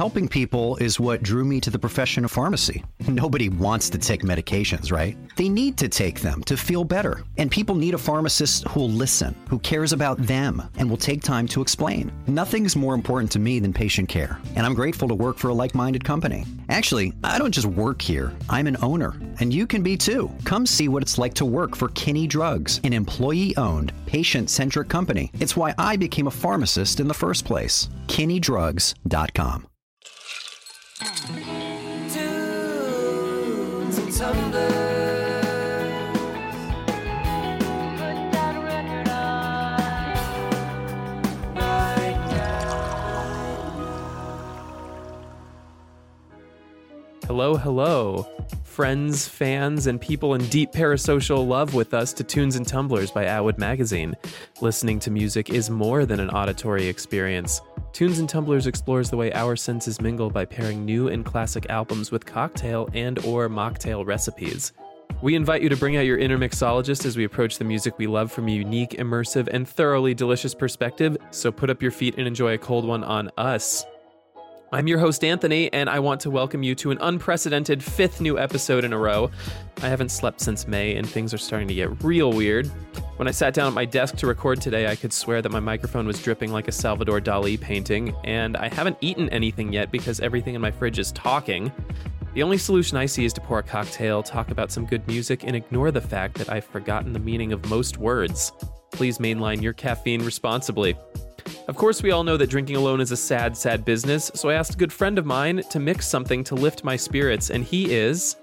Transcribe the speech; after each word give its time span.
Helping 0.00 0.28
people 0.28 0.76
is 0.76 0.98
what 0.98 1.22
drew 1.22 1.44
me 1.44 1.60
to 1.60 1.68
the 1.68 1.78
profession 1.78 2.24
of 2.24 2.30
pharmacy. 2.30 2.82
Nobody 3.06 3.50
wants 3.50 3.90
to 3.90 3.98
take 3.98 4.22
medications, 4.22 4.90
right? 4.90 5.14
They 5.36 5.50
need 5.50 5.76
to 5.76 5.90
take 5.90 6.20
them 6.20 6.42
to 6.44 6.56
feel 6.56 6.84
better. 6.84 7.22
And 7.36 7.50
people 7.50 7.74
need 7.74 7.92
a 7.92 7.98
pharmacist 7.98 8.66
who'll 8.68 8.88
listen, 8.88 9.36
who 9.50 9.58
cares 9.58 9.92
about 9.92 10.16
them, 10.16 10.62
and 10.78 10.88
will 10.88 10.96
take 10.96 11.22
time 11.22 11.46
to 11.48 11.60
explain. 11.60 12.10
Nothing's 12.26 12.76
more 12.76 12.94
important 12.94 13.30
to 13.32 13.38
me 13.38 13.58
than 13.58 13.74
patient 13.74 14.08
care, 14.08 14.40
and 14.56 14.64
I'm 14.64 14.72
grateful 14.72 15.06
to 15.06 15.14
work 15.14 15.36
for 15.36 15.48
a 15.48 15.54
like 15.62 15.74
minded 15.74 16.02
company. 16.02 16.46
Actually, 16.70 17.12
I 17.22 17.36
don't 17.36 17.52
just 17.52 17.66
work 17.66 18.00
here, 18.00 18.32
I'm 18.48 18.66
an 18.66 18.78
owner, 18.80 19.20
and 19.38 19.52
you 19.52 19.66
can 19.66 19.82
be 19.82 19.98
too. 19.98 20.30
Come 20.44 20.64
see 20.64 20.88
what 20.88 21.02
it's 21.02 21.18
like 21.18 21.34
to 21.34 21.44
work 21.44 21.76
for 21.76 21.88
Kinney 21.88 22.26
Drugs, 22.26 22.80
an 22.84 22.94
employee 22.94 23.54
owned, 23.58 23.92
patient 24.06 24.48
centric 24.48 24.88
company. 24.88 25.30
It's 25.40 25.58
why 25.58 25.74
I 25.76 25.96
became 25.98 26.26
a 26.26 26.30
pharmacist 26.30 27.00
in 27.00 27.06
the 27.06 27.12
first 27.12 27.44
place. 27.44 27.90
KinneyDrugs.com. 28.06 29.66
Hello, 47.26 47.56
hello, 47.56 48.26
friends, 48.64 49.26
fans, 49.26 49.86
and 49.86 49.98
people 49.98 50.34
in 50.34 50.44
deep 50.48 50.72
parasocial 50.72 51.48
love 51.48 51.72
with 51.72 51.94
us 51.94 52.12
to 52.12 52.24
Tunes 52.24 52.56
and 52.56 52.66
Tumblers 52.66 53.10
by 53.10 53.24
Atwood 53.24 53.56
Magazine. 53.56 54.14
Listening 54.60 54.98
to 55.00 55.10
music 55.10 55.48
is 55.48 55.70
more 55.70 56.04
than 56.04 56.20
an 56.20 56.28
auditory 56.28 56.88
experience. 56.88 57.62
Tunes 57.92 58.18
and 58.18 58.28
Tumblers 58.28 58.66
explores 58.66 59.10
the 59.10 59.16
way 59.16 59.32
our 59.32 59.56
senses 59.56 60.00
mingle 60.00 60.30
by 60.30 60.44
pairing 60.44 60.84
new 60.84 61.08
and 61.08 61.24
classic 61.24 61.66
albums 61.68 62.10
with 62.10 62.24
cocktail 62.24 62.88
and 62.94 63.18
or 63.24 63.48
mocktail 63.48 64.06
recipes. 64.06 64.72
We 65.22 65.34
invite 65.34 65.60
you 65.60 65.68
to 65.68 65.76
bring 65.76 65.96
out 65.96 66.06
your 66.06 66.16
inner 66.16 66.38
mixologist 66.38 67.04
as 67.04 67.16
we 67.16 67.24
approach 67.24 67.58
the 67.58 67.64
music 67.64 67.98
we 67.98 68.06
love 68.06 68.32
from 68.32 68.48
a 68.48 68.52
unique, 68.52 68.92
immersive, 68.92 69.48
and 69.48 69.68
thoroughly 69.68 70.14
delicious 70.14 70.54
perspective. 70.54 71.16
So 71.30 71.52
put 71.52 71.68
up 71.68 71.82
your 71.82 71.90
feet 71.90 72.14
and 72.16 72.26
enjoy 72.26 72.54
a 72.54 72.58
cold 72.58 72.86
one 72.86 73.04
on 73.04 73.30
us. 73.36 73.84
I'm 74.72 74.86
your 74.86 75.00
host, 75.00 75.24
Anthony, 75.24 75.72
and 75.72 75.90
I 75.90 75.98
want 75.98 76.20
to 76.20 76.30
welcome 76.30 76.62
you 76.62 76.76
to 76.76 76.92
an 76.92 76.98
unprecedented 77.00 77.82
fifth 77.82 78.20
new 78.20 78.38
episode 78.38 78.84
in 78.84 78.92
a 78.92 78.98
row. 78.98 79.28
I 79.82 79.88
haven't 79.88 80.10
slept 80.10 80.40
since 80.40 80.68
May, 80.68 80.94
and 80.94 81.08
things 81.08 81.34
are 81.34 81.38
starting 81.38 81.66
to 81.66 81.74
get 81.74 82.04
real 82.04 82.32
weird. 82.32 82.68
When 83.16 83.26
I 83.26 83.32
sat 83.32 83.52
down 83.52 83.66
at 83.66 83.72
my 83.72 83.84
desk 83.84 84.14
to 84.18 84.28
record 84.28 84.60
today, 84.60 84.86
I 84.86 84.94
could 84.94 85.12
swear 85.12 85.42
that 85.42 85.50
my 85.50 85.58
microphone 85.58 86.06
was 86.06 86.22
dripping 86.22 86.52
like 86.52 86.68
a 86.68 86.72
Salvador 86.72 87.20
Dali 87.20 87.60
painting, 87.60 88.14
and 88.22 88.56
I 88.56 88.68
haven't 88.68 88.96
eaten 89.00 89.28
anything 89.30 89.72
yet 89.72 89.90
because 89.90 90.20
everything 90.20 90.54
in 90.54 90.60
my 90.60 90.70
fridge 90.70 91.00
is 91.00 91.10
talking. 91.10 91.72
The 92.34 92.44
only 92.44 92.56
solution 92.56 92.96
I 92.96 93.06
see 93.06 93.24
is 93.24 93.32
to 93.32 93.40
pour 93.40 93.58
a 93.58 93.64
cocktail, 93.64 94.22
talk 94.22 94.52
about 94.52 94.70
some 94.70 94.86
good 94.86 95.04
music, 95.08 95.42
and 95.42 95.56
ignore 95.56 95.90
the 95.90 96.00
fact 96.00 96.38
that 96.38 96.48
I've 96.48 96.64
forgotten 96.64 97.12
the 97.12 97.18
meaning 97.18 97.52
of 97.52 97.68
most 97.68 97.98
words. 97.98 98.52
Please 98.92 99.18
mainline 99.18 99.62
your 99.62 99.72
caffeine 99.72 100.24
responsibly. 100.24 100.96
Of 101.70 101.76
course, 101.76 102.02
we 102.02 102.10
all 102.10 102.24
know 102.24 102.36
that 102.36 102.50
drinking 102.50 102.74
alone 102.74 103.00
is 103.00 103.12
a 103.12 103.16
sad, 103.16 103.56
sad 103.56 103.84
business, 103.84 104.28
so 104.34 104.48
I 104.48 104.54
asked 104.54 104.74
a 104.74 104.76
good 104.76 104.92
friend 104.92 105.20
of 105.20 105.24
mine 105.24 105.62
to 105.70 105.78
mix 105.78 106.04
something 106.04 106.42
to 106.42 106.56
lift 106.56 106.82
my 106.82 106.96
spirits, 106.96 107.48
and 107.48 107.62
he 107.62 107.94
is. 107.94 108.34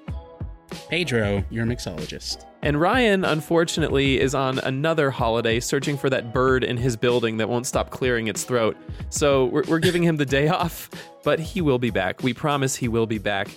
Pedro, 0.88 1.44
your 1.50 1.66
mixologist. 1.66 2.46
And 2.62 2.80
Ryan, 2.80 3.26
unfortunately, 3.26 4.18
is 4.18 4.34
on 4.34 4.60
another 4.60 5.12
holiday 5.12 5.60
searching 5.60 5.98
for 5.98 6.10
that 6.10 6.34
bird 6.34 6.64
in 6.64 6.78
his 6.78 6.96
building 6.96 7.36
that 7.36 7.50
won't 7.50 7.68
stop 7.68 7.90
clearing 7.90 8.28
its 8.28 8.46
throat. 8.46 8.78
So 9.10 9.48
we're, 9.48 9.64
we're 9.68 9.80
giving 9.80 10.04
him 10.04 10.16
the 10.16 10.26
day 10.26 10.48
off, 10.48 10.90
but 11.26 11.38
he 11.38 11.60
will 11.60 11.80
be 11.80 11.90
back. 11.90 12.24
We 12.24 12.34
promise 12.34 12.78
he 12.78 12.88
will 12.88 13.08
be 13.08 13.18
back. 13.18 13.50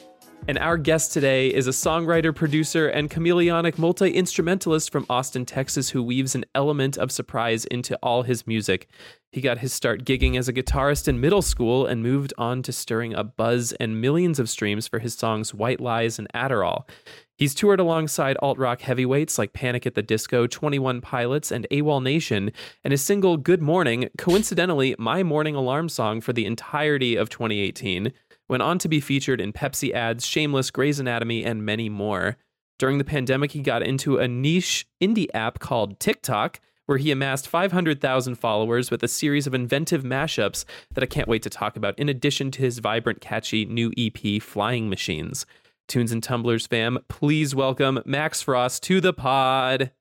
And 0.48 0.58
our 0.58 0.78
guest 0.78 1.12
today 1.12 1.48
is 1.48 1.66
a 1.66 1.70
songwriter, 1.70 2.34
producer, 2.34 2.88
and 2.88 3.10
chameleonic 3.10 3.78
multi 3.78 4.10
instrumentalist 4.10 4.90
from 4.90 5.06
Austin, 5.08 5.44
Texas, 5.44 5.90
who 5.90 6.02
weaves 6.02 6.34
an 6.34 6.44
element 6.54 6.96
of 6.96 7.12
surprise 7.12 7.66
into 7.66 7.96
all 8.02 8.22
his 8.22 8.46
music. 8.46 8.88
He 9.32 9.40
got 9.40 9.58
his 9.58 9.72
start 9.72 10.04
gigging 10.04 10.36
as 10.36 10.48
a 10.48 10.52
guitarist 10.52 11.06
in 11.06 11.20
middle 11.20 11.42
school 11.42 11.86
and 11.86 12.02
moved 12.02 12.34
on 12.36 12.62
to 12.62 12.72
stirring 12.72 13.14
up 13.14 13.36
buzz 13.36 13.72
and 13.74 14.00
millions 14.00 14.40
of 14.40 14.50
streams 14.50 14.88
for 14.88 14.98
his 14.98 15.14
songs 15.14 15.54
White 15.54 15.78
Lies 15.78 16.18
and 16.18 16.26
Adderall. 16.34 16.88
He's 17.36 17.54
toured 17.54 17.78
alongside 17.78 18.36
alt 18.42 18.58
rock 18.58 18.80
heavyweights 18.80 19.38
like 19.38 19.52
Panic 19.52 19.86
at 19.86 19.94
the 19.94 20.02
Disco, 20.02 20.46
21 20.46 21.00
Pilots, 21.00 21.52
and 21.52 21.66
AWOL 21.70 22.02
Nation, 22.02 22.50
and 22.82 22.92
his 22.92 23.02
single 23.02 23.36
Good 23.36 23.62
Morning, 23.62 24.08
coincidentally, 24.18 24.96
my 24.98 25.22
morning 25.22 25.54
alarm 25.54 25.88
song 25.88 26.20
for 26.20 26.32
the 26.32 26.44
entirety 26.44 27.14
of 27.14 27.30
2018, 27.30 28.12
went 28.50 28.62
on 28.64 28.78
to 28.80 28.88
be 28.88 29.00
featured 29.00 29.40
in 29.40 29.52
Pepsi 29.52 29.94
ads, 29.94 30.26
Shameless, 30.26 30.72
Grey's 30.72 30.98
Anatomy, 30.98 31.44
and 31.44 31.64
many 31.64 31.88
more. 31.88 32.36
During 32.80 32.98
the 32.98 33.04
pandemic, 33.04 33.52
he 33.52 33.60
got 33.60 33.82
into 33.82 34.18
a 34.18 34.26
niche 34.26 34.86
indie 35.00 35.28
app 35.32 35.60
called 35.60 36.00
TikTok, 36.00 36.58
where 36.86 36.98
he 36.98 37.12
amassed 37.12 37.46
500,000 37.46 38.34
followers 38.34 38.90
with 38.90 39.04
a 39.04 39.08
series 39.08 39.46
of 39.46 39.54
inventive 39.54 40.02
mashups 40.02 40.64
that 40.92 41.04
I 41.04 41.06
can't 41.06 41.28
wait 41.28 41.42
to 41.44 41.50
talk 41.50 41.76
about, 41.76 41.96
in 41.96 42.08
addition 42.08 42.50
to 42.50 42.62
his 42.62 42.80
vibrant, 42.80 43.20
catchy 43.20 43.64
new 43.66 43.92
EP, 43.96 44.42
Flying 44.42 44.90
Machines. 44.90 45.46
Tunes 45.86 46.10
and 46.10 46.22
Tumblers 46.22 46.66
fam, 46.66 46.98
please 47.08 47.54
welcome 47.54 48.00
Max 48.04 48.42
Frost 48.42 48.82
to 48.84 49.00
the 49.00 49.12
pod. 49.12 49.92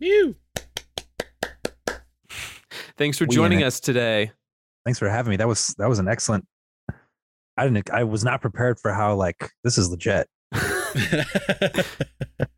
You. 0.00 0.36
Thanks 2.96 3.18
for 3.18 3.26
We 3.26 3.34
joining 3.34 3.62
us 3.62 3.80
today. 3.80 4.32
Thanks 4.86 4.98
for 4.98 5.10
having 5.10 5.30
me. 5.30 5.36
That 5.36 5.48
was 5.48 5.74
that 5.78 5.88
was 5.88 5.98
an 5.98 6.08
excellent. 6.08 6.46
I 7.58 7.64
didn't. 7.64 7.90
I 7.90 8.04
was 8.04 8.24
not 8.24 8.40
prepared 8.40 8.78
for 8.80 8.92
how 8.92 9.14
like 9.16 9.50
this 9.64 9.76
is 9.78 9.90
legit. 9.90 10.28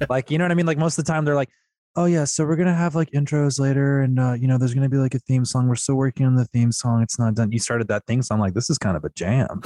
Like 0.09 0.31
you 0.31 0.38
know 0.38 0.44
what 0.44 0.50
I 0.50 0.55
mean. 0.55 0.66
Like 0.66 0.78
most 0.78 0.99
of 0.99 1.05
the 1.05 1.12
time 1.12 1.25
they're 1.25 1.34
like, 1.34 1.50
oh 1.97 2.05
yeah, 2.06 2.25
so 2.25 2.44
we're 2.44 2.56
gonna 2.56 2.75
have 2.75 2.94
like 2.94 3.11
intros 3.11 3.61
later, 3.61 4.00
and 4.00 4.19
uh, 4.19 4.33
you 4.33 4.47
know 4.49 4.59
there's 4.59 4.75
gonna 4.75 4.88
be 4.88 4.97
like 4.97 5.15
a 5.15 5.19
theme 5.21 5.44
song. 5.44 5.69
We're 5.69 5.75
still 5.77 5.97
working 5.97 6.27
on 6.27 6.34
the 6.37 6.44
theme 6.47 6.72
song. 6.72 7.03
It's 7.03 7.19
not 7.19 7.34
done. 7.34 7.53
You 7.53 7.59
started 7.59 7.88
that 7.88 8.06
thing, 8.06 8.22
so 8.22 8.34
I'm 8.34 8.41
like, 8.41 8.55
this 8.55 8.71
is 8.71 8.78
kind 8.78 8.97
of 8.97 9.05
a 9.05 9.11
jam. 9.11 9.61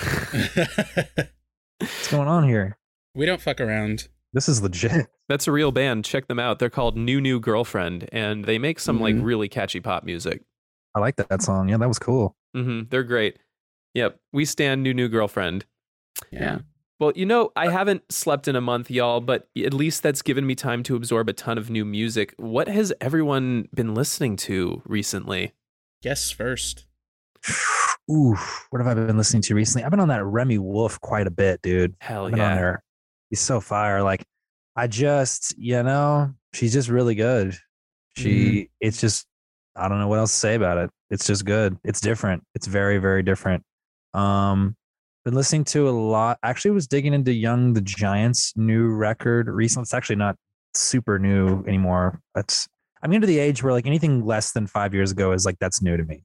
What's 1.78 2.10
going 2.10 2.28
on 2.28 2.44
here? 2.48 2.76
we 3.14 3.26
don't 3.26 3.40
fuck 3.40 3.60
around. 3.60 4.08
This 4.32 4.48
is 4.48 4.62
legit. 4.62 5.06
That's 5.28 5.46
a 5.46 5.52
real 5.52 5.72
band. 5.72 6.04
Check 6.04 6.26
them 6.26 6.38
out. 6.38 6.58
They're 6.58 6.70
called 6.70 6.96
New 6.96 7.20
New 7.20 7.40
Girlfriend, 7.40 8.08
and 8.12 8.44
they 8.44 8.58
make 8.58 8.80
some 8.80 9.00
like 9.00 9.14
Mhm. 9.14 9.24
really 9.24 9.48
catchy 9.48 9.80
pop 9.80 10.04
music. 10.04 10.42
I 10.94 11.00
like 11.00 11.16
that, 11.16 11.28
that 11.28 11.42
song. 11.42 11.68
Yeah, 11.68 11.76
that 11.78 11.88
was 11.88 11.98
cool. 11.98 12.36
Mm-hmm. 12.56 12.88
They're 12.90 13.02
great. 13.04 13.38
Yep. 13.94 14.18
We 14.32 14.44
stand 14.44 14.82
New 14.82 14.94
New 14.94 15.08
Girlfriend. 15.08 15.64
Yeah. 16.30 16.58
Well, 17.00 17.12
you 17.16 17.26
know, 17.26 17.50
I 17.56 17.70
haven't 17.70 18.02
slept 18.10 18.46
in 18.46 18.54
a 18.54 18.60
month, 18.60 18.90
y'all, 18.90 19.20
but 19.20 19.48
at 19.56 19.74
least 19.74 20.02
that's 20.02 20.22
given 20.22 20.46
me 20.46 20.54
time 20.54 20.82
to 20.84 20.94
absorb 20.94 21.28
a 21.28 21.32
ton 21.32 21.58
of 21.58 21.68
new 21.68 21.84
music. 21.84 22.34
What 22.36 22.68
has 22.68 22.92
everyone 23.00 23.68
been 23.74 23.94
listening 23.94 24.36
to 24.36 24.80
recently? 24.84 25.52
Guess 26.02 26.30
first. 26.30 26.86
Ooh, 28.10 28.36
what 28.70 28.80
have 28.80 28.86
I 28.86 28.94
been 28.94 29.16
listening 29.16 29.42
to 29.42 29.54
recently? 29.54 29.84
I've 29.84 29.90
been 29.90 30.00
on 30.00 30.08
that 30.08 30.24
Remi 30.24 30.58
Wolf 30.58 31.00
quite 31.00 31.26
a 31.26 31.30
bit, 31.30 31.62
dude. 31.62 31.94
Hell 32.00 32.26
I've 32.26 32.32
been 32.32 32.40
on 32.40 32.50
yeah. 32.50 32.56
there. 32.56 32.84
He's 33.30 33.40
so 33.40 33.60
fire. 33.60 34.02
Like, 34.02 34.24
I 34.76 34.86
just, 34.86 35.54
you 35.58 35.82
know, 35.82 36.32
she's 36.52 36.72
just 36.72 36.88
really 36.88 37.14
good. 37.14 37.56
She, 38.16 38.30
mm-hmm. 38.30 38.64
it's 38.80 39.00
just, 39.00 39.26
I 39.74 39.88
don't 39.88 39.98
know 39.98 40.08
what 40.08 40.20
else 40.20 40.32
to 40.32 40.38
say 40.38 40.54
about 40.54 40.78
it. 40.78 40.90
It's 41.10 41.26
just 41.26 41.44
good. 41.44 41.76
It's 41.82 42.00
different. 42.00 42.44
It's 42.54 42.66
very, 42.66 42.98
very 42.98 43.22
different. 43.22 43.64
Um, 44.14 44.76
been 45.24 45.34
listening 45.34 45.64
to 45.64 45.88
a 45.88 45.90
lot. 45.90 46.38
Actually, 46.42 46.72
was 46.72 46.86
digging 46.86 47.14
into 47.14 47.32
Young 47.32 47.72
the 47.72 47.80
Giant's 47.80 48.52
new 48.56 48.88
record 48.88 49.48
recently. 49.48 49.82
It's 49.82 49.94
actually 49.94 50.16
not 50.16 50.36
super 50.74 51.18
new 51.18 51.64
anymore. 51.64 52.20
That's 52.34 52.68
I'm 53.02 53.12
into 53.12 53.26
the 53.26 53.38
age 53.38 53.62
where 53.62 53.72
like 53.72 53.86
anything 53.86 54.24
less 54.24 54.52
than 54.52 54.66
five 54.66 54.94
years 54.94 55.12
ago 55.12 55.32
is 55.32 55.44
like 55.44 55.58
that's 55.58 55.82
new 55.82 55.96
to 55.96 56.04
me. 56.04 56.24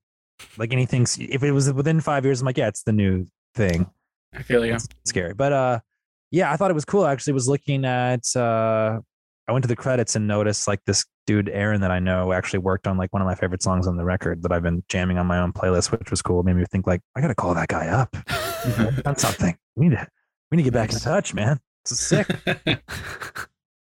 Like 0.58 0.72
anything, 0.72 1.06
if 1.18 1.44
it 1.44 1.52
was 1.52 1.72
within 1.74 2.00
five 2.00 2.24
years, 2.24 2.42
I'm 2.42 2.46
like, 2.46 2.58
yeah, 2.58 2.68
it's 2.68 2.84
the 2.84 2.94
new 2.94 3.26
thing 3.56 3.90
I 4.34 4.44
feel 4.44 4.66
you. 4.66 4.74
it's 4.74 4.88
scary. 5.06 5.34
But 5.34 5.54
uh 5.54 5.80
yeah, 6.32 6.52
I 6.52 6.58
thought 6.58 6.72
it 6.72 6.76
was 6.76 6.86
cool. 6.86 7.04
I 7.04 7.12
actually 7.12 7.34
was 7.34 7.48
looking 7.48 7.86
at 7.86 8.24
uh 8.36 9.00
I 9.50 9.52
went 9.52 9.64
to 9.64 9.68
the 9.68 9.76
credits 9.76 10.16
and 10.16 10.28
noticed 10.28 10.68
like 10.68 10.86
this 10.86 11.08
dude 11.26 11.50
Aaron 11.50 11.82
that 11.82 11.90
I 11.90 11.98
know 11.98 12.34
actually 12.34 12.60
worked 12.60 12.86
on 12.86 12.98
like 12.98 13.12
one 13.12 13.24
of 13.24 13.26
my 13.26 13.34
favorite 13.34 13.64
songs 13.64 13.88
on 13.88 13.98
the 13.98 14.06
record 14.06 14.44
that 14.44 14.52
I've 14.52 14.62
been 14.62 14.84
jamming 14.90 15.18
on 15.18 15.26
my 15.26 15.40
own 15.40 15.54
playlist, 15.54 15.92
which 15.92 16.12
was 16.12 16.22
cool. 16.22 16.40
It 16.42 16.46
made 16.46 16.56
me 16.56 16.66
think 16.72 16.86
like 16.86 17.02
I 17.16 17.22
gotta 17.22 17.34
call 17.34 17.56
that 17.56 17.68
guy 17.68 17.88
up. 17.88 18.16
He's 18.64 18.76
done 19.04 19.18
something. 19.18 19.58
We 19.76 19.90
need 19.90 19.96
to 19.96 20.08
we 20.52 20.58
need 20.58 20.66
to 20.66 20.70
get 20.70 20.76
back 20.76 20.94
in 20.94 21.00
touch, 21.00 21.34
man. 21.34 21.60
It's 21.84 22.00
sick. 22.00 22.28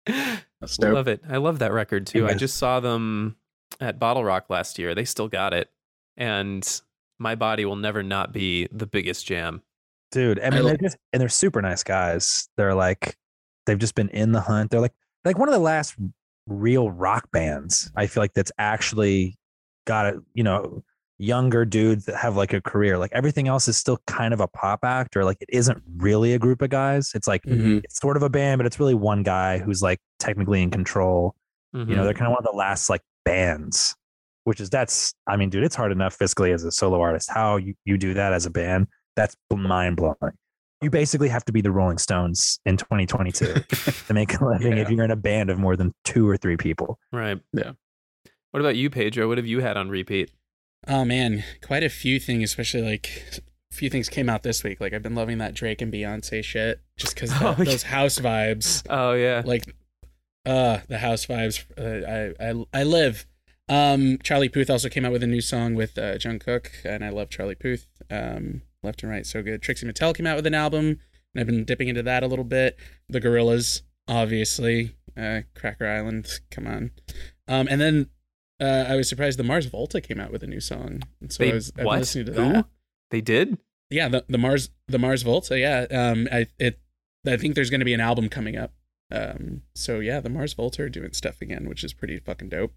That's 0.04 0.76
dope. 0.76 0.92
Love 0.92 1.08
it. 1.08 1.22
I 1.26 1.38
love 1.38 1.60
that 1.60 1.72
record 1.72 2.06
too. 2.06 2.28
I 2.28 2.34
just 2.34 2.56
saw 2.56 2.80
them 2.80 3.36
at 3.80 3.98
Bottle 3.98 4.24
Rock 4.24 4.50
last 4.50 4.78
year. 4.78 4.94
They 4.94 5.06
still 5.06 5.28
got 5.28 5.54
it. 5.54 5.70
And 6.18 6.80
my 7.18 7.34
body 7.34 7.64
will 7.64 7.76
never 7.76 8.02
not 8.02 8.30
be 8.30 8.68
the 8.72 8.86
biggest 8.86 9.26
jam. 9.26 9.62
Dude, 10.12 10.38
I 10.38 10.48
I 10.48 10.50
mean, 10.50 10.64
they're 10.64 10.76
just 10.76 10.98
and 11.14 11.20
they're 11.20 11.30
super 11.30 11.62
nice 11.62 11.82
guys. 11.82 12.50
They're 12.58 12.74
like 12.74 13.16
they've 13.64 13.78
just 13.78 13.94
been 13.94 14.10
in 14.10 14.32
the 14.32 14.42
hunt. 14.42 14.70
They're 14.70 14.80
like 14.80 14.92
like 15.26 15.38
one 15.38 15.49
of 15.49 15.52
the 15.55 15.61
last 15.61 15.94
real 16.46 16.90
rock 16.90 17.31
bands. 17.32 17.90
I 17.96 18.06
feel 18.06 18.23
like 18.23 18.32
that's 18.34 18.52
actually 18.58 19.37
got 19.87 20.06
it. 20.06 20.17
You 20.34 20.44
know, 20.44 20.82
younger 21.19 21.64
dudes 21.64 22.05
that 22.06 22.17
have 22.17 22.37
like 22.37 22.52
a 22.52 22.61
career. 22.61 22.99
Like 22.99 23.11
everything 23.12 23.49
else 23.49 23.69
is 23.69 23.76
still 23.76 23.99
kind 24.06 24.32
of 24.34 24.40
a 24.40 24.46
pop 24.49 24.81
act 24.84 25.17
or 25.17 25.25
like 25.25 25.38
it 25.40 25.49
isn't 25.50 25.82
really 25.96 26.34
a 26.34 26.38
group 26.38 26.61
of 26.62 26.70
guys. 26.70 27.12
It's 27.14 27.26
like 27.26 27.43
Mhm. 27.44 27.82
it's 27.84 27.99
sort 28.00 28.17
of 28.17 28.23
a 28.23 28.28
band, 28.28 28.58
but 28.58 28.67
it's 28.67 28.78
really 28.78 28.94
one 28.94 29.23
guy 29.23 29.58
who's 29.58 29.82
like 29.82 29.99
technically 30.19 30.62
in 30.62 30.70
control. 30.70 31.34
You 31.73 31.84
know, 31.84 32.02
Mhm. 32.02 32.05
they're 32.05 32.14
kind 32.14 32.26
of 32.26 32.32
one 32.32 32.38
of 32.38 32.44
the 32.50 32.56
last 32.56 32.88
like 32.90 33.02
bands, 33.25 33.94
which 34.44 34.61
is 34.61 34.70
that's 34.70 35.14
I 35.26 35.37
mean, 35.37 35.50
dude, 35.50 35.64
it's 35.64 35.75
hard 35.75 35.90
enough 35.90 36.19
fiscally 36.19 36.52
as 36.55 36.64
a 36.64 36.70
solo 36.70 37.00
artist. 37.00 37.31
How 37.31 37.56
you, 37.56 37.75
you 37.84 37.96
do 37.99 38.14
that 38.14 38.32
as 38.32 38.46
a 38.46 38.50
band, 38.50 38.87
that's 39.17 39.34
mind 39.50 39.96
blowing. 39.96 40.17
You 40.82 40.90
basically 40.90 41.28
have 41.31 41.44
to 41.46 41.52
be 41.52 41.62
the 41.62 41.70
Rolling 41.70 41.99
Stones 41.99 42.61
in 42.67 42.76
2022 42.76 43.55
to 44.06 44.14
make 44.14 44.38
a 44.38 44.44
living 44.49 44.76
if 44.76 44.90
you're 44.90 45.05
in 45.05 45.11
a 45.11 45.17
band 45.17 45.49
of 45.50 45.58
more 45.58 45.75
than 45.76 45.93
two 46.05 46.28
or 46.28 46.37
three 46.37 46.56
people. 46.56 46.99
right. 47.12 47.40
Yeah. 47.52 47.73
What 48.50 48.61
about 48.61 48.76
you, 48.76 48.88
Pedro? 48.90 49.28
What 49.28 49.38
have 49.38 49.46
you 49.46 49.61
had 49.61 49.76
on 49.76 49.88
repeat? 49.90 50.31
Oh 50.87 51.05
man, 51.05 51.44
quite 51.62 51.82
a 51.82 51.88
few 51.90 52.19
things, 52.20 52.44
especially 52.44 52.82
like 52.82 53.43
a 53.73 53.75
few 53.75 53.90
things 53.90 54.08
came 54.08 54.28
out 54.28 54.43
this 54.43 54.62
week. 54.64 54.81
Like 54.81 54.93
I've 54.94 55.02
been 55.02 55.14
loving 55.14 55.38
that 55.38 55.52
Drake 55.55 55.82
and 55.82 55.93
Beyonce 55.93 56.43
shit 56.44 56.81
just 56.96 57.14
because 57.14 57.32
Oh, 57.40 57.55
yeah. 57.58 57.64
those 57.64 57.82
house 57.82 58.19
vibes. 58.19 58.82
Oh 58.88 59.12
yeah. 59.14 59.43
Like, 59.44 59.64
uh, 60.46 60.78
the 60.88 60.99
house 60.99 61.26
vibes. 61.26 61.64
Uh, 61.76 62.34
I 62.40 62.50
I 62.50 62.81
I 62.81 62.84
live. 62.84 63.26
Um, 63.69 64.19
Charlie 64.23 64.49
Puth 64.49 64.70
also 64.70 64.88
came 64.88 65.05
out 65.05 65.11
with 65.12 65.23
a 65.25 65.26
new 65.26 65.40
song 65.40 65.75
with 65.75 65.99
uh, 65.99 66.14
Jungkook, 66.19 66.69
and 66.84 67.05
I 67.05 67.08
love 67.08 67.31
Charlie 67.31 67.56
Puth. 67.56 67.88
Um, 68.11 68.62
left 68.86 69.02
and 69.02 69.10
right, 69.12 69.26
so 69.26 69.42
good. 69.42 69.60
Trixie 69.62 69.86
Mattel 69.86 70.14
came 70.16 70.26
out 70.26 70.36
with 70.36 70.46
an 70.46 70.54
album, 70.54 71.00
and 71.34 71.40
I've 71.40 71.46
been 71.46 71.64
dipping 71.64 71.88
into 71.88 72.02
that 72.04 72.22
a 72.22 72.26
little 72.26 72.44
bit. 72.44 72.78
The 73.08 73.20
Gorillaz, 73.20 73.82
obviously. 74.08 74.96
Uh, 75.16 75.42
Cracker 75.54 75.86
Island, 75.86 76.28
come 76.50 76.66
on. 76.66 76.90
Um, 77.48 77.68
and 77.70 77.80
then 77.80 78.10
uh, 78.60 78.84
I 78.88 78.96
was 78.96 79.08
surprised 79.08 79.38
the 79.38 79.44
Mars 79.44 79.66
Volta 79.66 80.00
came 80.00 80.20
out 80.20 80.30
with 80.32 80.42
a 80.42 80.46
new 80.46 80.60
song. 80.60 81.02
And 81.20 81.32
so 81.32 81.42
They- 81.44 81.50
I 81.50 81.54
was 81.54 81.72
I've 81.78 81.84
what? 81.84 81.98
listening 82.00 82.26
to 82.26 82.32
Who? 82.32 82.52
that. 82.52 82.66
They 83.10 83.20
did. 83.20 83.58
Yeah, 83.90 84.08
the, 84.08 84.24
the 84.28 84.38
Mars 84.38 84.70
the 84.88 84.98
Mars 84.98 85.22
Volta. 85.22 85.58
Yeah, 85.58 85.86
um, 85.90 86.26
I 86.32 86.46
it 86.58 86.80
I 87.26 87.36
think 87.36 87.54
there's 87.54 87.70
going 87.70 87.80
to 87.80 87.84
be 87.84 87.94
an 87.94 88.00
album 88.00 88.28
coming 88.28 88.56
up. 88.56 88.72
Um, 89.12 89.62
so 89.76 90.00
yeah, 90.00 90.18
the 90.20 90.28
Mars 90.28 90.54
Volta 90.54 90.82
are 90.82 90.88
doing 90.88 91.12
stuff 91.12 91.40
again, 91.40 91.68
which 91.68 91.84
is 91.84 91.92
pretty 91.92 92.18
fucking 92.18 92.48
dope. 92.48 92.74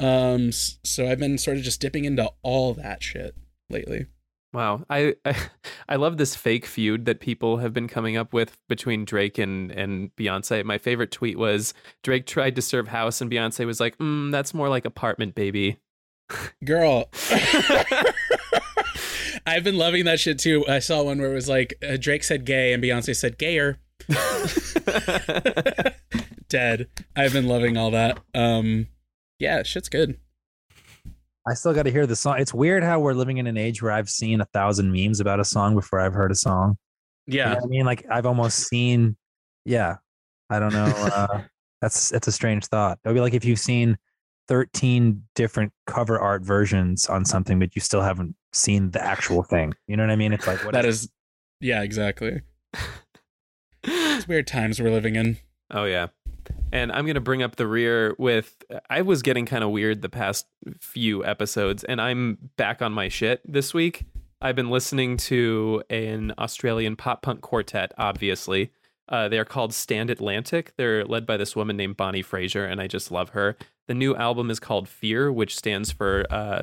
Um, 0.00 0.50
so 0.50 1.06
I've 1.08 1.20
been 1.20 1.38
sort 1.38 1.58
of 1.58 1.62
just 1.62 1.80
dipping 1.80 2.04
into 2.04 2.30
all 2.42 2.74
that 2.74 3.02
shit 3.04 3.36
lately. 3.70 4.06
Wow, 4.52 4.84
I, 4.90 5.14
I 5.24 5.36
I 5.88 5.96
love 5.96 6.18
this 6.18 6.36
fake 6.36 6.66
feud 6.66 7.04
that 7.06 7.20
people 7.20 7.58
have 7.58 7.72
been 7.72 7.88
coming 7.88 8.16
up 8.16 8.32
with 8.32 8.56
between 8.68 9.04
Drake 9.04 9.38
and 9.38 9.70
and 9.70 10.14
Beyonce. 10.16 10.64
My 10.64 10.78
favorite 10.78 11.10
tweet 11.10 11.38
was 11.38 11.74
Drake 12.02 12.26
tried 12.26 12.56
to 12.56 12.62
serve 12.62 12.88
house 12.88 13.20
and 13.20 13.30
Beyonce 13.30 13.66
was 13.66 13.80
like, 13.80 13.96
mm, 13.98 14.30
"That's 14.30 14.54
more 14.54 14.68
like 14.68 14.84
apartment, 14.84 15.34
baby." 15.34 15.78
Girl, 16.64 17.10
I've 19.46 19.64
been 19.64 19.76
loving 19.76 20.04
that 20.04 20.20
shit 20.20 20.38
too. 20.38 20.64
I 20.68 20.78
saw 20.78 21.02
one 21.02 21.20
where 21.20 21.30
it 21.30 21.34
was 21.34 21.48
like 21.48 21.74
uh, 21.86 21.96
Drake 21.98 22.24
said 22.24 22.44
gay 22.44 22.72
and 22.72 22.82
Beyonce 22.82 23.16
said 23.16 23.38
gayer. 23.38 23.78
Dead. 26.48 26.88
I've 27.16 27.32
been 27.32 27.46
loving 27.46 27.76
all 27.76 27.90
that. 27.92 28.18
Um, 28.34 28.88
yeah, 29.38 29.62
shit's 29.62 29.88
good. 29.88 30.18
I 31.46 31.54
still 31.54 31.74
got 31.74 31.84
to 31.84 31.90
hear 31.90 32.06
the 32.06 32.16
song. 32.16 32.38
It's 32.38 32.54
weird 32.54 32.84
how 32.84 33.00
we're 33.00 33.14
living 33.14 33.38
in 33.38 33.46
an 33.46 33.56
age 33.56 33.82
where 33.82 33.92
I've 33.92 34.08
seen 34.08 34.40
a 34.40 34.44
thousand 34.46 34.92
memes 34.92 35.20
about 35.20 35.40
a 35.40 35.44
song 35.44 35.74
before 35.74 36.00
I've 36.00 36.14
heard 36.14 36.30
a 36.30 36.36
song. 36.36 36.76
You 37.26 37.38
know 37.38 37.50
Yeah, 37.50 37.60
I 37.62 37.66
mean, 37.66 37.84
like 37.84 38.04
I've 38.10 38.26
almost 38.26 38.68
seen. 38.68 39.16
Yeah, 39.64 39.96
I 40.50 40.58
don't 40.58 40.72
know. 40.72 40.84
Uh, 40.84 41.42
that's 41.80 42.10
that's 42.10 42.28
a 42.28 42.32
strange 42.32 42.66
thought. 42.66 42.98
It 43.04 43.08
would 43.08 43.14
be 43.14 43.20
like 43.20 43.34
if 43.34 43.44
you've 43.44 43.58
seen 43.58 43.98
thirteen 44.48 45.24
different 45.34 45.72
cover 45.86 46.18
art 46.18 46.42
versions 46.42 47.06
on 47.06 47.24
something, 47.24 47.58
but 47.58 47.74
you 47.74 47.80
still 47.80 48.02
haven't 48.02 48.36
seen 48.52 48.90
the 48.90 49.04
actual 49.04 49.42
thing. 49.42 49.74
You 49.88 49.96
know 49.96 50.04
what 50.04 50.12
I 50.12 50.16
mean? 50.16 50.32
It's 50.32 50.46
like 50.46 50.64
what 50.64 50.74
that 50.74 50.84
is. 50.84 51.10
Yeah, 51.60 51.82
exactly. 51.82 52.42
It's 53.84 54.28
weird 54.28 54.46
times 54.46 54.80
we're 54.80 54.90
living 54.90 55.16
in. 55.16 55.38
Oh 55.72 55.82
yeah. 55.82 56.08
And 56.72 56.90
I'm 56.90 57.04
going 57.04 57.14
to 57.14 57.20
bring 57.20 57.42
up 57.42 57.56
the 57.56 57.66
rear 57.66 58.16
with 58.18 58.56
I 58.88 59.02
was 59.02 59.20
getting 59.22 59.44
kind 59.44 59.62
of 59.62 59.70
weird 59.70 60.00
the 60.00 60.08
past 60.08 60.46
few 60.80 61.24
episodes 61.24 61.84
and 61.84 62.00
I'm 62.00 62.38
back 62.56 62.80
on 62.80 62.92
my 62.92 63.08
shit 63.08 63.40
this 63.44 63.74
week. 63.74 64.06
I've 64.40 64.56
been 64.56 64.70
listening 64.70 65.18
to 65.18 65.82
an 65.90 66.32
Australian 66.38 66.96
pop 66.96 67.20
punk 67.22 67.42
quartet 67.42 67.92
obviously. 67.98 68.72
Uh, 69.06 69.28
they're 69.28 69.44
called 69.44 69.74
Stand 69.74 70.08
Atlantic. 70.08 70.72
They're 70.78 71.04
led 71.04 71.26
by 71.26 71.36
this 71.36 71.54
woman 71.54 71.76
named 71.76 71.98
Bonnie 71.98 72.22
Fraser 72.22 72.64
and 72.64 72.80
I 72.80 72.86
just 72.86 73.10
love 73.10 73.30
her. 73.30 73.56
The 73.86 73.94
new 73.94 74.16
album 74.16 74.50
is 74.50 74.58
called 74.58 74.88
Fear, 74.88 75.30
which 75.30 75.56
stands 75.56 75.92
for 75.92 76.24
uh, 76.30 76.62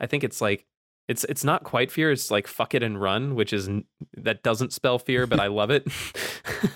I 0.00 0.06
think 0.06 0.24
it's 0.24 0.40
like 0.40 0.64
it's 1.10 1.24
it's 1.24 1.42
not 1.42 1.64
quite 1.64 1.90
fear, 1.90 2.12
it's 2.12 2.30
like 2.30 2.46
fuck 2.46 2.72
it 2.72 2.84
and 2.84 3.00
run, 3.00 3.34
which 3.34 3.52
is 3.52 3.68
that 4.16 4.44
doesn't 4.44 4.72
spell 4.72 5.00
fear, 5.00 5.26
but 5.26 5.40
I 5.40 5.46
love 5.48 5.70
it. 5.72 5.88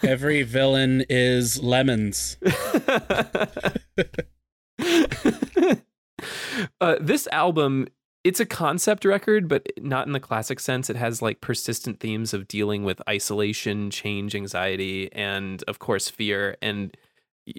Every 0.02 0.42
villain 0.42 1.04
is 1.08 1.62
lemons. 1.62 2.36
uh, 6.80 6.96
this 7.00 7.28
album, 7.30 7.86
it's 8.24 8.40
a 8.40 8.46
concept 8.46 9.04
record, 9.04 9.46
but 9.46 9.68
not 9.80 10.08
in 10.08 10.12
the 10.12 10.18
classic 10.18 10.58
sense. 10.58 10.90
It 10.90 10.96
has 10.96 11.22
like 11.22 11.40
persistent 11.40 12.00
themes 12.00 12.34
of 12.34 12.48
dealing 12.48 12.82
with 12.82 13.00
isolation, 13.08 13.88
change, 13.92 14.34
anxiety, 14.34 15.12
and 15.12 15.62
of 15.68 15.78
course, 15.78 16.08
fear. 16.10 16.56
And 16.60 16.96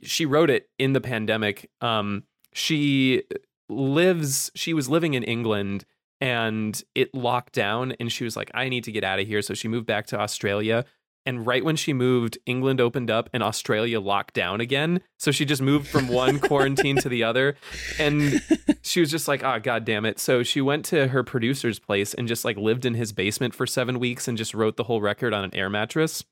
she 0.03 0.25
wrote 0.25 0.49
it 0.49 0.69
in 0.77 0.91
the 0.91 0.99
pandemic. 0.99 1.71
Um, 1.79 2.23
she 2.51 3.23
lives, 3.69 4.51
she 4.55 4.73
was 4.73 4.89
living 4.89 5.13
in 5.13 5.23
England 5.23 5.85
and 6.21 6.81
it 6.93 7.13
locked 7.13 7.53
down 7.53 7.93
and 7.99 8.11
she 8.11 8.23
was 8.23 8.35
like 8.35 8.49
i 8.53 8.69
need 8.69 8.83
to 8.83 8.91
get 8.91 9.03
out 9.03 9.19
of 9.19 9.27
here. 9.27 9.41
So 9.41 9.53
she 9.53 9.67
moved 9.67 9.85
back 9.85 10.07
to 10.07 10.19
australia 10.19 10.85
and 11.27 11.45
right 11.45 11.65
when 11.65 11.75
she 11.75 11.93
moved 11.93 12.37
england 12.45 12.79
opened 12.79 13.09
up 13.09 13.29
and 13.33 13.43
australia 13.43 13.99
locked 13.99 14.33
down 14.33 14.61
again. 14.61 15.01
So 15.19 15.31
she 15.31 15.45
just 15.45 15.61
moved 15.61 15.87
from 15.87 16.07
one 16.07 16.39
quarantine 16.39 16.97
to 16.97 17.09
the 17.09 17.23
other 17.23 17.55
and 17.99 18.41
she 18.81 18.99
was 18.99 19.11
just 19.11 19.27
like 19.27 19.43
ah, 19.43 19.55
oh 19.55 19.59
god 19.59 19.85
damn 19.85 20.05
it 20.05 20.19
so 20.19 20.43
she 20.43 20.61
went 20.61 20.85
to 20.85 21.07
her 21.09 21.23
producer's 21.23 21.79
place 21.79 22.13
and 22.13 22.27
just 22.27 22.45
like 22.45 22.57
lived 22.57 22.85
in 22.85 22.93
his 22.93 23.11
basement 23.11 23.53
for 23.53 23.67
seven 23.67 23.99
weeks 23.99 24.27
and 24.27 24.37
just 24.37 24.53
wrote 24.53 24.77
the 24.77 24.83
whole 24.83 25.01
record 25.01 25.33
on 25.33 25.43
an 25.43 25.53
air 25.53 25.69
mattress. 25.69 26.23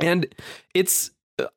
And 0.00 0.34
it's 0.74 1.10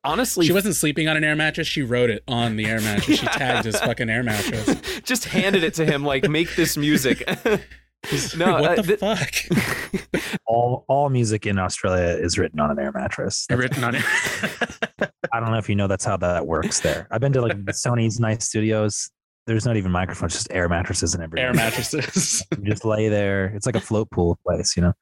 honestly 0.04 0.46
She 0.46 0.52
wasn't 0.52 0.74
sleeping 0.76 1.08
on 1.08 1.16
an 1.16 1.24
air 1.24 1.36
mattress. 1.36 1.66
She 1.66 1.82
wrote 1.82 2.10
it 2.10 2.22
on 2.28 2.56
the 2.56 2.66
air 2.66 2.80
mattress. 2.80 3.18
She 3.20 3.26
tagged 3.26 3.64
his 3.64 3.78
fucking 3.80 4.08
air 4.10 4.22
mattress. 4.22 4.76
just 5.02 5.24
handed 5.26 5.64
it 5.64 5.74
to 5.74 5.84
him 5.86 6.04
like 6.04 6.28
make 6.28 6.54
this 6.56 6.76
music 6.76 7.22
no 8.36 8.60
what 8.60 8.78
uh, 8.78 8.82
the 8.82 8.96
th- 8.96 9.00
fuck? 9.00 10.20
all 10.46 10.84
all 10.88 11.08
music 11.08 11.46
in 11.46 11.58
Australia 11.58 12.16
is 12.18 12.36
written 12.38 12.60
on 12.60 12.70
an 12.70 12.78
air 12.78 12.92
mattress. 12.92 13.46
That's- 13.48 13.62
Written 13.62 13.82
on 13.84 13.94
it. 13.94 14.04
I 15.32 15.40
don't 15.40 15.50
know 15.50 15.58
if 15.58 15.68
you 15.68 15.74
know 15.74 15.86
that's 15.88 16.04
how 16.04 16.16
that 16.18 16.46
works 16.46 16.80
there. 16.80 17.08
I've 17.10 17.20
been 17.20 17.32
to 17.32 17.40
like 17.40 17.56
Sony's 17.66 18.20
nice 18.20 18.46
studios. 18.46 19.10
There's 19.46 19.66
not 19.66 19.76
even 19.76 19.90
microphones, 19.90 20.32
just 20.34 20.48
air 20.50 20.68
mattresses 20.68 21.14
and 21.14 21.22
everything. 21.22 21.44
air 21.44 21.52
mattresses. 21.54 22.42
You 22.56 22.64
just 22.64 22.84
lay 22.84 23.08
there. 23.08 23.46
It's 23.54 23.66
like 23.66 23.74
a 23.76 23.80
float 23.80 24.10
pool 24.10 24.38
place, 24.46 24.76
you 24.76 24.82
know. 24.82 24.92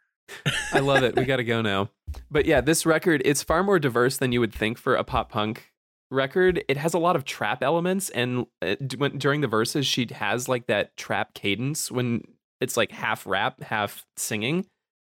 I 0.72 0.78
love 0.80 1.02
it. 1.02 1.14
We 1.16 1.24
got 1.24 1.36
to 1.36 1.44
go 1.44 1.60
now. 1.62 1.90
But 2.30 2.46
yeah, 2.46 2.60
this 2.60 2.86
record, 2.86 3.22
it's 3.24 3.42
far 3.42 3.62
more 3.62 3.78
diverse 3.78 4.16
than 4.16 4.32
you 4.32 4.40
would 4.40 4.54
think 4.54 4.78
for 4.78 4.94
a 4.94 5.04
pop 5.04 5.30
punk 5.30 5.72
record. 6.10 6.64
It 6.68 6.76
has 6.76 6.94
a 6.94 6.98
lot 6.98 7.16
of 7.16 7.24
trap 7.24 7.62
elements 7.62 8.10
and 8.10 8.46
uh, 8.60 8.76
when, 8.96 9.18
during 9.18 9.40
the 9.40 9.48
verses 9.48 9.86
she 9.86 10.06
has 10.12 10.48
like 10.48 10.66
that 10.66 10.96
trap 10.96 11.34
cadence 11.34 11.90
when 11.90 12.22
it's 12.60 12.76
like 12.76 12.92
half 12.92 13.26
rap, 13.26 13.62
half 13.62 14.06
singing. 14.16 14.66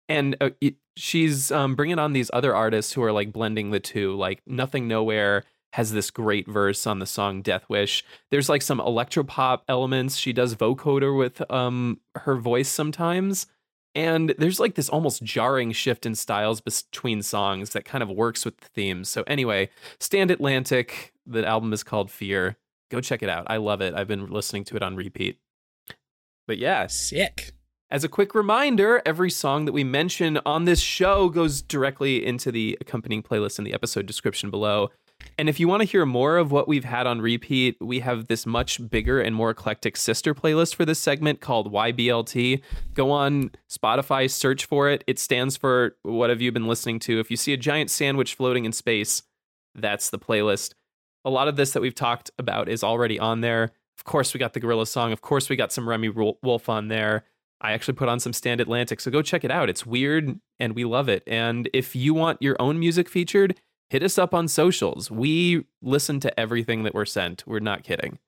And 0.09 0.37
uh, 0.41 0.51
it, 0.61 0.77
she's 0.97 1.51
um, 1.51 1.75
bringing 1.77 1.99
on 1.99 2.13
these 2.13 2.31
other 2.33 2.55
artists 2.55 2.93
who 2.93 3.03
are 3.03 3.13
like 3.13 3.33
blending 3.33 3.71
the 3.71 3.81
two. 3.81 4.17
Like 4.17 4.43
Nothing 4.47 4.89
Nowhere 4.89 5.45
has 5.75 5.93
this 5.93 6.11
great 6.11 6.49
verse 6.49 6.87
on 6.87 7.01
the 7.01 7.07
song 7.07 7.43
Death 7.43 7.65
Wish. 7.69 8.05
There's 8.31 8.49
like 8.49 8.63
some 8.63 8.79
electropop 8.79 9.63
elements. 9.69 10.17
She 10.17 10.33
does 10.33 10.55
vocoder 10.55 11.17
with 11.17 11.49
um 11.51 12.01
her 12.17 12.37
voice 12.37 12.69
sometimes. 12.69 13.47
And 13.95 14.35
there's 14.39 14.59
like 14.59 14.75
this 14.75 14.89
almost 14.89 15.23
jarring 15.23 15.71
shift 15.73 16.05
in 16.05 16.15
styles 16.15 16.61
between 16.61 17.23
songs 17.23 17.71
that 17.71 17.85
kind 17.85 18.03
of 18.03 18.11
works 18.11 18.45
with 18.45 18.59
the 18.59 18.67
themes. 18.69 19.09
So 19.09 19.23
anyway, 19.27 19.69
Stand 20.01 20.31
Atlantic, 20.33 21.13
the 21.27 21.47
album 21.47 21.73
is 21.73 21.85
called 21.85 22.11
Fear. 22.11 22.57
Go 22.91 23.01
check 23.01 23.23
it 23.23 23.29
out. 23.29 23.47
I 23.49 23.59
love 23.59 23.81
it. 23.81 23.95
I've 23.95 24.09
been 24.09 24.31
listening 24.31 24.65
to 24.65 24.77
it 24.77 24.83
on 24.83 24.97
repeat. 24.97 25.39
But 26.47 26.59
yeah, 26.59 26.87
Sick. 26.89 27.53
as 27.91 28.05
a 28.05 28.09
quick 28.09 28.35
reminder, 28.35 29.01
every 29.07 29.31
song 29.31 29.65
that 29.65 29.73
we 29.73 29.85
mention 29.85 30.39
on 30.45 30.65
this 30.65 30.81
show 30.81 31.29
goes 31.29 31.63
directly 31.63 32.25
into 32.25 32.53
the 32.53 32.77
accompanying 32.81 33.23
playlist 33.23 33.59
in 33.59 33.65
the 33.65 33.73
episode 33.73 34.07
description 34.07 34.51
below. 34.51 34.91
And 35.39 35.49
if 35.49 35.59
you 35.59 35.67
want 35.67 35.83
to 35.83 35.89
hear 35.89 36.07
more 36.07 36.37
of 36.37 36.53
what 36.53 36.69
we've 36.69 36.85
had 36.85 37.07
on 37.07 37.21
repeat, 37.21 37.77
we 37.81 38.01
have 38.01 38.29
this 38.29 38.47
much 38.47 38.89
bigger 38.89 39.21
and 39.21 39.35
more 39.35 39.51
eclectic 39.51 39.97
sister 39.97 40.35
playlist 40.35 40.75
for 40.75 40.85
this 40.85 40.99
segment 40.99 41.41
called 41.41 41.73
YBLT. 41.73 42.63
Go 42.95 43.11
on 43.11 43.51
Spotify, 43.69 44.31
search 44.31 44.65
for 44.65 44.89
it. 44.89 45.03
It 45.07 45.19
stands 45.19 45.57
for 45.57 45.97
what 46.03 46.31
have 46.31 46.41
you 46.41 46.53
been 46.53 46.67
listening 46.67 46.99
to? 47.01 47.19
If 47.19 47.31
you 47.31 47.37
see 47.37 47.53
a 47.53 47.57
giant 47.57 47.91
sandwich 47.91 48.35
floating 48.35 48.65
in 48.65 48.73
space, 48.73 49.23
that's 49.75 50.11
the 50.11 50.19
playlist. 50.19 50.75
A 51.25 51.31
lot 51.31 51.49
of 51.49 51.57
this 51.57 51.73
that 51.73 51.81
we've 51.81 51.95
talked 51.95 52.31
about 52.39 52.69
is 52.69 52.85
already 52.85 53.19
on 53.19 53.41
there. 53.41 53.73
Of 53.99 54.05
course, 54.05 54.35
we 54.35 54.39
got 54.39 54.53
the 54.53 54.61
Gorilla 54.61 54.87
song. 54.87 55.13
Of 55.13 55.21
course, 55.21 55.49
we 55.49 55.57
got 55.57 55.73
some 55.73 55.89
Remi 55.89 56.11
Wolf 56.11 56.69
on 56.69 56.89
there. 56.89 57.25
I 57.61 57.73
actually 57.73 57.95
put 57.95 58.09
on 58.09 58.21
some 58.21 58.33
Stand 58.33 58.61
Atlantic. 58.61 59.01
So 59.01 59.11
go 59.11 59.23
check 59.23 59.43
it 59.43 59.51
out. 59.51 59.71
It's 59.71 59.87
weird 59.87 60.39
and 60.61 60.75
we 60.75 60.85
love 60.85 61.09
it. 61.09 61.23
And 61.27 61.71
if 61.73 61.97
you 61.97 62.13
want 62.13 62.43
your 62.43 62.57
own 62.61 62.79
music 62.79 63.09
featured, 63.09 63.59
hit 63.95 64.03
us 64.03 64.19
up 64.19 64.35
on 64.35 64.49
socials. 64.49 65.09
We 65.09 65.67
listen 65.81 66.19
to 66.19 66.41
everything 66.41 66.83
that 66.83 66.95
we're 66.95 67.05
sent. 67.05 67.45
We're 67.47 67.61
not 67.61 67.85
kidding. 67.85 68.19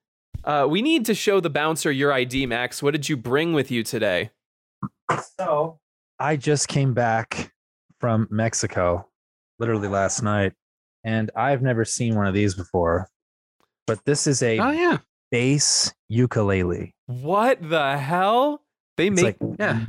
Uh, 0.45 0.65
we 0.69 0.81
need 0.81 1.05
to 1.07 1.13
show 1.13 1.41
the 1.41 1.49
bouncer 1.49 1.91
your 1.91 2.13
ID, 2.13 2.45
Max. 2.45 2.81
What 2.81 2.91
did 2.91 3.09
you 3.09 3.17
bring 3.17 3.51
with 3.51 3.69
you 3.69 3.83
today? 3.83 4.29
So 5.37 5.77
I 6.19 6.37
just 6.37 6.69
came 6.69 6.93
back 6.93 7.51
from 7.99 8.29
Mexico 8.31 9.09
literally 9.59 9.89
last 9.89 10.23
night, 10.23 10.53
and 11.03 11.29
I've 11.35 11.61
never 11.61 11.83
seen 11.83 12.15
one 12.15 12.27
of 12.27 12.33
these 12.33 12.55
before. 12.55 13.09
But 13.87 14.05
this 14.05 14.25
is 14.25 14.41
a 14.41 14.59
Oh 14.59 14.71
yeah. 14.71 14.99
bass 15.31 15.93
ukulele. 16.07 16.95
What 17.07 17.59
the 17.61 17.97
hell? 17.97 18.61
They 18.95 19.07
It's 19.07 19.21
make 19.21 19.37
like 19.41 19.55
Yeah. 19.59 19.85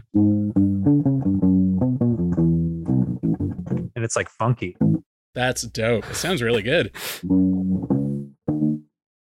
and 3.94 4.04
it's 4.04 4.16
like 4.16 4.28
funky. 4.28 4.76
That's 5.38 5.62
dope. 5.62 6.04
It 6.10 6.16
sounds 6.16 6.42
really 6.42 6.62
good. 6.62 6.86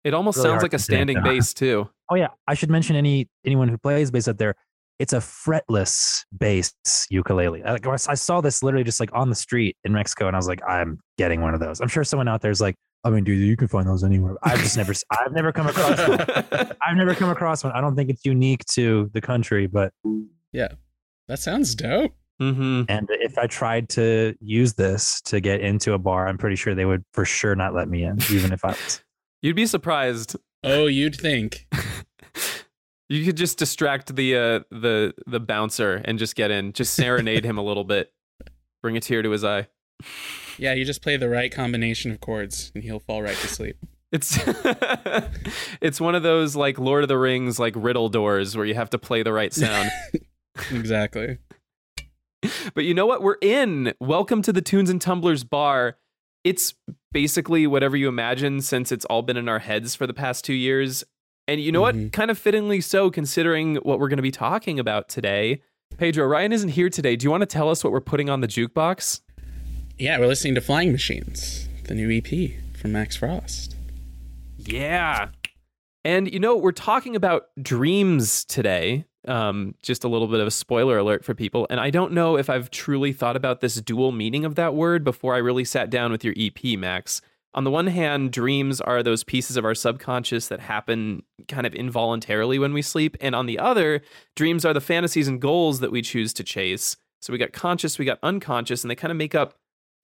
it 0.05 0.15
almost 0.15 0.37
really 0.39 0.51
sounds 0.51 0.63
like 0.63 0.73
a 0.73 0.79
standing 0.79 1.17
stand 1.17 1.25
bass 1.25 1.53
too. 1.53 1.89
Oh 2.09 2.15
yeah, 2.15 2.29
I 2.47 2.55
should 2.55 2.71
mention 2.71 2.95
any 2.95 3.29
anyone 3.45 3.67
who 3.67 3.77
plays 3.77 4.13
bass 4.13 4.29
out 4.29 4.39
there. 4.39 4.55
It's 5.01 5.13
a 5.13 5.17
fretless 5.17 6.25
bass 6.39 6.73
ukulele. 7.11 7.65
I, 7.65 7.73
like, 7.73 7.85
I 7.89 8.15
saw 8.15 8.41
this 8.41 8.63
literally 8.63 8.85
just 8.85 9.01
like 9.01 9.11
on 9.15 9.31
the 9.31 9.35
street 9.35 9.77
in 9.83 9.93
Mexico, 9.93 10.29
and 10.29 10.37
I 10.37 10.39
was 10.39 10.47
like, 10.47 10.61
I'm 10.63 11.01
getting 11.19 11.41
one 11.41 11.55
of 11.55 11.61
those. 11.61 11.81
I'm 11.81 11.89
sure 11.89 12.05
someone 12.05 12.29
out 12.29 12.41
there's 12.41 12.61
like, 12.61 12.77
I 13.03 13.11
mean, 13.11 13.25
dude, 13.25 13.41
you 13.41 13.57
can 13.57 13.67
find 13.67 13.89
those 13.89 14.05
anywhere. 14.05 14.37
I've 14.45 14.61
just 14.61 14.77
never, 14.77 14.93
I've 15.11 15.33
never 15.33 15.51
come 15.51 15.67
across 15.67 16.07
one. 16.07 16.21
I've 16.87 16.97
never 16.97 17.17
come 17.17 17.31
across 17.31 17.65
one. 17.65 17.73
I 17.73 17.81
don't 17.81 17.97
think 17.97 18.11
it's 18.11 18.25
unique 18.25 18.65
to 18.75 19.11
the 19.13 19.21
country, 19.21 19.67
but 19.67 19.93
yeah, 20.53 20.69
That 21.27 21.41
sounds 21.41 21.75
dope. 21.75 22.15
Hmm 22.39 22.83
and 22.89 23.09
if 23.11 23.39
I 23.39 23.47
tried 23.47 23.89
to 23.91 24.35
use 24.41 24.75
this 24.75 25.21
to 25.23 25.41
get 25.41 25.61
into 25.61 25.95
a 25.95 25.99
bar, 25.99 26.29
I'm 26.29 26.39
pretty 26.39 26.57
sure 26.57 26.75
they 26.75 26.85
would 26.85 27.05
for 27.13 27.25
sure 27.25 27.55
not 27.55 27.75
let 27.75 27.89
me 27.89 28.05
in, 28.05 28.19
even 28.31 28.53
if 28.53 28.65
I 28.65 28.69
was. 28.69 29.03
You'd 29.43 29.57
be 29.57 29.67
surprised. 29.67 30.37
Oh, 30.65 30.87
you'd 30.87 31.15
think. 31.15 31.67
You 33.09 33.25
could 33.25 33.37
just 33.37 33.59
distract 33.59 34.17
the 34.17 34.37
uh, 34.37 34.61
the 34.71 35.15
the 35.27 35.39
bouncer 35.39 36.03
and 36.05 36.19
just 36.19 36.35
get 36.35 36.51
in, 36.51 36.73
just 36.73 36.95
serenade 36.95 37.45
him 37.45 37.57
a 37.57 37.63
little 37.63 37.85
bit, 37.85 38.13
bring 38.83 38.97
a 38.97 39.01
tear 39.01 39.23
to 39.23 39.31
his 39.31 39.45
eye. 39.45 39.69
Yeah, 40.59 40.73
you 40.73 40.85
just 40.85 41.03
play 41.03 41.17
the 41.17 41.29
right 41.29 41.53
combination 41.53 42.11
of 42.11 42.21
chords 42.21 42.73
and 42.75 42.83
he'll 42.83 42.99
fall 42.99 43.23
right 43.23 43.37
to 43.37 43.47
sleep. 43.47 43.77
It's 44.11 44.37
it's 45.81 46.01
one 46.01 46.17
of 46.17 46.25
those 46.25 46.57
like 46.57 46.81
Lord 46.81 47.05
of 47.05 47.09
the 47.09 47.19
Rings 47.19 47.61
like 47.61 47.75
riddle 47.77 48.09
doors 48.09 48.57
where 48.57 48.67
you 48.67 48.75
have 48.75 48.91
to 48.91 48.99
play 48.99 49.23
the 49.23 49.33
right 49.33 49.53
sound. 49.53 49.91
Exactly. 50.73 51.39
But 52.75 52.85
you 52.85 52.95
know 52.95 53.07
what? 53.07 53.23
We're 53.23 53.37
in. 53.41 53.95
Welcome 54.01 54.43
to 54.43 54.53
the 54.53 54.63
Tunes 54.63 54.91
and 54.91 55.01
Tumblers 55.01 55.45
bar. 55.45 55.97
It's 56.45 56.75
basically 57.13 57.67
whatever 57.67 57.97
you 57.97 58.09
imagine 58.09 58.61
since 58.61 58.93
it's 58.93 59.05
all 59.07 59.23
been 59.23 59.37
in 59.37 59.49
our 59.49 59.59
heads 59.59 59.95
for 59.95 60.07
the 60.07 60.15
past 60.15 60.45
two 60.45 60.55
years. 60.55 61.05
And 61.49 61.61
you 61.61 61.73
know 61.73 61.81
what? 61.81 61.95
Mhm. 61.95 62.13
Kind 62.13 62.31
of 62.31 62.39
fittingly 62.39 62.81
so, 62.81 63.11
considering 63.11 63.77
what 63.77 63.99
we're 63.99 64.09
going 64.09 64.17
to 64.19 64.23
be 64.23 64.31
talking 64.31 64.79
about 64.79 65.09
today. 65.09 65.63
Pedro, 65.97 66.27
Ryan 66.27 66.53
isn't 66.53 66.71
here 66.71 66.91
today. 66.91 67.17
Do 67.17 67.25
you 67.25 67.31
want 67.31 67.43
to 67.43 67.47
tell 67.47 67.71
us 67.71 67.83
what 67.83 67.93
we're 67.93 68.01
putting 68.01 68.29
on 68.29 68.41
the 68.41 68.49
jukebox? 68.49 69.21
Yeah, 69.99 70.19
we're 70.19 70.27
listening 70.27 70.55
to 70.57 70.61
Flying 70.61 70.93
Machines, 70.93 71.69
the 71.85 71.95
new 71.95 72.11
EP 72.11 72.59
from 72.77 72.93
Max 72.93 73.17
Frost. 73.17 73.77
Yeah. 74.59 75.29
And 76.05 76.33
you 76.33 76.39
know, 76.39 76.57
we're 76.57 76.73
talking 76.73 77.17
about 77.17 77.47
dreams 77.63 78.45
today. 78.45 79.07
Um, 79.27 79.75
just 79.83 80.05
a 80.05 80.09
little 80.09 80.29
bit 80.29 80.41
of 80.41 80.47
a 80.47 80.53
spoiler 80.53 80.99
alert 80.99 81.25
for 81.25 81.35
people. 81.35 81.67
And 81.69 81.81
I 81.81 81.91
don't 81.91 82.13
know 82.13 82.37
if 82.37 82.49
I've 82.49 82.71
truly 82.71 83.13
thought 83.13 83.35
about 83.35 83.61
this 83.61 83.81
dual 83.81 84.13
meaning 84.13 84.45
of 84.45 84.55
that 84.55 84.75
word 84.75 85.03
before 85.03 85.35
I 85.35 85.39
really 85.39 85.65
sat 85.65 85.91
down 85.91 86.13
with 86.13 86.23
your 86.25 86.35
EP, 86.37 86.79
Max. 86.79 87.21
On 87.57 87.65
the 87.65 87.71
one 87.71 87.87
hand, 87.87 88.33
dreams 88.33 88.83
are 88.83 89.03
those 89.03 89.25
pieces 89.25 89.57
of 89.57 89.65
our 89.65 89.75
subconscious 89.75 90.49
that 90.49 90.61
happen 90.61 91.23
kind 91.49 91.67
of 91.67 91.75
involuntarily 91.75 92.59
when 92.59 92.75
we 92.75 92.83
sleep. 92.83 93.17
And 93.21 93.35
on 93.35 93.47
the 93.47 93.59
other, 93.59 94.03
dreams 94.37 94.65
are 94.65 94.75
the 94.75 94.81
fantasies 94.81 95.27
and 95.27 95.41
goals 95.41 95.81
that 95.81 95.91
we 95.91 96.03
choose 96.03 96.35
to 96.35 96.45
chase. 96.45 96.97
So 97.23 97.33
we 97.33 97.39
got 97.39 97.53
conscious, 97.53 97.99
we 97.99 98.05
got 98.05 98.19
unconscious, 98.23 98.85
and 98.85 98.91
they 98.91 98.95
kind 98.95 99.11
of 99.11 99.17
make 99.17 99.35
up 99.35 99.55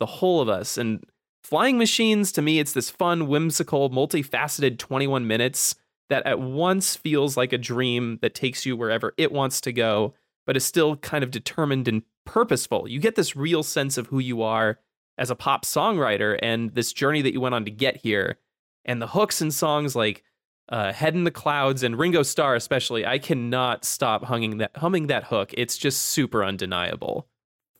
the 0.00 0.06
whole 0.06 0.40
of 0.40 0.48
us. 0.48 0.78
And 0.78 1.04
Flying 1.44 1.76
Machines, 1.76 2.32
to 2.32 2.42
me, 2.42 2.58
it's 2.58 2.72
this 2.72 2.88
fun, 2.88 3.28
whimsical, 3.28 3.90
multifaceted 3.90 4.78
21 4.78 5.26
minutes 5.26 5.74
that 6.12 6.26
at 6.26 6.38
once 6.38 6.94
feels 6.94 7.38
like 7.38 7.54
a 7.54 7.58
dream 7.58 8.18
that 8.20 8.34
takes 8.34 8.66
you 8.66 8.76
wherever 8.76 9.14
it 9.16 9.32
wants 9.32 9.62
to 9.62 9.72
go, 9.72 10.12
but 10.44 10.58
is 10.58 10.64
still 10.64 10.96
kind 10.96 11.24
of 11.24 11.30
determined 11.30 11.88
and 11.88 12.02
purposeful. 12.26 12.86
You 12.86 13.00
get 13.00 13.14
this 13.14 13.34
real 13.34 13.62
sense 13.62 13.96
of 13.96 14.08
who 14.08 14.18
you 14.18 14.42
are 14.42 14.78
as 15.16 15.30
a 15.30 15.34
pop 15.34 15.64
songwriter 15.64 16.38
and 16.42 16.74
this 16.74 16.92
journey 16.92 17.22
that 17.22 17.32
you 17.32 17.40
went 17.40 17.54
on 17.54 17.64
to 17.64 17.70
get 17.70 17.96
here. 17.96 18.36
And 18.84 19.00
the 19.00 19.06
hooks 19.06 19.40
and 19.40 19.54
songs 19.54 19.96
like 19.96 20.22
uh, 20.68 20.92
Head 20.92 21.14
in 21.14 21.24
the 21.24 21.30
Clouds 21.30 21.82
and 21.82 21.98
Ringo 21.98 22.22
Starr, 22.22 22.56
especially, 22.56 23.06
I 23.06 23.18
cannot 23.18 23.86
stop 23.86 24.24
humming 24.24 24.58
that, 24.58 24.76
humming 24.76 25.06
that 25.06 25.24
hook. 25.24 25.54
It's 25.56 25.78
just 25.78 26.02
super 26.02 26.44
undeniable. 26.44 27.26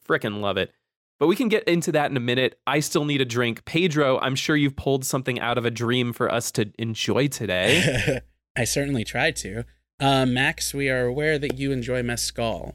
Frickin' 0.09 0.41
love 0.41 0.57
it. 0.57 0.73
But 1.19 1.29
we 1.29 1.37
can 1.37 1.49
get 1.49 1.65
into 1.65 1.93
that 1.93 2.11
in 2.11 2.17
a 2.17 2.21
minute. 2.21 2.59
I 2.67 2.81
still 2.81 3.05
need 3.05 3.21
a 3.21 3.25
drink. 3.25 3.65
Pedro, 3.65 4.19
I'm 4.19 4.35
sure 4.35 4.57
you've 4.57 4.77
pulled 4.77 5.05
something 5.05 5.39
out 5.39 5.57
of 5.57 5.65
a 5.65 5.71
dream 5.71 6.13
for 6.13 6.33
us 6.33 6.51
to 6.53 6.73
enjoy 6.79 7.29
today. 7.29 8.21
I 8.57 8.65
certainly 8.65 9.05
tried 9.05 9.37
to. 9.37 9.65
Uh, 10.01 10.27
Max, 10.27 10.75
we 10.75 10.91
are 10.91 11.07
aware 11.07 11.39
that 11.39 11.59
you 11.59 11.71
enjoy 11.71 12.03
Mezcal. 12.03 12.75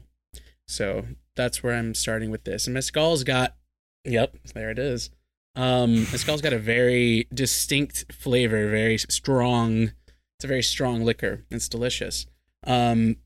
So 0.66 1.04
that's 1.36 1.62
where 1.62 1.74
I'm 1.74 1.94
starting 1.94 2.30
with 2.30 2.44
this. 2.44 2.66
And 2.66 2.74
Mezcal's 2.74 3.22
got, 3.22 3.56
yep, 4.04 4.34
there 4.54 4.70
it 4.70 4.78
is. 4.78 5.10
Um, 5.54 6.06
Mezcal's 6.10 6.40
got 6.40 6.52
a 6.52 6.58
very 6.58 7.28
distinct 7.32 8.12
flavor, 8.12 8.70
very 8.70 8.96
strong. 8.96 9.92
It's 10.36 10.44
a 10.44 10.48
very 10.48 10.62
strong 10.62 11.04
liquor. 11.04 11.44
It's 11.50 11.68
delicious. 11.68 12.26
Um, 12.66 13.16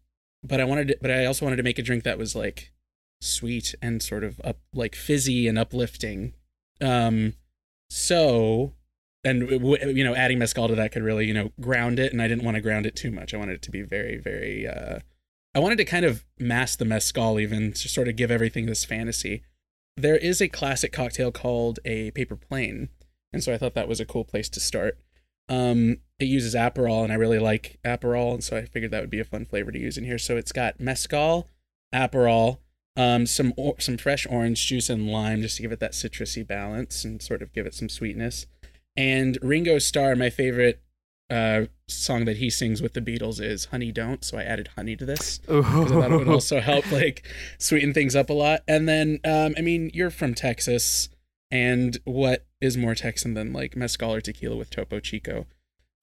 but 0.43 0.61
I 0.61 0.65
wanted, 0.65 0.89
to, 0.89 0.99
but 1.01 1.11
I 1.11 1.27
also 1.27 1.45
wanted 1.45 1.57
to 1.57 1.63
make 1.63 1.79
a 1.79 1.83
drink 1.83 2.05
that 2.05 2.19
was 2.19 2.35
like 2.35 2.72
sweet 3.23 3.75
and 3.81 4.03
sort 4.03 4.25
of 4.25 4.41
up, 4.45 4.59
like 4.75 4.95
fizzy 4.95 5.49
and 5.49 5.59
uplifting. 5.59 6.35
Um, 6.81 7.35
so 7.89 8.73
and 9.25 9.49
you 9.51 10.05
know 10.05 10.15
adding 10.15 10.39
mezcal 10.39 10.69
to 10.69 10.75
that 10.75 10.93
could 10.93 11.03
really 11.03 11.27
you 11.27 11.35
know 11.35 11.53
ground 11.61 11.99
it 11.99 12.13
and 12.13 12.21
i 12.21 12.27
didn't 12.27 12.45
want 12.45 12.55
to 12.55 12.61
ground 12.61 12.87
it 12.87 12.97
too 12.97 13.11
much. 13.11 13.33
I 13.33 13.37
wanted 13.37 13.55
it 13.55 13.63
to 13.63 13.71
be 13.71 13.83
very 13.83 14.17
very 14.17 14.67
uh 14.67 15.01
i 15.55 15.59
wanted 15.59 15.77
to 15.77 15.85
kind 15.85 16.05
of 16.05 16.25
mask 16.39 16.79
the 16.79 16.85
mezcal 16.85 17.39
even 17.39 17.73
to 17.73 17.89
sort 17.89 18.09
of 18.09 18.17
give 18.17 18.31
everything 18.31 18.67
this 18.67 18.85
fantasy. 18.85 19.43
There 19.97 20.17
is 20.17 20.41
a 20.41 20.49
classic 20.49 20.93
cocktail 20.93 21.31
called 21.31 21.79
a 21.85 22.11
paper 22.13 22.37
plane 22.37 22.89
and 23.33 23.43
so 23.45 23.53
i 23.53 23.59
thought 23.59 23.75
that 23.75 23.89
was 23.89 24.01
a 24.01 24.07
cool 24.07 24.25
place 24.25 24.49
to 24.51 24.61
start. 24.61 24.99
Um 25.49 25.99
it 26.19 26.27
uses 26.27 26.55
aperol 26.55 27.05
and 27.05 27.13
i 27.13 27.17
really 27.17 27.39
like 27.39 27.79
aperol 27.85 28.35
and 28.35 28.43
so 28.43 28.57
i 28.57 28.65
figured 28.65 28.91
that 28.91 29.03
would 29.03 29.11
be 29.11 29.21
a 29.21 29.25
fun 29.25 29.45
flavor 29.45 29.71
to 29.71 29.79
use 29.79 29.97
in 29.99 30.05
here. 30.05 30.19
So 30.19 30.37
it's 30.37 30.53
got 30.53 30.81
mezcal 30.81 31.49
aperol 31.95 32.59
um, 32.97 33.27
some 33.27 33.55
or- 33.57 33.81
some 33.81 33.97
fresh 33.97 34.27
orange 34.29 34.67
juice 34.67 34.91
and 34.91 35.09
lime 35.11 35.41
just 35.43 35.57
to 35.57 35.63
give 35.63 35.73
it 35.73 35.81
that 35.81 35.93
citrusy 35.93 36.47
balance 36.47 37.05
and 37.05 37.23
sort 37.23 37.43
of 37.43 37.53
give 37.53 37.67
it 37.67 37.75
some 37.75 37.89
sweetness 37.89 38.47
and 38.97 39.39
Ringo 39.41 39.79
Starr, 39.79 40.15
my 40.17 40.29
favorite 40.29 40.83
uh, 41.31 41.63
song 41.89 42.27
that 42.27 42.37
he 42.37 42.51
sings 42.51 42.83
with 42.83 42.93
the 42.93 43.01
Beatles 43.01 43.41
is 43.41 43.65
"Honey 43.67 43.91
Don't," 43.91 44.23
so 44.23 44.37
I 44.37 44.43
added 44.43 44.69
honey 44.77 44.97
to 44.97 45.07
this 45.07 45.39
because 45.39 45.91
I 45.91 45.95
thought 46.01 46.13
it 46.13 46.17
would 46.19 46.29
also 46.41 46.61
help 46.61 46.93
like 46.93 47.23
sweeten 47.59 47.95
things 47.95 48.15
up 48.15 48.29
a 48.29 48.35
lot. 48.35 48.61
And 48.69 48.87
then, 48.87 49.19
um, 49.25 49.55
I 49.57 49.63
mean, 49.63 49.91
you're 49.95 50.11
from 50.11 50.35
Texas, 50.35 51.09
and 51.51 51.97
what 52.05 52.45
is 52.61 52.77
more 52.77 52.95
Texan 52.95 53.33
than 53.33 53.55
like 53.55 53.75
mezcal 53.77 54.13
or 54.13 54.21
tequila 54.21 54.57
with 54.57 54.69
Topo 54.69 55.01
Chico? 55.01 55.47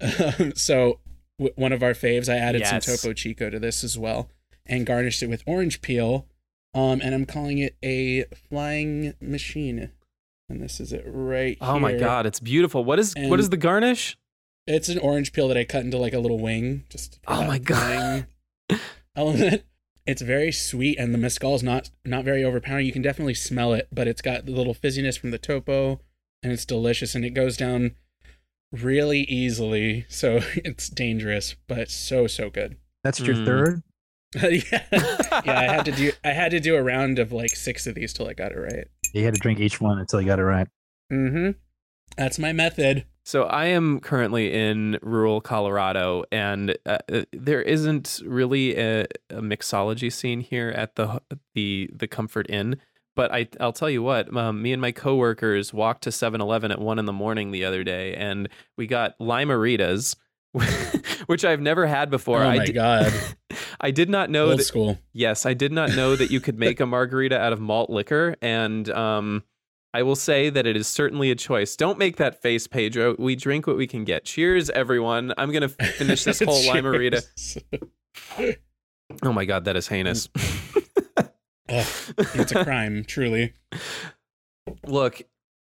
so 0.55 0.99
w- 1.37 1.53
one 1.55 1.71
of 1.73 1.83
our 1.83 1.93
faves, 1.93 2.27
I 2.27 2.37
added 2.37 2.61
Yes. 2.61 2.83
some 2.85 2.95
Topo 2.95 3.13
Chico 3.13 3.51
to 3.51 3.59
this 3.59 3.83
as 3.83 3.99
well, 3.99 4.29
and 4.65 4.85
garnished 4.85 5.21
it 5.21 5.27
with 5.27 5.43
orange 5.45 5.81
peel. 5.81 6.25
Um, 6.73 7.01
and 7.01 7.15
I'm 7.15 7.25
calling 7.25 7.57
it 7.57 7.75
a 7.83 8.25
flying 8.49 9.13
machine. 9.21 9.91
And 10.49 10.61
this 10.61 10.79
is 10.79 10.91
it 10.93 11.03
right 11.05 11.57
here. 11.59 11.69
oh 11.69 11.79
my 11.79 11.93
god, 11.93 12.25
it's 12.25 12.39
beautiful. 12.39 12.83
What 12.83 12.99
is 12.99 13.13
what 13.15 13.23
And- 13.23 13.39
is 13.39 13.49
the 13.49 13.57
garnish? 13.57 14.17
It's 14.67 14.87
an 14.89 14.99
orange 14.99 15.33
peel 15.33 15.47
that 15.47 15.57
I 15.57 15.63
cut 15.63 15.83
into 15.83 15.97
like 15.97 16.13
a 16.13 16.19
little 16.19 16.37
wing. 16.39 16.83
Just 16.89 17.19
Oh 17.27 17.43
my 17.45 17.57
God. 17.57 18.27
Element. 19.15 19.63
It's 20.05 20.21
very 20.23 20.51
sweet, 20.51 20.97
and 20.97 21.13
the 21.13 21.17
mezcal 21.19 21.53
is 21.55 21.61
not 21.63 21.89
not 22.05 22.23
very 22.25 22.43
overpowering. 22.43 22.85
You 22.85 22.91
can 22.91 23.01
definitely 23.01 23.33
smell 23.35 23.73
it, 23.73 23.87
but 23.91 24.07
it's 24.07 24.21
got 24.21 24.45
the 24.45 24.51
little 24.51 24.73
fizziness 24.75 25.19
from 25.19 25.31
the 25.31 25.37
topo, 25.37 25.99
and 26.43 26.51
it's 26.51 26.65
delicious, 26.65 27.13
and 27.15 27.23
it 27.25 27.31
goes 27.31 27.57
down 27.57 27.95
really 28.71 29.21
easily. 29.21 30.05
So 30.09 30.39
it's 30.55 30.89
dangerous, 30.89 31.55
but 31.67 31.89
so 31.91 32.27
so 32.27 32.49
good. 32.49 32.77
That's 33.03 33.19
your 33.19 33.35
Mm. 33.35 33.45
third. 33.45 33.83
Yeah, 34.35 34.51
yeah. 34.91 35.41
I 35.47 35.63
had 35.63 35.85
to 35.85 35.91
do 35.91 36.11
I 36.23 36.29
had 36.29 36.51
to 36.51 36.59
do 36.59 36.75
a 36.75 36.83
round 36.83 37.19
of 37.19 37.31
like 37.31 37.55
six 37.55 37.87
of 37.87 37.95
these 37.95 38.13
till 38.13 38.27
I 38.27 38.33
got 38.33 38.51
it 38.51 38.59
right. 38.59 38.87
You 39.13 39.25
had 39.25 39.33
to 39.33 39.39
drink 39.39 39.59
each 39.59 39.81
one 39.81 39.97
until 39.99 40.21
you 40.21 40.27
got 40.27 40.39
it 40.39 40.43
right. 40.43 40.67
Mm-hmm. 41.11 41.51
That's 42.17 42.37
my 42.37 42.53
method. 42.53 43.05
So 43.23 43.43
I 43.43 43.65
am 43.65 43.99
currently 43.99 44.51
in 44.53 44.97
rural 45.01 45.39
Colorado, 45.39 46.23
and 46.31 46.75
uh, 46.85 46.97
uh, 47.11 47.21
there 47.31 47.61
isn't 47.61 48.21
really 48.25 48.75
a, 48.75 49.03
a 49.29 49.41
mixology 49.41 50.11
scene 50.11 50.41
here 50.41 50.69
at 50.69 50.95
the 50.95 51.21
the 51.53 51.89
the 51.93 52.07
Comfort 52.07 52.49
Inn. 52.49 52.79
But 53.15 53.33
I, 53.33 53.47
I'll 53.59 53.73
tell 53.73 53.89
you 53.89 54.01
what, 54.01 54.35
um, 54.35 54.61
me 54.61 54.71
and 54.71 54.81
my 54.81 54.93
coworkers 54.93 55.73
walked 55.73 56.03
to 56.03 56.09
7-Eleven 56.09 56.71
at 56.71 56.79
one 56.79 56.99
in 56.99 57.05
the 57.05 57.11
morning 57.11 57.51
the 57.51 57.65
other 57.65 57.83
day, 57.83 58.15
and 58.15 58.47
we 58.77 58.87
got 58.87 59.15
Lime-A-Ritas, 59.19 60.15
which 61.29 61.45
I've 61.45 61.61
never 61.61 61.85
had 61.85 62.09
before. 62.09 62.41
oh 62.41 62.47
I 62.49 62.57
my 62.57 62.65
god, 62.65 63.13
I 63.81 63.91
did 63.91 64.09
not 64.09 64.31
know 64.31 64.49
old 64.49 64.57
that. 64.57 64.63
school. 64.63 64.97
Yes, 65.13 65.45
I 65.45 65.53
did 65.53 65.71
not 65.71 65.91
know 65.91 66.15
that 66.15 66.31
you 66.31 66.39
could 66.39 66.57
make 66.57 66.79
a 66.79 66.87
margarita 66.87 67.39
out 67.39 67.53
of 67.53 67.61
malt 67.61 67.91
liquor, 67.91 68.35
and 68.41 68.89
um, 68.89 69.43
I 69.93 70.01
will 70.01 70.15
say 70.15 70.49
that 70.49 70.65
it 70.65 70.75
is 70.75 70.87
certainly 70.87 71.29
a 71.29 71.35
choice. 71.35 71.75
Don't 71.75 71.99
make 71.99 72.17
that 72.17 72.41
face, 72.41 72.65
Pedro. 72.65 73.15
We 73.19 73.35
drink 73.35 73.67
what 73.67 73.77
we 73.77 73.85
can 73.85 74.05
get. 74.05 74.25
Cheers, 74.25 74.71
everyone. 74.71 75.31
I'm 75.37 75.51
gonna 75.51 75.69
finish 75.69 76.23
this 76.23 76.39
whole 76.45 76.65
Lime-A-Rita. 76.65 77.23
Oh 79.21 79.31
my 79.31 79.45
god, 79.45 79.65
that 79.65 79.75
is 79.75 79.87
heinous. 79.87 80.29
Ugh, 81.69 81.85
it's 82.17 82.51
a 82.51 82.63
crime, 82.63 83.03
truly. 83.05 83.53
Look, 84.87 85.21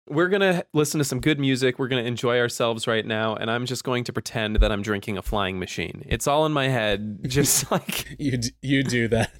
we're 0.10 0.30
gonna 0.30 0.64
listen 0.74 0.98
to 0.98 1.04
some 1.04 1.20
good 1.20 1.40
music. 1.40 1.80
We're 1.80 1.88
gonna 1.88 2.04
enjoy 2.04 2.40
ourselves 2.40 2.88
right 2.88 3.06
now, 3.06 3.36
and 3.36 3.50
I'm 3.50 3.66
just 3.66 3.84
going 3.84 4.04
to 4.06 4.14
pretend 4.14 4.58
that 4.58 4.72
I'm 4.72 4.82
drinking 4.82 5.18
a 5.18 5.22
flying 5.22 5.60
machine. 5.60 6.04
It's 6.08 6.28
all 6.28 6.46
in 6.46 6.52
my 6.52 6.68
head, 6.68 7.20
just 7.28 7.72
like 7.72 8.16
You 8.18 8.38
d- 8.38 8.52
you 8.62 8.84
do 8.84 9.08
that. 9.10 9.32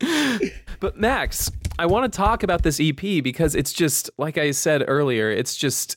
but 0.80 0.98
Max, 0.98 1.50
I 1.78 1.86
want 1.86 2.10
to 2.10 2.16
talk 2.16 2.42
about 2.42 2.62
this 2.62 2.80
EP 2.80 3.22
because 3.22 3.54
it's 3.54 3.72
just 3.72 4.10
like 4.18 4.38
I 4.38 4.50
said 4.50 4.84
earlier, 4.86 5.30
it's 5.30 5.56
just 5.56 5.96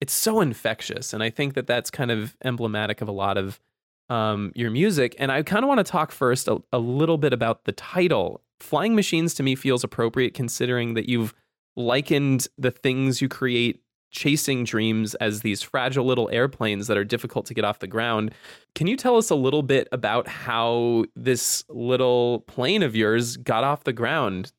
it's 0.00 0.12
so 0.12 0.40
infectious 0.40 1.12
and 1.12 1.22
I 1.22 1.30
think 1.30 1.54
that 1.54 1.66
that's 1.66 1.90
kind 1.90 2.10
of 2.10 2.36
emblematic 2.44 3.00
of 3.00 3.08
a 3.08 3.12
lot 3.12 3.38
of 3.38 3.60
um, 4.08 4.52
your 4.54 4.70
music 4.70 5.14
and 5.18 5.30
I 5.30 5.42
kind 5.42 5.64
of 5.64 5.68
want 5.68 5.78
to 5.78 5.84
talk 5.84 6.10
first 6.10 6.48
a, 6.48 6.60
a 6.72 6.78
little 6.78 7.18
bit 7.18 7.32
about 7.32 7.64
the 7.64 7.72
title. 7.72 8.42
Flying 8.58 8.94
Machines 8.94 9.32
to 9.34 9.42
me 9.42 9.54
feels 9.54 9.84
appropriate 9.84 10.34
considering 10.34 10.94
that 10.94 11.08
you've 11.08 11.34
likened 11.76 12.48
the 12.58 12.70
things 12.70 13.20
you 13.20 13.28
create 13.28 13.82
chasing 14.10 14.64
dreams 14.64 15.14
as 15.16 15.40
these 15.42 15.62
fragile 15.62 16.04
little 16.04 16.28
airplanes 16.32 16.88
that 16.88 16.96
are 16.96 17.04
difficult 17.04 17.46
to 17.46 17.54
get 17.54 17.64
off 17.64 17.78
the 17.78 17.86
ground. 17.86 18.34
Can 18.74 18.88
you 18.88 18.96
tell 18.96 19.16
us 19.16 19.30
a 19.30 19.36
little 19.36 19.62
bit 19.62 19.86
about 19.92 20.26
how 20.26 21.04
this 21.14 21.64
little 21.68 22.40
plane 22.40 22.82
of 22.82 22.96
yours 22.96 23.36
got 23.36 23.62
off 23.62 23.84
the 23.84 23.92
ground? 23.92 24.52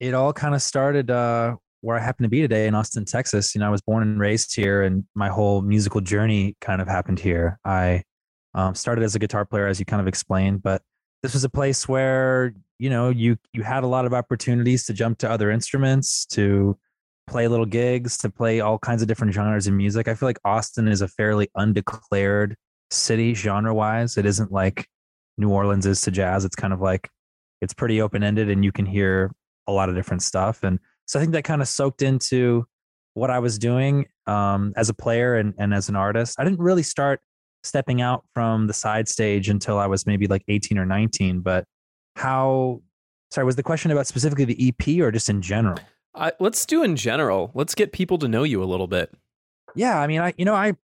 it 0.00 0.14
all 0.14 0.32
kind 0.32 0.54
of 0.54 0.62
started 0.62 1.10
uh, 1.10 1.56
where 1.80 1.96
I 1.96 2.00
happen 2.00 2.24
to 2.24 2.28
be 2.28 2.40
today 2.40 2.66
in 2.66 2.74
Austin, 2.74 3.04
Texas. 3.04 3.54
You 3.54 3.60
know, 3.60 3.66
I 3.66 3.70
was 3.70 3.82
born 3.82 4.02
and 4.02 4.20
raised 4.20 4.54
here, 4.54 4.82
and 4.82 5.04
my 5.14 5.28
whole 5.28 5.62
musical 5.62 6.00
journey 6.00 6.56
kind 6.60 6.82
of 6.82 6.88
happened 6.88 7.20
here. 7.20 7.58
I 7.64 8.02
um, 8.54 8.74
started 8.74 9.04
as 9.04 9.14
a 9.14 9.18
guitar 9.18 9.44
player, 9.44 9.66
as 9.66 9.78
you 9.78 9.86
kind 9.86 10.00
of 10.00 10.08
explained, 10.08 10.62
but 10.62 10.82
this 11.24 11.32
was 11.32 11.42
a 11.42 11.48
place 11.48 11.88
where 11.88 12.52
you 12.78 12.90
know 12.90 13.08
you 13.08 13.38
you 13.54 13.62
had 13.62 13.82
a 13.82 13.86
lot 13.86 14.04
of 14.04 14.12
opportunities 14.12 14.84
to 14.84 14.92
jump 14.92 15.16
to 15.16 15.30
other 15.30 15.50
instruments, 15.50 16.26
to 16.26 16.78
play 17.26 17.48
little 17.48 17.64
gigs, 17.64 18.18
to 18.18 18.28
play 18.28 18.60
all 18.60 18.78
kinds 18.78 19.00
of 19.00 19.08
different 19.08 19.32
genres 19.32 19.66
of 19.66 19.72
music. 19.72 20.06
I 20.06 20.14
feel 20.14 20.28
like 20.28 20.38
Austin 20.44 20.86
is 20.86 21.00
a 21.00 21.08
fairly 21.08 21.48
undeclared 21.54 22.56
city 22.90 23.32
genre 23.32 23.72
wise. 23.72 24.18
It 24.18 24.26
isn't 24.26 24.52
like 24.52 24.86
New 25.38 25.48
Orleans 25.48 25.86
is 25.86 26.02
to 26.02 26.10
jazz. 26.10 26.44
It's 26.44 26.56
kind 26.56 26.74
of 26.74 26.82
like 26.82 27.08
it's 27.62 27.72
pretty 27.72 28.02
open 28.02 28.22
ended, 28.22 28.50
and 28.50 28.62
you 28.62 28.70
can 28.70 28.84
hear 28.84 29.32
a 29.66 29.72
lot 29.72 29.88
of 29.88 29.94
different 29.94 30.22
stuff. 30.22 30.62
And 30.62 30.78
so 31.06 31.18
I 31.18 31.22
think 31.22 31.32
that 31.32 31.44
kind 31.44 31.62
of 31.62 31.68
soaked 31.68 32.02
into 32.02 32.66
what 33.14 33.30
I 33.30 33.38
was 33.38 33.58
doing 33.58 34.08
um, 34.26 34.74
as 34.76 34.90
a 34.90 34.94
player 34.94 35.36
and, 35.36 35.54
and 35.56 35.72
as 35.72 35.88
an 35.88 35.96
artist. 35.96 36.38
I 36.38 36.44
didn't 36.44 36.60
really 36.60 36.82
start 36.82 37.22
stepping 37.64 38.00
out 38.00 38.24
from 38.34 38.66
the 38.66 38.72
side 38.72 39.08
stage 39.08 39.48
until 39.48 39.78
I 39.78 39.86
was 39.86 40.06
maybe 40.06 40.26
like 40.26 40.44
18 40.48 40.78
or 40.78 40.86
19. 40.86 41.40
But 41.40 41.64
how, 42.16 42.82
sorry, 43.30 43.44
was 43.44 43.56
the 43.56 43.62
question 43.62 43.90
about 43.90 44.06
specifically 44.06 44.44
the 44.44 44.68
EP 44.68 45.00
or 45.00 45.10
just 45.10 45.28
in 45.28 45.42
general? 45.42 45.78
Uh, 46.14 46.30
let's 46.38 46.64
do 46.64 46.84
in 46.84 46.94
general. 46.94 47.50
Let's 47.54 47.74
get 47.74 47.92
people 47.92 48.18
to 48.18 48.28
know 48.28 48.44
you 48.44 48.62
a 48.62 48.66
little 48.66 48.86
bit. 48.86 49.12
Yeah. 49.74 49.98
I 49.98 50.06
mean, 50.06 50.20
I, 50.20 50.34
you 50.36 50.44
know, 50.44 50.54
I, 50.54 50.74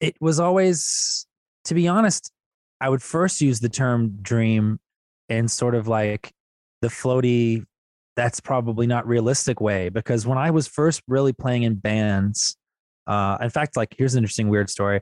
it 0.00 0.16
was 0.20 0.40
always, 0.40 1.26
to 1.64 1.74
be 1.74 1.88
honest, 1.88 2.32
I 2.80 2.88
would 2.88 3.02
first 3.02 3.40
use 3.40 3.60
the 3.60 3.68
term 3.68 4.18
dream 4.22 4.80
in 5.28 5.48
sort 5.48 5.74
of 5.74 5.88
like 5.88 6.32
the 6.80 6.88
floaty 6.88 7.64
that's 8.16 8.40
probably 8.40 8.86
not 8.86 9.06
realistic 9.06 9.60
way 9.60 9.88
because 9.88 10.26
when 10.26 10.38
I 10.38 10.50
was 10.50 10.66
first 10.66 11.02
really 11.06 11.32
playing 11.32 11.62
in 11.62 11.76
bands, 11.76 12.56
uh, 13.06 13.38
in 13.40 13.50
fact, 13.50 13.76
like 13.76 13.94
here's 13.96 14.14
an 14.14 14.18
interesting 14.18 14.48
weird 14.48 14.70
story. 14.70 15.00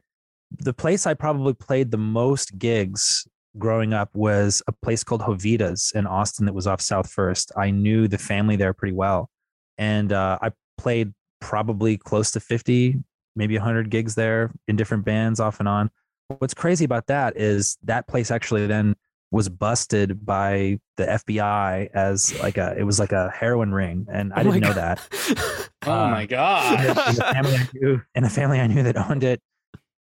The 0.58 0.72
place 0.72 1.06
I 1.06 1.14
probably 1.14 1.54
played 1.54 1.90
the 1.90 1.98
most 1.98 2.58
gigs 2.58 3.26
growing 3.58 3.92
up 3.92 4.10
was 4.14 4.62
a 4.66 4.72
place 4.72 5.02
called 5.04 5.22
Jovita's 5.22 5.92
in 5.94 6.06
Austin 6.06 6.46
that 6.46 6.52
was 6.54 6.66
off 6.66 6.80
South 6.80 7.10
First. 7.10 7.52
I 7.56 7.70
knew 7.70 8.08
the 8.08 8.18
family 8.18 8.56
there 8.56 8.72
pretty 8.74 8.94
well, 8.94 9.30
and 9.78 10.12
uh, 10.12 10.38
I 10.42 10.50
played 10.78 11.12
probably 11.40 11.96
close 11.96 12.30
to 12.32 12.40
fifty, 12.40 12.96
maybe 13.36 13.56
hundred 13.56 13.90
gigs 13.90 14.14
there 14.14 14.52
in 14.68 14.76
different 14.76 15.04
bands 15.04 15.40
off 15.40 15.60
and 15.60 15.68
on. 15.68 15.90
What's 16.38 16.54
crazy 16.54 16.84
about 16.84 17.06
that 17.08 17.36
is 17.36 17.76
that 17.84 18.06
place 18.06 18.30
actually 18.30 18.66
then 18.66 18.94
was 19.32 19.48
busted 19.48 20.26
by 20.26 20.78
the 20.96 21.06
FBI 21.06 21.88
as 21.94 22.38
like 22.40 22.56
a 22.58 22.74
it 22.76 22.82
was 22.84 22.98
like 22.98 23.12
a 23.12 23.30
heroin 23.30 23.72
ring, 23.72 24.06
and 24.12 24.32
I 24.32 24.40
Oh 24.40 24.44
didn't 24.44 24.60
know 24.60 24.74
God. 24.74 24.98
that. 24.98 25.66
Oh 25.86 25.92
Uh, 25.92 26.10
my 26.10 26.26
god. 26.26 26.78
the, 26.94 27.00
and 27.00 27.16
the 27.16 27.22
family 27.24 27.54
I 27.56 27.68
knew, 27.72 28.02
and 28.14 28.24
the 28.26 28.28
family 28.30 28.60
I 28.60 28.66
knew 28.66 28.82
that 28.82 28.98
owned 28.98 29.24
it, 29.24 29.40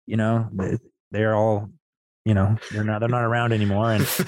you 0.08 0.18
know, 0.18 0.50
they, 0.54 0.78
they're 1.12 1.36
all, 1.36 1.70
you 2.26 2.34
know, 2.34 2.58
they're 2.72 2.84
not 2.84 3.00
they're 3.00 3.10
not 3.10 3.24
around 3.24 3.54
anymore, 3.54 3.92
and 3.92 4.02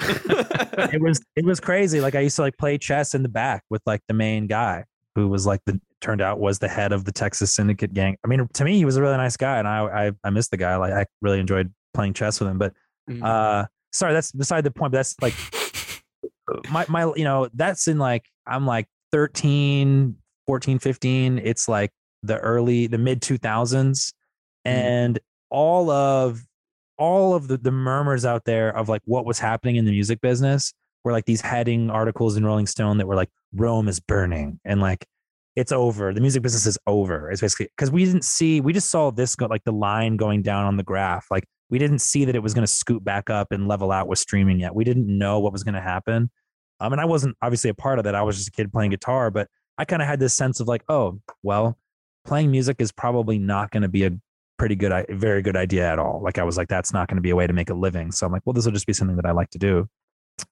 it 0.92 1.00
was 1.00 1.20
it 1.36 1.44
was 1.44 1.58
crazy. 1.60 2.00
Like 2.00 2.14
I 2.14 2.20
used 2.20 2.36
to 2.36 2.42
like 2.42 2.56
play 2.56 2.78
chess 2.78 3.14
in 3.14 3.22
the 3.22 3.28
back 3.28 3.64
with 3.70 3.82
like 3.86 4.00
the 4.08 4.14
main 4.14 4.46
guy 4.46 4.84
who 5.16 5.26
was 5.28 5.46
like 5.46 5.60
the 5.66 5.80
turned 6.00 6.22
out 6.22 6.38
was 6.40 6.60
the 6.60 6.68
head 6.68 6.92
of 6.92 7.04
the 7.04 7.12
Texas 7.12 7.54
Syndicate 7.54 7.92
gang. 7.92 8.16
I 8.24 8.28
mean, 8.28 8.48
to 8.54 8.64
me, 8.64 8.76
he 8.76 8.84
was 8.84 8.96
a 8.96 9.02
really 9.02 9.16
nice 9.16 9.36
guy, 9.36 9.58
and 9.58 9.66
I 9.68 10.06
I, 10.08 10.12
I 10.24 10.30
missed 10.30 10.50
the 10.52 10.56
guy. 10.56 10.76
Like 10.76 10.92
I 10.92 11.04
really 11.20 11.40
enjoyed 11.40 11.72
playing 11.92 12.14
chess 12.14 12.38
with 12.40 12.48
him, 12.48 12.58
but 12.58 12.72
Mm. 13.08 13.24
uh 13.24 13.66
sorry 13.92 14.12
that's 14.12 14.30
beside 14.30 14.62
the 14.62 14.70
point 14.70 14.92
but 14.92 14.98
that's 14.98 15.16
like 15.20 15.34
my 16.70 16.84
my 16.88 17.12
you 17.16 17.24
know 17.24 17.48
that's 17.54 17.88
in 17.88 17.98
like 17.98 18.24
i'm 18.46 18.66
like 18.66 18.86
13 19.10 20.14
14 20.46 20.78
15 20.78 21.38
it's 21.38 21.66
like 21.68 21.90
the 22.22 22.38
early 22.38 22.86
the 22.86 22.98
mid 22.98 23.20
2000s 23.20 24.12
and 24.64 25.18
all 25.50 25.90
of 25.90 26.44
all 26.96 27.34
of 27.34 27.48
the, 27.48 27.56
the 27.56 27.70
murmurs 27.70 28.24
out 28.24 28.44
there 28.44 28.76
of 28.76 28.88
like 28.88 29.02
what 29.06 29.24
was 29.24 29.38
happening 29.38 29.76
in 29.76 29.84
the 29.84 29.90
music 29.90 30.20
business 30.20 30.74
were 31.02 31.12
like 31.12 31.24
these 31.24 31.40
heading 31.40 31.90
articles 31.90 32.36
in 32.36 32.44
rolling 32.44 32.66
stone 32.66 32.98
that 32.98 33.06
were 33.06 33.14
like 33.14 33.30
rome 33.54 33.88
is 33.88 34.00
burning 34.00 34.60
and 34.64 34.80
like 34.80 35.06
it's 35.56 35.72
over. 35.72 36.14
The 36.14 36.20
music 36.20 36.42
business 36.42 36.66
is 36.66 36.78
over 36.86 37.30
it's 37.30 37.40
basically 37.40 37.68
because 37.76 37.90
we 37.90 38.04
didn't 38.04 38.24
see 38.24 38.60
we 38.60 38.72
just 38.72 38.90
saw 38.90 39.10
this 39.10 39.34
go 39.34 39.46
like 39.46 39.64
the 39.64 39.72
line 39.72 40.16
going 40.16 40.42
down 40.42 40.66
on 40.66 40.76
the 40.76 40.82
graph. 40.82 41.26
Like 41.30 41.44
we 41.70 41.78
didn't 41.78 42.00
see 42.00 42.24
that 42.24 42.34
it 42.34 42.42
was 42.42 42.54
going 42.54 42.66
to 42.66 42.72
scoot 42.72 43.02
back 43.02 43.30
up 43.30 43.50
and 43.50 43.66
level 43.66 43.90
out 43.92 44.06
with 44.06 44.18
streaming 44.18 44.60
yet. 44.60 44.74
We 44.74 44.84
didn't 44.84 45.06
know 45.06 45.40
what 45.40 45.52
was 45.52 45.64
going 45.64 45.74
to 45.74 45.80
happen. 45.80 46.30
Um, 46.82 46.92
and 46.92 47.00
i 47.00 47.04
wasn't 47.04 47.36
obviously 47.42 47.68
a 47.68 47.74
part 47.74 47.98
of 47.98 48.04
that. 48.04 48.14
I 48.14 48.22
was 48.22 48.36
just 48.36 48.48
a 48.48 48.52
kid 48.52 48.72
playing 48.72 48.90
guitar 48.90 49.30
but 49.30 49.48
i 49.76 49.84
kind 49.84 50.02
of 50.02 50.08
had 50.08 50.20
this 50.20 50.34
sense 50.34 50.60
of 50.60 50.68
like 50.68 50.82
oh 50.88 51.20
well 51.42 51.78
playing 52.24 52.50
music 52.50 52.76
is 52.80 52.92
probably 52.92 53.38
not 53.38 53.70
going 53.70 53.82
to 53.82 53.88
be 53.88 54.04
a 54.04 54.10
pretty 54.60 54.76
good 54.76 55.06
very 55.08 55.40
good 55.40 55.56
idea 55.56 55.90
at 55.90 55.98
all 55.98 56.20
like 56.22 56.36
i 56.36 56.44
was 56.44 56.58
like 56.58 56.68
that's 56.68 56.92
not 56.92 57.08
going 57.08 57.16
to 57.16 57.22
be 57.22 57.30
a 57.30 57.34
way 57.34 57.46
to 57.46 57.54
make 57.54 57.70
a 57.70 57.74
living 57.74 58.12
so 58.12 58.26
i'm 58.26 58.32
like 58.32 58.42
well 58.44 58.52
this 58.52 58.66
will 58.66 58.72
just 58.72 58.86
be 58.86 58.92
something 58.92 59.16
that 59.16 59.24
i 59.24 59.30
like 59.30 59.48
to 59.48 59.56
do 59.56 59.88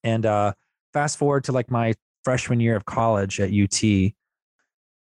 and 0.03 0.25
uh 0.25 0.51
fast 0.93 1.15
forward 1.19 1.43
to 1.43 1.51
like 1.51 1.69
my 1.69 1.93
freshman 2.23 2.59
year 2.59 2.75
of 2.75 2.85
college 2.85 3.39
at 3.39 3.51
ut 3.53 3.83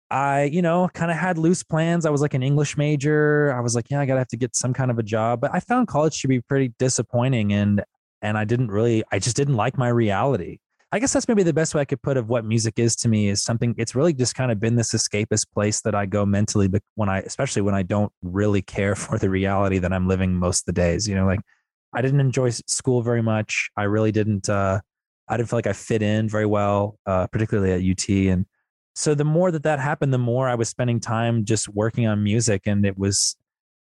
I, 0.09 0.43
you 0.43 0.61
know, 0.61 0.89
kind 0.93 1.11
of 1.11 1.17
had 1.17 1.37
loose 1.37 1.63
plans. 1.63 2.05
I 2.05 2.09
was 2.09 2.21
like 2.21 2.33
an 2.33 2.41
English 2.41 2.77
major. 2.77 3.53
I 3.53 3.59
was 3.59 3.75
like, 3.75 3.87
yeah, 3.91 3.99
I 3.99 4.05
gotta 4.05 4.19
have 4.19 4.29
to 4.29 4.37
get 4.37 4.55
some 4.55 4.73
kind 4.73 4.89
of 4.89 4.97
a 4.97 5.03
job. 5.03 5.41
But 5.41 5.53
I 5.53 5.59
found 5.59 5.89
college 5.89 6.21
to 6.21 6.29
be 6.29 6.39
pretty 6.39 6.73
disappointing 6.79 7.51
and 7.51 7.83
and 8.21 8.37
I 8.37 8.45
didn't 8.45 8.71
really 8.71 9.03
I 9.11 9.19
just 9.19 9.35
didn't 9.35 9.55
like 9.55 9.77
my 9.77 9.89
reality. 9.89 10.59
I 10.91 10.99
guess 10.99 11.11
that's 11.11 11.27
maybe 11.27 11.43
the 11.43 11.53
best 11.53 11.75
way 11.75 11.81
I 11.81 11.85
could 11.85 12.01
put 12.01 12.15
of 12.15 12.29
what 12.29 12.45
music 12.45 12.79
is 12.79 12.95
to 12.97 13.09
me 13.09 13.27
is 13.27 13.43
something 13.43 13.75
it's 13.77 13.93
really 13.93 14.13
just 14.13 14.35
kind 14.35 14.51
of 14.51 14.59
been 14.59 14.75
this 14.75 14.93
escapist 14.93 15.47
place 15.53 15.81
that 15.81 15.93
I 15.93 16.05
go 16.05 16.25
mentally 16.25 16.69
but 16.69 16.81
when 16.95 17.09
I 17.09 17.19
especially 17.19 17.61
when 17.61 17.75
I 17.75 17.83
don't 17.83 18.11
really 18.21 18.61
care 18.61 18.95
for 19.03 19.17
the 19.17 19.29
reality 19.29 19.79
that 19.79 19.91
I'm 19.91 20.07
living 20.07 20.33
most 20.33 20.61
of 20.61 20.65
the 20.67 20.81
days. 20.81 21.07
You 21.07 21.15
know, 21.15 21.25
like 21.25 21.41
I 21.93 22.01
didn't 22.01 22.21
enjoy 22.21 22.51
school 22.51 23.01
very 23.01 23.21
much. 23.21 23.69
I 23.75 23.83
really 23.83 24.11
didn't 24.11 24.49
uh 24.49 24.79
I 25.27 25.37
didn't 25.37 25.49
feel 25.49 25.57
like 25.57 25.67
I 25.67 25.73
fit 25.73 26.01
in 26.01 26.29
very 26.29 26.45
well, 26.45 26.99
uh, 27.05 27.27
particularly 27.27 27.71
at 27.71 27.81
UT. 27.81 28.09
And 28.31 28.45
so 28.95 29.13
the 29.13 29.25
more 29.25 29.51
that 29.51 29.63
that 29.63 29.79
happened, 29.79 30.13
the 30.13 30.17
more 30.17 30.47
I 30.47 30.55
was 30.55 30.69
spending 30.69 30.99
time 30.99 31.45
just 31.45 31.67
working 31.69 32.07
on 32.07 32.23
music. 32.23 32.63
And 32.65 32.85
it 32.85 32.97
was, 32.97 33.35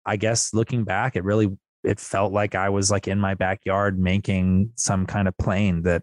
I 0.05 0.17
guess, 0.17 0.53
looking 0.53 0.83
back, 0.83 1.15
it 1.15 1.23
really, 1.23 1.55
it 1.83 1.99
felt 1.99 2.33
like 2.33 2.55
I 2.55 2.69
was 2.69 2.89
like 2.89 3.07
in 3.07 3.19
my 3.19 3.35
backyard 3.35 3.99
making 3.99 4.71
some 4.75 5.05
kind 5.05 5.27
of 5.27 5.37
plane 5.37 5.83
that 5.83 6.01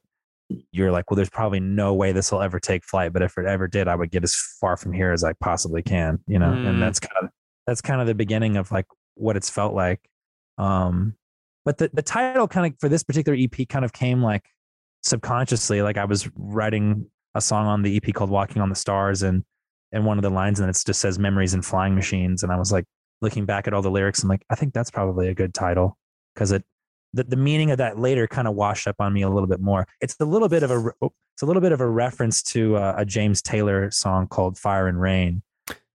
you're 0.72 0.92
like, 0.92 1.10
well, 1.10 1.16
there's 1.16 1.30
probably 1.30 1.60
no 1.60 1.94
way 1.94 2.12
this 2.12 2.32
will 2.32 2.42
ever 2.42 2.60
take 2.60 2.84
flight. 2.84 3.12
But 3.12 3.22
if 3.22 3.36
it 3.38 3.46
ever 3.46 3.68
did, 3.68 3.88
I 3.88 3.94
would 3.94 4.10
get 4.10 4.24
as 4.24 4.34
far 4.34 4.76
from 4.76 4.92
here 4.92 5.12
as 5.12 5.24
I 5.24 5.32
possibly 5.34 5.82
can, 5.82 6.18
you 6.26 6.38
know? 6.38 6.50
Mm. 6.50 6.68
And 6.68 6.82
that's 6.82 7.00
kind 7.00 7.24
of, 7.24 7.30
that's 7.66 7.80
kind 7.80 8.00
of 8.00 8.06
the 8.06 8.14
beginning 8.14 8.56
of 8.56 8.70
like 8.70 8.86
what 9.14 9.36
it's 9.36 9.50
felt 9.50 9.74
like. 9.74 10.00
Um, 10.58 11.14
but 11.64 11.78
the 11.78 11.90
the 11.92 12.02
title 12.02 12.48
kind 12.48 12.72
of 12.72 12.78
for 12.80 12.88
this 12.88 13.02
particular 13.02 13.38
EP 13.38 13.68
kind 13.68 13.84
of 13.84 13.92
came 13.92 14.22
like 14.22 14.44
subconsciously. 15.02 15.82
Like 15.82 15.96
I 15.96 16.04
was 16.04 16.28
writing 16.36 17.06
a 17.34 17.40
song 17.40 17.66
on 17.66 17.82
the 17.82 17.96
EP 17.96 18.12
called 18.14 18.30
"Walking 18.30 18.60
on 18.60 18.68
the 18.68 18.74
Stars," 18.74 19.22
and 19.22 19.44
and 19.92 20.04
one 20.04 20.18
of 20.18 20.22
the 20.22 20.30
lines 20.30 20.60
and 20.60 20.68
it 20.68 20.82
just 20.84 21.00
says 21.00 21.18
"Memories 21.18 21.54
and 21.54 21.64
Flying 21.64 21.94
Machines," 21.94 22.42
and 22.42 22.52
I 22.52 22.56
was 22.56 22.72
like 22.72 22.84
looking 23.20 23.46
back 23.46 23.66
at 23.66 23.74
all 23.74 23.82
the 23.82 23.90
lyrics. 23.90 24.22
I'm 24.22 24.28
like, 24.28 24.44
I 24.50 24.56
think 24.56 24.74
that's 24.74 24.90
probably 24.90 25.28
a 25.28 25.34
good 25.34 25.54
title 25.54 25.96
because 26.34 26.50
it 26.50 26.64
the, 27.14 27.24
the 27.24 27.36
meaning 27.36 27.70
of 27.70 27.78
that 27.78 27.98
later 27.98 28.26
kind 28.26 28.48
of 28.48 28.54
washed 28.54 28.86
up 28.88 28.96
on 29.00 29.12
me 29.12 29.22
a 29.22 29.28
little 29.28 29.48
bit 29.48 29.60
more. 29.60 29.86
It's 30.00 30.16
a 30.20 30.24
little 30.24 30.48
bit 30.48 30.62
of 30.62 30.70
a 30.70 30.92
oh, 31.02 31.12
it's 31.34 31.42
a 31.42 31.46
little 31.46 31.62
bit 31.62 31.72
of 31.72 31.80
a 31.80 31.88
reference 31.88 32.42
to 32.44 32.76
uh, 32.76 32.94
a 32.98 33.04
James 33.04 33.40
Taylor 33.42 33.90
song 33.90 34.26
called 34.28 34.58
"Fire 34.58 34.86
and 34.88 35.00
Rain," 35.00 35.42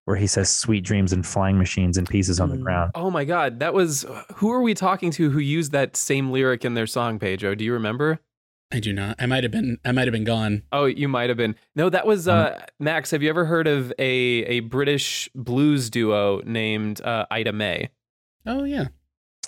where 0.06 0.18
he 0.18 0.28
says 0.28 0.50
"sweet 0.50 0.84
dreams 0.84 1.14
and 1.14 1.26
flying 1.26 1.58
machines 1.58 1.98
and 1.98 2.08
pieces 2.10 2.40
on 2.40 2.50
the 2.50 2.56
Mm. 2.58 2.64
ground." 2.64 2.92
Oh 2.96 3.10
my 3.12 3.24
God, 3.26 3.60
that 3.60 3.74
was 3.74 4.06
who 4.36 4.52
are 4.52 4.62
we 4.62 4.74
talking 4.74 5.12
to 5.12 5.30
who 5.30 5.40
used 5.40 5.72
that 5.72 5.96
same 5.96 6.32
lyric 6.32 6.64
in 6.66 6.74
their 6.74 6.88
song, 6.88 7.20
Pedro? 7.20 7.56
Do 7.56 7.64
you 7.66 7.74
remember? 7.74 8.20
I 8.70 8.82
do 8.82 8.92
not. 8.92 9.16
I 9.18 9.28
might 9.28 9.44
have 9.44 9.52
been. 9.52 9.78
I 9.86 9.94
might 9.94 10.08
have 10.08 10.12
been 10.12 10.26
gone. 10.26 10.64
Oh, 10.74 10.86
you 10.86 11.08
might 11.08 11.30
have 11.30 11.38
been. 11.38 11.56
No, 11.76 11.90
that 11.90 12.06
was 12.06 12.28
uh, 12.28 12.66
Max. 12.82 13.12
Have 13.12 13.24
you 13.24 13.30
ever 13.30 13.46
heard 13.46 13.66
of 13.66 13.94
a 13.98 14.04
a 14.10 14.60
British 14.60 15.30
blues 15.34 15.90
duo 15.90 16.42
named 16.46 17.00
uh, 17.02 17.26
Ida 17.32 17.54
Mae? 17.54 17.90
Oh 18.46 18.66
yeah. 18.66 18.88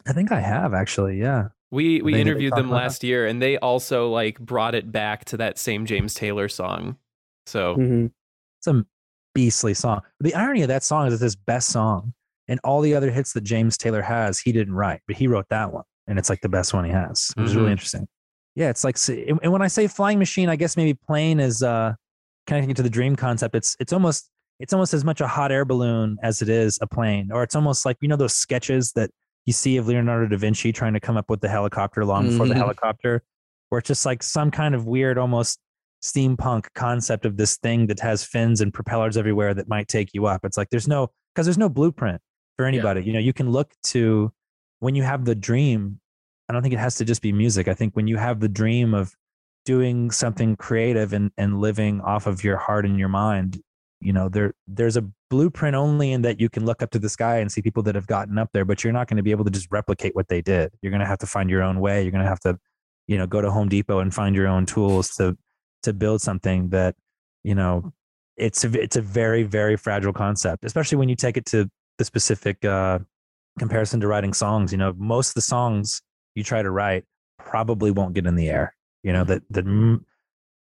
I 0.07 0.13
think 0.13 0.31
I 0.31 0.39
have 0.39 0.73
actually. 0.73 1.19
Yeah. 1.19 1.49
We 1.71 2.01
we 2.01 2.11
They- 2.11 2.17
they 2.17 2.21
interviewed 2.21 2.53
them 2.53 2.67
about 2.67 2.77
that? 2.77 2.83
last 2.83 3.03
year, 3.03 3.27
and 3.27 3.41
they 3.41 3.57
also 3.59 4.09
like 4.09 4.39
brought 4.39 4.75
it 4.75 4.91
back 4.91 5.25
to 5.25 5.37
that 5.37 5.57
same 5.59 5.85
James 5.85 6.13
Taylor 6.13 6.47
song. 6.49 6.97
So 7.45 7.75
Mm-hmm. 7.75 8.07
It's 8.59 8.67
a 8.67 8.85
beastly 9.33 9.73
song. 9.73 10.01
The 10.19 10.35
irony 10.35 10.63
of 10.63 10.67
that 10.67 10.83
song 10.83 11.07
is 11.07 11.13
it's 11.13 11.21
his 11.23 11.35
best 11.35 11.69
song, 11.69 12.13
and 12.47 12.59
all 12.63 12.81
the 12.81 12.93
other 12.95 13.09
hits 13.11 13.33
that 13.33 13.41
James 13.45 13.77
Taylor 13.77 14.01
has, 14.01 14.39
he 14.39 14.51
didn't 14.51 14.73
write, 14.73 15.01
but 15.07 15.15
he 15.15 15.27
wrote 15.27 15.45
that 15.49 15.71
one, 15.71 15.85
and 16.07 16.19
it's 16.19 16.29
like 16.29 16.41
the 16.41 16.49
best 16.49 16.73
one 16.73 16.83
he 16.83 16.91
has, 16.91 17.31
which 17.35 17.45
is 17.47 17.55
really 17.55 17.71
interesting. 17.71 18.07
Yeah, 18.55 18.69
it's 18.69 18.83
like, 18.83 18.97
and 19.07 19.39
and 19.43 19.51
when 19.53 19.61
I 19.61 19.67
say 19.67 19.87
flying 19.87 20.19
machine, 20.19 20.49
I 20.49 20.55
guess 20.57 20.75
maybe 20.75 20.93
plane 20.93 21.39
is 21.39 21.63
uh, 21.63 21.93
connecting 22.47 22.71
it 22.71 22.75
to 22.77 22.83
the 22.83 22.89
dream 22.89 23.15
concept. 23.15 23.55
It's 23.55 23.77
it's 23.79 23.93
almost 23.93 24.29
it's 24.59 24.73
almost 24.73 24.93
as 24.93 25.05
much 25.05 25.21
a 25.21 25.27
hot 25.27 25.51
air 25.53 25.63
balloon 25.63 26.17
as 26.21 26.41
it 26.41 26.49
is 26.49 26.77
a 26.81 26.87
plane, 26.87 27.29
or 27.31 27.43
it's 27.43 27.55
almost 27.55 27.85
like 27.85 27.95
you 28.01 28.09
know 28.09 28.17
those 28.17 28.35
sketches 28.35 28.91
that 28.93 29.11
you 29.45 29.53
see 29.53 29.77
of 29.77 29.87
Leonardo 29.87 30.27
da 30.27 30.37
Vinci 30.37 30.71
trying 30.71 30.93
to 30.93 30.99
come 30.99 31.17
up 31.17 31.29
with 31.29 31.41
the 31.41 31.49
helicopter 31.49 32.05
long 32.05 32.27
before 32.29 32.47
the 32.47 32.53
Mhm. 32.53 32.57
helicopter, 32.57 33.23
where 33.69 33.79
it's 33.79 33.87
just 33.87 34.05
like 34.05 34.21
some 34.23 34.51
kind 34.51 34.75
of 34.75 34.85
weird, 34.85 35.17
almost 35.17 35.59
steampunk 36.03 36.65
concept 36.75 37.25
of 37.25 37.37
this 37.37 37.57
thing 37.57 37.87
that 37.87 37.99
has 37.99 38.23
fins 38.23 38.61
and 38.61 38.73
propellers 38.73 39.17
everywhere 39.17 39.53
that 39.53 39.67
might 39.67 39.87
take 39.87 40.13
you 40.13 40.25
up. 40.25 40.45
It's 40.45 40.57
like 40.57 40.69
there's 40.69 40.87
no 40.87 41.09
because 41.33 41.45
there's 41.45 41.57
no 41.57 41.69
blueprint 41.69 42.21
for 42.57 42.65
anybody. 42.65 43.03
You 43.03 43.13
know, 43.13 43.19
you 43.19 43.33
can 43.33 43.51
look 43.51 43.73
to 43.85 44.31
when 44.79 44.95
you 44.95 45.03
have 45.03 45.25
the 45.25 45.35
dream. 45.35 45.99
I 46.47 46.53
don't 46.53 46.61
think 46.61 46.73
it 46.73 46.79
has 46.79 46.95
to 46.95 47.05
just 47.05 47.21
be 47.21 47.31
music. 47.33 47.67
I 47.67 47.73
think 47.73 47.95
when 47.95 48.07
you 48.07 48.17
have 48.17 48.39
the 48.39 48.49
dream 48.49 48.93
of 48.93 49.13
doing 49.65 50.09
something 50.09 50.55
creative 50.55 51.11
and 51.13 51.31
and 51.37 51.59
living 51.59 52.01
off 52.01 52.27
of 52.27 52.43
your 52.43 52.57
heart 52.57 52.85
and 52.85 52.97
your 52.97 53.09
mind, 53.09 53.61
you 53.99 54.13
know, 54.13 54.29
there 54.29 54.53
there's 54.67 54.95
a 54.97 55.05
blueprint 55.29 55.75
only 55.75 56.11
in 56.11 56.21
that 56.23 56.39
you 56.39 56.49
can 56.49 56.65
look 56.65 56.81
up 56.81 56.91
to 56.91 56.99
the 56.99 57.09
sky 57.09 57.37
and 57.37 57.51
see 57.51 57.61
people 57.61 57.83
that 57.83 57.95
have 57.95 58.07
gotten 58.07 58.37
up 58.37 58.49
there, 58.51 58.65
but 58.65 58.83
you're 58.83 58.93
not 58.93 59.07
going 59.07 59.17
to 59.17 59.23
be 59.23 59.31
able 59.31 59.45
to 59.45 59.51
just 59.51 59.67
replicate 59.71 60.15
what 60.15 60.27
they 60.27 60.41
did. 60.41 60.71
You're 60.81 60.91
going 60.91 61.01
to 61.01 61.05
have 61.05 61.19
to 61.19 61.27
find 61.27 61.49
your 61.49 61.63
own 61.63 61.79
way. 61.79 62.01
You're 62.01 62.11
going 62.11 62.23
to 62.23 62.29
have 62.29 62.39
to, 62.41 62.57
you 63.07 63.17
know, 63.17 63.27
go 63.27 63.41
to 63.41 63.51
Home 63.51 63.69
Depot 63.69 63.99
and 63.99 64.13
find 64.13 64.35
your 64.35 64.47
own 64.47 64.65
tools 64.65 65.11
to 65.15 65.37
to 65.83 65.93
build 65.93 66.21
something 66.21 66.69
that, 66.69 66.95
you 67.43 67.55
know, 67.55 67.93
it's 68.35 68.65
a, 68.65 68.81
it's 68.81 68.95
a 68.95 69.01
very 69.01 69.43
very 69.43 69.77
fragile 69.77 70.13
concept, 70.13 70.65
especially 70.65 70.97
when 70.97 71.09
you 71.09 71.15
take 71.15 71.37
it 71.37 71.45
to 71.47 71.69
the 71.97 72.05
specific 72.05 72.63
uh, 72.65 72.99
comparison 73.59 73.99
to 73.99 74.07
writing 74.07 74.33
songs. 74.33 74.71
You 74.71 74.77
know, 74.77 74.93
most 74.97 75.29
of 75.29 75.33
the 75.35 75.41
songs 75.41 76.01
you 76.35 76.43
try 76.43 76.61
to 76.61 76.71
write 76.71 77.03
probably 77.37 77.91
won't 77.91 78.13
get 78.13 78.25
in 78.25 78.35
the 78.35 78.49
air. 78.49 78.75
You 79.03 79.13
know 79.13 79.23
that 79.25 79.43
that 79.51 79.65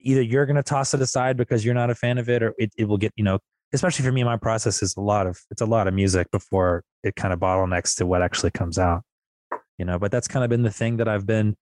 either 0.00 0.22
you're 0.22 0.46
going 0.46 0.57
to 0.57 0.62
toss 0.62 0.94
it 0.94 1.00
aside 1.00 1.37
because 1.37 1.64
you're 1.64 1.74
not 1.74 1.90
a 1.90 1.94
fan 1.94 2.18
of 2.18 2.29
it, 2.29 2.42
or 2.42 2.55
it, 2.59 2.72
it 2.77 2.87
will 2.87 2.98
get 2.98 3.12
you 3.16 3.24
know. 3.24 3.38
Especially 3.74 4.04
for 4.04 4.12
me, 4.12 4.24
my 4.24 4.37
process 4.37 4.82
is 4.82 4.96
a 4.96 5.00
lot 5.00 5.26
of 5.26 5.38
it's 5.50 5.60
a 5.60 5.66
lot 5.66 5.88
of 5.88 5.94
music 5.94 6.30
before 6.30 6.84
it 7.02 7.16
kind 7.16 7.34
of 7.34 7.40
bottlenecks 7.40 7.96
to 7.96 8.06
what 8.06 8.22
actually 8.22 8.52
comes 8.52 8.78
out. 8.78 9.02
You 9.78 9.84
know, 9.84 9.98
but 9.98 10.12
that's 10.12 10.28
kind 10.28 10.44
of 10.44 10.48
been 10.48 10.62
the 10.62 10.70
thing 10.70 10.96
that 10.98 11.08
I've 11.08 11.26
been 11.26 11.56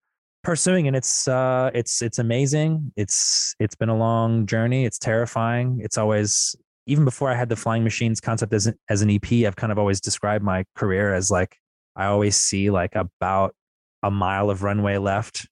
pursuing, 0.45 0.87
and 0.87 0.95
it's 0.95 1.27
uh, 1.27 1.71
it's 1.75 2.03
it's 2.03 2.19
amazing. 2.19 2.93
It's 2.97 3.55
it's 3.59 3.75
been 3.75 3.89
a 3.89 3.97
long 3.97 4.47
journey. 4.47 4.85
It's 4.85 4.99
terrifying. 4.99 5.81
It's 5.83 5.99
always 5.99 6.55
even 6.87 7.05
before 7.05 7.31
I 7.31 7.35
had 7.35 7.49
the 7.49 7.57
flying 7.57 7.85
machines 7.85 8.21
concept 8.21 8.53
as 8.53 8.67
an, 8.67 8.75
as 8.89 9.03
an 9.03 9.11
EP, 9.11 9.33
I've 9.47 9.57
kind 9.57 9.73
of 9.73 9.79
always 9.79 10.01
described 10.01 10.45
my 10.45 10.65
career 10.75 11.15
as 11.15 11.31
like 11.31 11.57
I 11.97 12.07
always 12.07 12.37
see 12.37 12.71
like 12.71 12.95
about 12.95 13.55
a 14.03 14.11
mile 14.11 14.51
of 14.51 14.63
runway 14.63 14.99
left, 14.99 15.47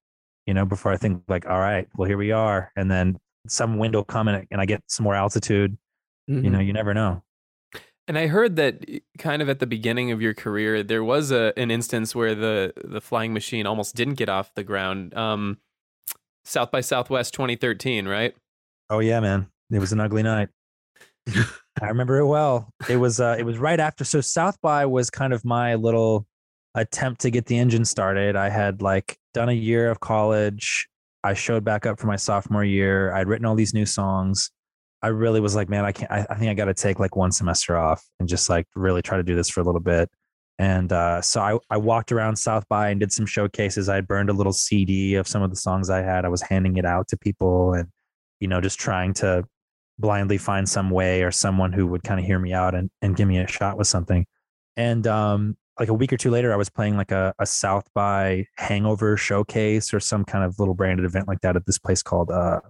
you 0.46 0.54
know, 0.54 0.64
before 0.64 0.92
I 0.92 0.96
think 0.96 1.22
like, 1.28 1.46
all 1.46 1.58
right, 1.58 1.86
well 1.96 2.08
here 2.08 2.18
we 2.18 2.32
are, 2.32 2.72
and 2.76 2.90
then 2.90 3.16
some 3.46 3.78
wind 3.78 3.94
will 3.94 4.04
come 4.04 4.28
and, 4.28 4.46
and 4.50 4.60
I 4.60 4.66
get 4.66 4.82
some 4.86 5.04
more 5.04 5.14
altitude. 5.14 5.76
Mm-hmm. 6.30 6.44
You 6.44 6.50
know, 6.50 6.60
you 6.60 6.72
never 6.72 6.94
know. 6.94 7.22
And 8.06 8.18
I 8.18 8.26
heard 8.26 8.56
that 8.56 8.84
kind 9.18 9.40
of 9.40 9.48
at 9.48 9.60
the 9.60 9.66
beginning 9.66 10.10
of 10.10 10.20
your 10.20 10.34
career, 10.34 10.82
there 10.82 11.04
was 11.04 11.30
a 11.30 11.52
an 11.56 11.70
instance 11.70 12.14
where 12.14 12.34
the 12.34 12.72
the 12.84 13.00
flying 13.00 13.32
machine 13.32 13.66
almost 13.66 13.94
didn't 13.94 14.14
get 14.14 14.28
off 14.28 14.54
the 14.54 14.64
ground. 14.64 15.14
Um, 15.14 15.58
South 16.44 16.70
by 16.70 16.80
Southwest 16.80 17.34
2013, 17.34 18.08
right? 18.08 18.34
Oh 18.88 18.98
yeah, 18.98 19.20
man, 19.20 19.48
it 19.70 19.78
was 19.78 19.92
an 19.92 20.00
ugly 20.00 20.22
night. 20.22 20.48
I 21.28 21.44
remember 21.82 22.18
it 22.18 22.26
well. 22.26 22.72
It 22.88 22.96
was 22.96 23.20
uh, 23.20 23.36
it 23.38 23.44
was 23.44 23.58
right 23.58 23.78
after. 23.78 24.04
So 24.04 24.20
South 24.20 24.60
by 24.60 24.86
was 24.86 25.10
kind 25.10 25.32
of 25.32 25.44
my 25.44 25.74
little 25.76 26.26
attempt 26.74 27.20
to 27.22 27.30
get 27.30 27.46
the 27.46 27.58
engine 27.58 27.84
started. 27.84 28.36
I 28.36 28.48
had 28.48 28.82
like 28.82 29.18
done 29.34 29.48
a 29.48 29.54
year 29.54 29.90
of 29.90 30.00
college. 30.00 30.88
I 31.22 31.34
showed 31.34 31.64
back 31.64 31.86
up 31.86 32.00
for 32.00 32.06
my 32.06 32.16
sophomore 32.16 32.64
year. 32.64 33.12
I'd 33.12 33.28
written 33.28 33.44
all 33.46 33.54
these 33.54 33.74
new 33.74 33.86
songs. 33.86 34.50
I 35.02 35.08
really 35.08 35.40
was 35.40 35.54
like, 35.54 35.68
man, 35.68 35.84
I 35.84 35.92
can't. 35.92 36.10
I, 36.10 36.26
I 36.28 36.34
think 36.34 36.50
I 36.50 36.54
got 36.54 36.66
to 36.66 36.74
take 36.74 36.98
like 36.98 37.16
one 37.16 37.32
semester 37.32 37.76
off 37.76 38.04
and 38.18 38.28
just 38.28 38.50
like 38.50 38.66
really 38.74 39.02
try 39.02 39.16
to 39.16 39.22
do 39.22 39.34
this 39.34 39.48
for 39.48 39.60
a 39.60 39.64
little 39.64 39.80
bit. 39.80 40.10
And 40.58 40.92
uh, 40.92 41.22
so 41.22 41.40
I, 41.40 41.58
I 41.70 41.78
walked 41.78 42.12
around 42.12 42.36
South 42.36 42.68
by 42.68 42.90
and 42.90 43.00
did 43.00 43.12
some 43.12 43.24
showcases. 43.24 43.88
I 43.88 44.02
burned 44.02 44.28
a 44.28 44.34
little 44.34 44.52
CD 44.52 45.14
of 45.14 45.26
some 45.26 45.42
of 45.42 45.48
the 45.48 45.56
songs 45.56 45.88
I 45.88 46.02
had. 46.02 46.26
I 46.26 46.28
was 46.28 46.42
handing 46.42 46.76
it 46.76 46.84
out 46.84 47.08
to 47.08 47.16
people 47.16 47.72
and, 47.72 47.88
you 48.40 48.48
know, 48.48 48.60
just 48.60 48.78
trying 48.78 49.14
to 49.14 49.44
blindly 49.98 50.36
find 50.36 50.68
some 50.68 50.90
way 50.90 51.22
or 51.22 51.30
someone 51.30 51.72
who 51.72 51.86
would 51.86 52.02
kind 52.02 52.20
of 52.20 52.26
hear 52.26 52.38
me 52.38 52.52
out 52.52 52.74
and, 52.74 52.90
and 53.00 53.16
give 53.16 53.26
me 53.26 53.38
a 53.38 53.46
shot 53.46 53.78
with 53.78 53.86
something. 53.86 54.26
And 54.76 55.06
um, 55.06 55.56
like 55.78 55.88
a 55.88 55.94
week 55.94 56.12
or 56.12 56.18
two 56.18 56.30
later, 56.30 56.52
I 56.52 56.56
was 56.56 56.68
playing 56.68 56.98
like 56.98 57.10
a, 57.10 57.34
a 57.38 57.46
South 57.46 57.88
by 57.94 58.44
hangover 58.58 59.16
showcase 59.16 59.94
or 59.94 60.00
some 60.00 60.26
kind 60.26 60.44
of 60.44 60.58
little 60.58 60.74
branded 60.74 61.06
event 61.06 61.26
like 61.26 61.40
that 61.40 61.56
at 61.56 61.64
this 61.64 61.78
place 61.78 62.02
called 62.02 62.30
uh, 62.30 62.60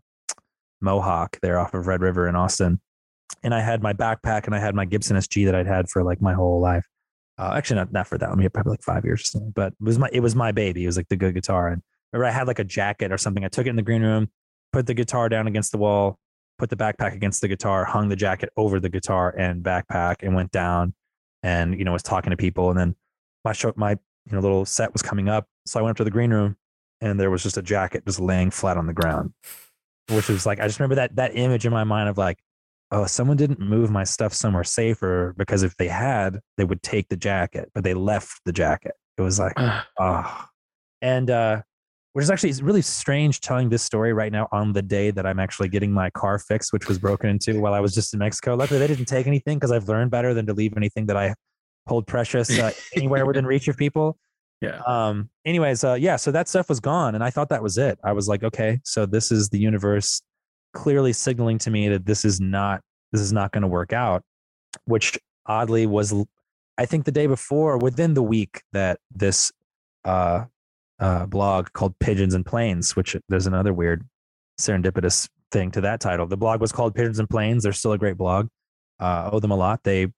Mohawk 0.81 1.39
there 1.43 1.59
off 1.59 1.75
of 1.75 1.87
Red 1.87 2.01
River 2.01 2.29
in 2.29 2.37
Austin. 2.37 2.81
And 3.43 3.55
I 3.55 3.61
had 3.61 3.83
my 3.83 3.93
backpack 3.93 4.47
and 4.47 4.55
I 4.55 4.59
had 4.59 4.75
my 4.75 4.85
Gibson 4.85 5.17
SG 5.17 5.47
that 5.47 5.55
I'd 5.55 5.67
had 5.67 5.89
for 5.89 6.03
like 6.03 6.21
my 6.21 6.35
whole 6.35 6.61
life. 6.61 6.87
Uh, 7.39 7.55
actually, 7.57 7.77
not, 7.77 7.93
not 7.93 8.07
for 8.07 8.19
that. 8.19 8.29
I 8.29 8.35
mean, 8.35 8.49
probably 8.51 8.73
like 8.73 8.83
five 8.83 9.05
years 9.05 9.23
or 9.23 9.25
something, 9.25 9.53
but 9.53 9.73
it 9.81 9.85
was 9.85 9.99
my, 9.99 10.11
it 10.13 10.21
was 10.21 10.37
my 10.37 10.53
baby. 10.53 10.85
It 10.85 10.87
was 10.87 10.97
like 10.97 11.09
the 11.09 11.17
good 11.17 11.35
guitar. 11.35 11.69
And 11.69 11.83
remember 12.13 12.27
I 12.27 12.33
had 12.33 12.47
like 12.47 12.59
a 12.59 12.65
jacket 12.65 13.13
or 13.13 13.19
something. 13.19 13.45
I 13.45 13.49
took 13.49 13.67
it 13.67 13.71
in 13.71 13.77
the 13.77 13.83
green 13.83 14.03
room, 14.03 14.29
put 14.73 14.87
the 14.87 14.95
guitar 14.95 15.29
down 15.29 15.47
against 15.47 15.73
the 15.73 15.79
wall, 15.79 16.19
put 16.59 16.69
the 16.69 16.77
backpack 16.77 17.15
against 17.15 17.41
the 17.41 17.49
guitar, 17.49 17.85
hung 17.87 18.09
the 18.09 18.17
jacket 18.17 18.51
over 18.57 18.79
the 18.79 18.91
guitar 18.91 19.35
and 19.39 19.65
backpack 19.65 20.17
and 20.23 20.35
went 20.35 20.51
down 20.51 20.93
and, 21.43 21.79
you 21.79 21.85
know, 21.85 21.93
was 21.93 22.03
talking 22.03 22.31
to 22.31 22.37
people. 22.37 22.69
And 22.69 22.79
then 22.79 22.97
my 23.45 23.53
show, 23.53 23.73
my, 23.77 23.93
you 23.93 24.33
know, 24.33 24.41
little 24.41 24.67
set 24.67 24.93
was 24.93 25.01
coming 25.01 25.29
up. 25.29 25.47
So 25.65 25.81
I 25.81 25.83
went 25.83 25.93
up 25.93 25.97
to 25.97 26.05
the 26.05 26.11
green 26.11 26.31
room 26.31 26.57
and 27.01 27.19
there 27.19 27.31
was 27.31 27.43
just 27.43 27.57
a 27.57 27.63
jacket 27.63 28.05
just 28.07 28.21
laying 28.21 28.51
flat 28.51 28.77
on 28.77 28.87
the 28.87 28.93
ground, 28.93 29.33
which 30.11 30.29
was 30.29 30.47
like, 30.47 30.61
I 30.61 30.67
just 30.67 30.79
remember 30.79 30.97
that, 30.97 31.17
that 31.17 31.37
image 31.37 31.67
in 31.67 31.73
my 31.73 31.85
mind 31.85 32.09
of 32.09 32.19
like, 32.19 32.39
oh, 32.91 33.07
someone 33.07 33.37
didn't 33.37 33.61
move 33.61 33.91
my 33.91 34.05
stuff 34.05 34.33
somewhere 34.35 34.65
safer 34.65 35.35
because 35.39 35.63
if 35.63 35.77
they 35.77 35.89
had, 35.89 36.41
they 36.57 36.65
would 36.65 36.83
take 36.83 37.09
the 37.09 37.17
jacket, 37.17 37.71
but 37.75 37.85
they 37.85 37.95
left 37.95 38.41
the 38.45 38.53
jacket. 38.53 38.93
It 39.17 39.23
was 39.23 39.39
like, 39.39 39.53
Ah, 39.57 39.87
oh. 39.99 40.45
And 41.03 41.31
uh, 41.31 41.63
which 42.13 42.25
is 42.25 42.31
actually 42.31 42.51
it's 42.51 42.63
really 42.63 42.83
strange 42.83 43.41
telling 43.41 43.69
this 43.69 43.83
story 43.83 44.13
right 44.13 44.33
now 44.33 44.49
on 44.51 44.73
the 44.73 44.83
day 44.83 45.11
that 45.13 45.27
I'm 45.27 45.39
actually 45.39 45.69
getting 45.69 45.93
my 45.93 46.11
car 46.11 46.39
fixed, 46.39 46.73
which 46.73 46.89
was 46.89 46.99
broken 46.99 47.31
into 47.31 47.61
while 47.61 47.73
I 47.73 47.81
was 47.81 47.95
just 47.95 48.13
in 48.13 48.19
Mexico. 48.19 48.57
Luckily, 48.57 48.81
they 48.81 48.89
didn't 48.89 49.07
take 49.07 49.27
anything 49.27 49.59
because 49.59 49.71
I've 49.71 49.89
learned 49.89 50.11
better 50.11 50.35
than 50.35 50.47
to 50.47 50.53
leave 50.53 50.77
anything 50.77 51.07
that 51.07 51.17
I 51.17 51.35
hold 51.87 52.07
precious 52.07 52.59
uh, 52.59 52.73
anywhere 52.97 53.25
within 53.27 53.47
reach 53.47 53.69
of 53.69 53.77
people. 53.77 54.19
Yeah. 54.61 54.81
Um, 54.87 55.31
anyways, 55.45 55.85
uh, 55.85 55.95
yeah, 55.95 56.17
so 56.17 56.31
that 56.33 56.49
stuff 56.49 56.69
was 56.69 56.81
gone, 56.81 57.15
and 57.15 57.25
I 57.25 57.31
thought 57.31 57.49
that 57.49 57.63
was 57.63 57.79
it. 57.79 57.99
I 58.05 58.13
was 58.13 58.29
like, 58.29 58.43
okay, 58.43 58.81
so 58.85 59.07
this 59.07 59.33
is 59.33 59.49
the 59.49 59.59
universe 59.59 60.23
clearly 60.73 61.13
signaling 61.13 61.59
to 61.59 61.71
me 61.71 61.89
that 61.89 62.07
this 62.07 62.25
is 62.25 62.41
not 62.41 62.81
this 63.13 63.21
is 63.21 63.33
not 63.33 63.53
going 63.53 63.63
to 63.63 63.69
work 63.69 63.93
out, 63.93 64.23
which 64.85 65.19
oddly 65.47 65.87
was, 65.87 66.15
I 66.79 66.87
think, 66.87 67.05
the 67.05 67.13
day 67.13 67.27
before, 67.27 67.79
within 67.79 68.15
the 68.15 68.23
week 68.23 68.63
that 68.73 69.01
this 69.11 69.51
uh, 70.05 70.45
uh, 71.01 71.27
blog 71.27 71.73
called 71.73 71.99
Pigeons 71.99 72.35
and 72.35 72.47
Planes, 72.47 72.95
which 72.95 73.17
there's 73.29 73.47
another 73.47 73.73
weird 73.73 74.07
serendipitous 74.61 75.29
thing 75.51 75.71
to 75.73 75.81
that 75.81 76.01
title. 76.01 76.27
The 76.27 76.37
blog 76.37 76.61
was 76.61 76.71
called 76.71 76.95
Pigeons 76.95 77.19
and 77.19 77.29
Planes. 77.29 77.65
They're 77.65 77.73
still 77.73 77.93
a 77.93 77.99
great 77.99 78.17
blog. 78.17 78.49
Uh, 79.01 79.31
owe 79.33 79.41
them 79.41 79.51
a 79.51 79.57
lot. 79.57 79.83
They 79.83 80.09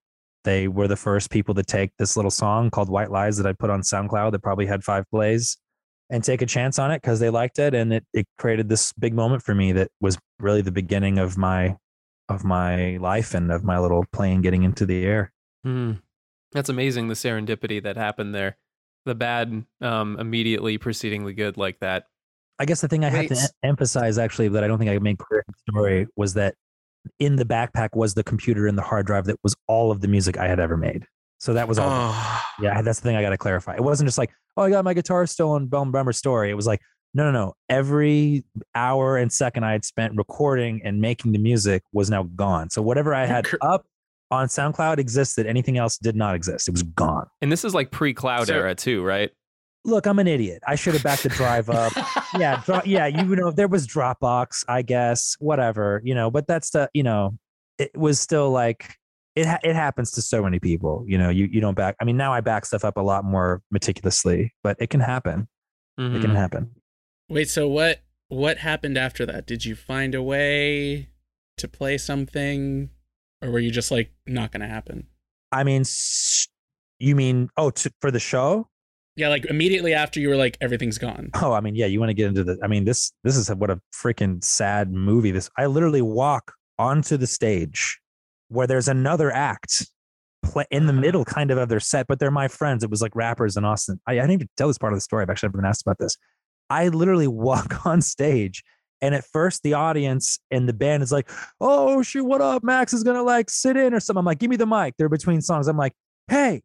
They 0.44 0.68
were 0.68 0.88
the 0.88 0.96
first 0.96 1.30
people 1.30 1.54
to 1.54 1.62
take 1.62 1.90
this 1.98 2.16
little 2.16 2.30
song 2.30 2.70
called 2.70 2.88
White 2.88 3.10
Lies 3.10 3.36
that 3.36 3.46
I 3.46 3.52
put 3.52 3.70
on 3.70 3.82
SoundCloud 3.82 4.32
that 4.32 4.42
probably 4.42 4.66
had 4.66 4.82
five 4.82 5.04
plays 5.10 5.56
and 6.10 6.22
take 6.22 6.42
a 6.42 6.46
chance 6.46 6.78
on 6.78 6.90
it 6.90 7.00
because 7.00 7.20
they 7.20 7.30
liked 7.30 7.58
it. 7.58 7.74
And 7.74 7.92
it, 7.92 8.04
it 8.12 8.26
created 8.38 8.68
this 8.68 8.92
big 8.92 9.14
moment 9.14 9.42
for 9.42 9.54
me 9.54 9.72
that 9.72 9.90
was 10.00 10.18
really 10.40 10.62
the 10.62 10.72
beginning 10.72 11.18
of 11.18 11.38
my 11.38 11.76
of 12.28 12.44
my 12.44 12.96
life 12.98 13.34
and 13.34 13.50
of 13.52 13.64
my 13.64 13.78
little 13.78 14.04
plane 14.12 14.40
getting 14.40 14.62
into 14.62 14.86
the 14.86 15.04
air. 15.04 15.32
Hmm. 15.64 15.92
That's 16.52 16.68
amazing. 16.68 17.08
The 17.08 17.14
serendipity 17.14 17.82
that 17.82 17.96
happened 17.96 18.34
there, 18.34 18.56
the 19.04 19.14
bad 19.14 19.64
um, 19.80 20.18
immediately 20.18 20.78
preceding 20.78 21.24
the 21.24 21.32
good, 21.32 21.56
like 21.56 21.80
that. 21.80 22.04
I 22.58 22.64
guess 22.64 22.80
the 22.80 22.88
thing 22.88 23.04
I 23.04 23.10
have 23.10 23.26
to 23.28 23.36
em- 23.36 23.48
emphasize 23.70 24.18
actually 24.18 24.48
that 24.48 24.62
I 24.62 24.66
don't 24.66 24.78
think 24.78 24.90
I 24.90 24.98
made 24.98 25.18
clear 25.18 25.40
in 25.40 25.52
the 25.52 25.72
story 25.72 26.06
was 26.16 26.34
that 26.34 26.54
in 27.18 27.36
the 27.36 27.44
backpack 27.44 27.90
was 27.94 28.14
the 28.14 28.24
computer 28.24 28.66
and 28.66 28.76
the 28.78 28.82
hard 28.82 29.06
drive 29.06 29.24
that 29.26 29.36
was 29.42 29.54
all 29.66 29.90
of 29.90 30.00
the 30.00 30.08
music 30.08 30.36
I 30.38 30.46
had 30.48 30.60
ever 30.60 30.76
made. 30.76 31.04
So 31.38 31.54
that 31.54 31.66
was 31.68 31.78
all. 31.78 31.88
Oh, 31.90 32.42
Yeah, 32.60 32.82
that's 32.82 33.00
the 33.00 33.08
thing 33.08 33.16
I 33.16 33.22
got 33.22 33.30
to 33.30 33.38
clarify. 33.38 33.74
It 33.74 33.82
wasn't 33.82 34.06
just 34.06 34.18
like, 34.18 34.30
oh, 34.56 34.62
I 34.62 34.70
got 34.70 34.84
my 34.84 34.94
guitar 34.94 35.26
stolen, 35.26 35.62
on 35.62 35.68
Bum 35.68 35.90
Bummer 35.92 36.12
Story. 36.12 36.50
It 36.50 36.54
was 36.54 36.66
like, 36.66 36.80
no, 37.14 37.24
no, 37.24 37.32
no. 37.32 37.54
Every 37.68 38.44
hour 38.74 39.16
and 39.16 39.30
second 39.32 39.64
I 39.64 39.72
had 39.72 39.84
spent 39.84 40.16
recording 40.16 40.80
and 40.84 41.00
making 41.00 41.32
the 41.32 41.38
music 41.38 41.82
was 41.92 42.08
now 42.10 42.22
gone. 42.22 42.70
So 42.70 42.80
whatever 42.80 43.12
I 43.14 43.26
had 43.26 43.44
cr- 43.46 43.56
up 43.60 43.84
on 44.30 44.48
SoundCloud 44.48 44.98
existed. 44.98 45.46
Anything 45.46 45.76
else 45.76 45.98
did 45.98 46.16
not 46.16 46.34
exist. 46.34 46.66
It 46.66 46.70
was 46.72 46.82
gone. 46.82 47.26
And 47.42 47.52
this 47.52 47.64
is 47.66 47.74
like 47.74 47.90
pre-cloud 47.90 48.46
So- 48.46 48.54
era 48.54 48.74
too, 48.74 49.04
right? 49.04 49.30
Look, 49.84 50.06
I'm 50.06 50.18
an 50.20 50.28
idiot. 50.28 50.62
I 50.66 50.76
should 50.76 50.94
have 50.94 51.02
backed 51.02 51.24
the 51.24 51.28
drive 51.30 51.68
up. 51.68 51.92
yeah, 52.38 52.62
dro- 52.64 52.82
yeah. 52.84 53.06
You 53.06 53.24
know, 53.34 53.50
there 53.50 53.66
was 53.68 53.86
Dropbox, 53.86 54.64
I 54.68 54.82
guess, 54.82 55.36
whatever. 55.40 56.00
You 56.04 56.14
know, 56.14 56.30
but 56.30 56.46
that's 56.46 56.70
the, 56.70 56.88
you 56.94 57.02
know, 57.02 57.36
it 57.78 57.90
was 57.96 58.20
still 58.20 58.50
like 58.50 58.94
it. 59.34 59.44
Ha- 59.46 59.58
it 59.64 59.74
happens 59.74 60.12
to 60.12 60.22
so 60.22 60.40
many 60.42 60.60
people. 60.60 61.04
You 61.08 61.18
know, 61.18 61.30
you 61.30 61.46
you 61.46 61.60
don't 61.60 61.74
back. 61.74 61.96
I 62.00 62.04
mean, 62.04 62.16
now 62.16 62.32
I 62.32 62.40
back 62.40 62.64
stuff 62.64 62.84
up 62.84 62.96
a 62.96 63.00
lot 63.00 63.24
more 63.24 63.60
meticulously, 63.72 64.52
but 64.62 64.76
it 64.78 64.88
can 64.90 65.00
happen. 65.00 65.48
It 65.98 66.02
Mhm. 66.02 66.20
can 66.20 66.34
happen. 66.34 66.70
wait. 67.28 67.48
So 67.48 67.66
what? 67.68 68.02
What 68.28 68.58
happened 68.58 68.96
after 68.96 69.26
that? 69.26 69.46
Did 69.46 69.64
you 69.64 69.74
find 69.74 70.14
a 70.14 70.22
way 70.22 71.08
to 71.58 71.68
play 71.68 71.98
something, 71.98 72.88
or 73.42 73.50
were 73.50 73.58
you 73.58 73.70
just 73.70 73.90
like 73.90 74.12
not 74.26 74.52
gonna 74.52 74.68
happen? 74.68 75.08
I 75.50 75.64
mean, 75.64 75.80
s- 75.82 76.48
you 76.98 77.14
mean 77.16 77.48
oh 77.56 77.70
to, 77.70 77.92
for 78.00 78.10
the 78.10 78.20
show? 78.20 78.68
Yeah, 79.16 79.28
like 79.28 79.44
immediately 79.46 79.92
after 79.92 80.20
you 80.20 80.28
were 80.28 80.36
like 80.36 80.56
everything's 80.60 80.98
gone. 80.98 81.30
Oh, 81.34 81.52
I 81.52 81.60
mean, 81.60 81.74
yeah. 81.74 81.86
You 81.86 82.00
want 82.00 82.10
to 82.10 82.14
get 82.14 82.28
into 82.28 82.44
the? 82.44 82.58
I 82.62 82.66
mean, 82.66 82.84
this 82.84 83.12
this 83.24 83.36
is 83.36 83.48
what 83.54 83.70
a 83.70 83.78
freaking 83.94 84.42
sad 84.42 84.92
movie. 84.92 85.30
This 85.30 85.50
I 85.58 85.66
literally 85.66 86.02
walk 86.02 86.52
onto 86.78 87.16
the 87.16 87.26
stage 87.26 88.00
where 88.48 88.66
there's 88.66 88.88
another 88.88 89.30
act 89.30 89.86
play 90.42 90.64
in 90.70 90.86
the 90.86 90.92
middle, 90.92 91.22
uh-huh. 91.22 91.34
kind 91.34 91.50
of 91.50 91.58
of 91.58 91.68
their 91.68 91.80
set, 91.80 92.06
but 92.06 92.18
they're 92.18 92.30
my 92.30 92.48
friends. 92.48 92.82
It 92.82 92.90
was 92.90 93.02
like 93.02 93.14
rappers 93.14 93.56
in 93.56 93.64
Austin. 93.64 94.00
I, 94.06 94.12
I 94.12 94.14
didn't 94.14 94.32
even 94.32 94.48
tell 94.56 94.68
this 94.68 94.78
part 94.78 94.92
of 94.92 94.96
the 94.96 95.02
story. 95.02 95.22
I've 95.22 95.30
actually 95.30 95.48
never 95.48 95.58
been 95.58 95.66
asked 95.66 95.82
about 95.82 95.98
this. 95.98 96.16
I 96.70 96.88
literally 96.88 97.28
walk 97.28 97.86
on 97.86 98.00
stage. 98.00 98.62
And 99.00 99.16
at 99.16 99.24
first, 99.24 99.62
the 99.64 99.74
audience 99.74 100.38
and 100.52 100.68
the 100.68 100.72
band 100.72 101.02
is 101.02 101.10
like, 101.10 101.28
"Oh 101.60 102.02
shoot, 102.02 102.24
what 102.24 102.40
up? 102.40 102.62
Max 102.62 102.92
is 102.92 103.02
gonna 103.02 103.22
like 103.22 103.50
sit 103.50 103.76
in 103.76 103.92
or 103.92 104.00
something." 104.00 104.20
I'm 104.20 104.24
like, 104.24 104.38
"Give 104.38 104.48
me 104.48 104.56
the 104.56 104.66
mic." 104.66 104.94
They're 104.96 105.08
between 105.08 105.40
songs. 105.40 105.66
I'm 105.66 105.76
like, 105.76 105.92
"Hey," 106.28 106.62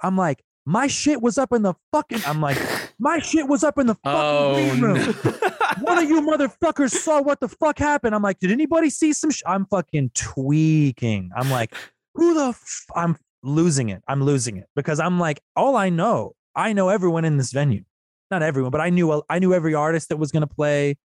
I'm 0.00 0.16
like, 0.16 0.40
"My 0.66 0.86
shit 0.86 1.20
was 1.22 1.38
up 1.38 1.52
in 1.52 1.62
the 1.62 1.74
fucking." 1.92 2.20
I'm 2.26 2.40
like, 2.40 2.58
"My 2.98 3.18
shit 3.18 3.48
was 3.48 3.64
up 3.64 3.78
in 3.78 3.86
the 3.86 3.94
fucking 3.96 4.04
Oh, 4.04 4.80
room." 4.80 4.96
One 5.80 5.98
of 5.98 6.08
you 6.08 6.20
motherfuckers 6.20 6.90
saw 6.92 7.22
what 7.22 7.40
the 7.40 7.48
fuck 7.48 7.78
happened. 7.78 8.14
I'm 8.14 8.22
like, 8.22 8.38
"Did 8.38 8.50
anybody 8.52 8.90
see 8.90 9.12
some?" 9.12 9.30
Sh-? 9.30 9.42
I'm 9.46 9.66
fucking 9.66 10.10
tweaking. 10.14 11.30
I'm 11.36 11.50
like, 11.50 11.74
"Who 12.14 12.34
the?" 12.34 12.48
F-? 12.48 12.86
I'm 12.94 13.16
losing 13.42 13.88
it. 13.88 14.02
I'm 14.06 14.22
losing 14.22 14.56
it 14.58 14.66
because 14.76 15.00
I'm 15.00 15.18
like, 15.18 15.40
all 15.56 15.76
I 15.76 15.88
know, 15.88 16.34
I 16.54 16.72
know 16.74 16.90
everyone 16.90 17.24
in 17.24 17.38
this 17.38 17.52
venue. 17.52 17.84
Not 18.30 18.42
everyone, 18.42 18.70
but 18.70 18.80
I 18.80 18.90
knew 18.90 19.22
I 19.30 19.38
knew 19.38 19.54
every 19.54 19.74
artist 19.74 20.08
that 20.10 20.18
was 20.18 20.30
gonna 20.30 20.46
play. 20.46 20.96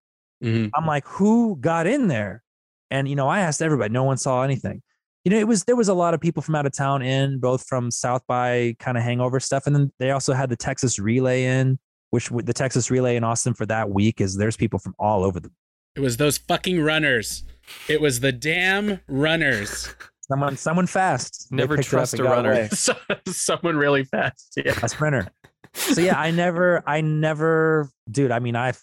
Mhm. 0.43 0.69
I'm 0.75 0.85
like, 0.85 1.07
who 1.07 1.55
got 1.55 1.87
in 1.87 2.07
there? 2.07 2.43
And 2.91 3.07
you 3.07 3.15
know, 3.15 3.27
I 3.27 3.39
asked 3.39 3.61
everybody. 3.61 3.91
No 3.93 4.03
one 4.03 4.17
saw 4.17 4.43
anything. 4.43 4.81
You 5.25 5.31
know, 5.31 5.37
it 5.37 5.47
was 5.47 5.63
there 5.63 5.75
was 5.75 5.87
a 5.87 5.93
lot 5.93 6.13
of 6.13 6.21
people 6.21 6.41
from 6.41 6.55
out 6.55 6.65
of 6.65 6.71
town 6.71 7.01
in, 7.01 7.39
both 7.39 7.65
from 7.67 7.91
South 7.91 8.21
by 8.27 8.75
kind 8.79 8.95
of 8.97 9.03
hangover 9.03 9.39
stuff, 9.39 9.65
and 9.65 9.75
then 9.75 9.91
they 9.99 10.11
also 10.11 10.33
had 10.33 10.49
the 10.49 10.55
Texas 10.55 10.99
Relay 10.99 11.45
in, 11.45 11.79
which 12.11 12.29
the 12.29 12.53
Texas 12.53 12.91
Relay 12.91 13.15
in 13.15 13.23
Austin 13.23 13.53
for 13.53 13.65
that 13.65 13.89
week 13.89 14.21
is 14.21 14.37
there's 14.37 14.55
people 14.55 14.79
from 14.79 14.93
all 14.99 15.23
over 15.23 15.39
the. 15.39 15.49
It 15.95 16.01
was 16.01 16.17
those 16.17 16.37
fucking 16.37 16.79
runners. 16.81 17.43
It 17.89 17.99
was 17.99 18.19
the 18.19 18.31
damn 18.31 18.99
runners. 19.07 19.93
Someone, 20.27 20.57
someone 20.57 20.87
fast. 20.87 21.47
Never 21.51 21.75
picked 21.75 21.87
it 21.87 21.93
up 21.93 21.99
trust 22.09 22.19
a 22.19 22.23
runner. 22.23 22.69
Someone 23.27 23.77
really 23.77 24.03
fast. 24.03 24.53
Yeah. 24.57 24.77
a 24.81 24.89
sprinter. 24.89 25.27
So 25.73 26.01
yeah, 26.01 26.19
I 26.19 26.31
never, 26.31 26.83
I 26.87 27.01
never, 27.01 27.89
dude. 28.09 28.31
I 28.31 28.39
mean, 28.39 28.55
I, 28.55 28.73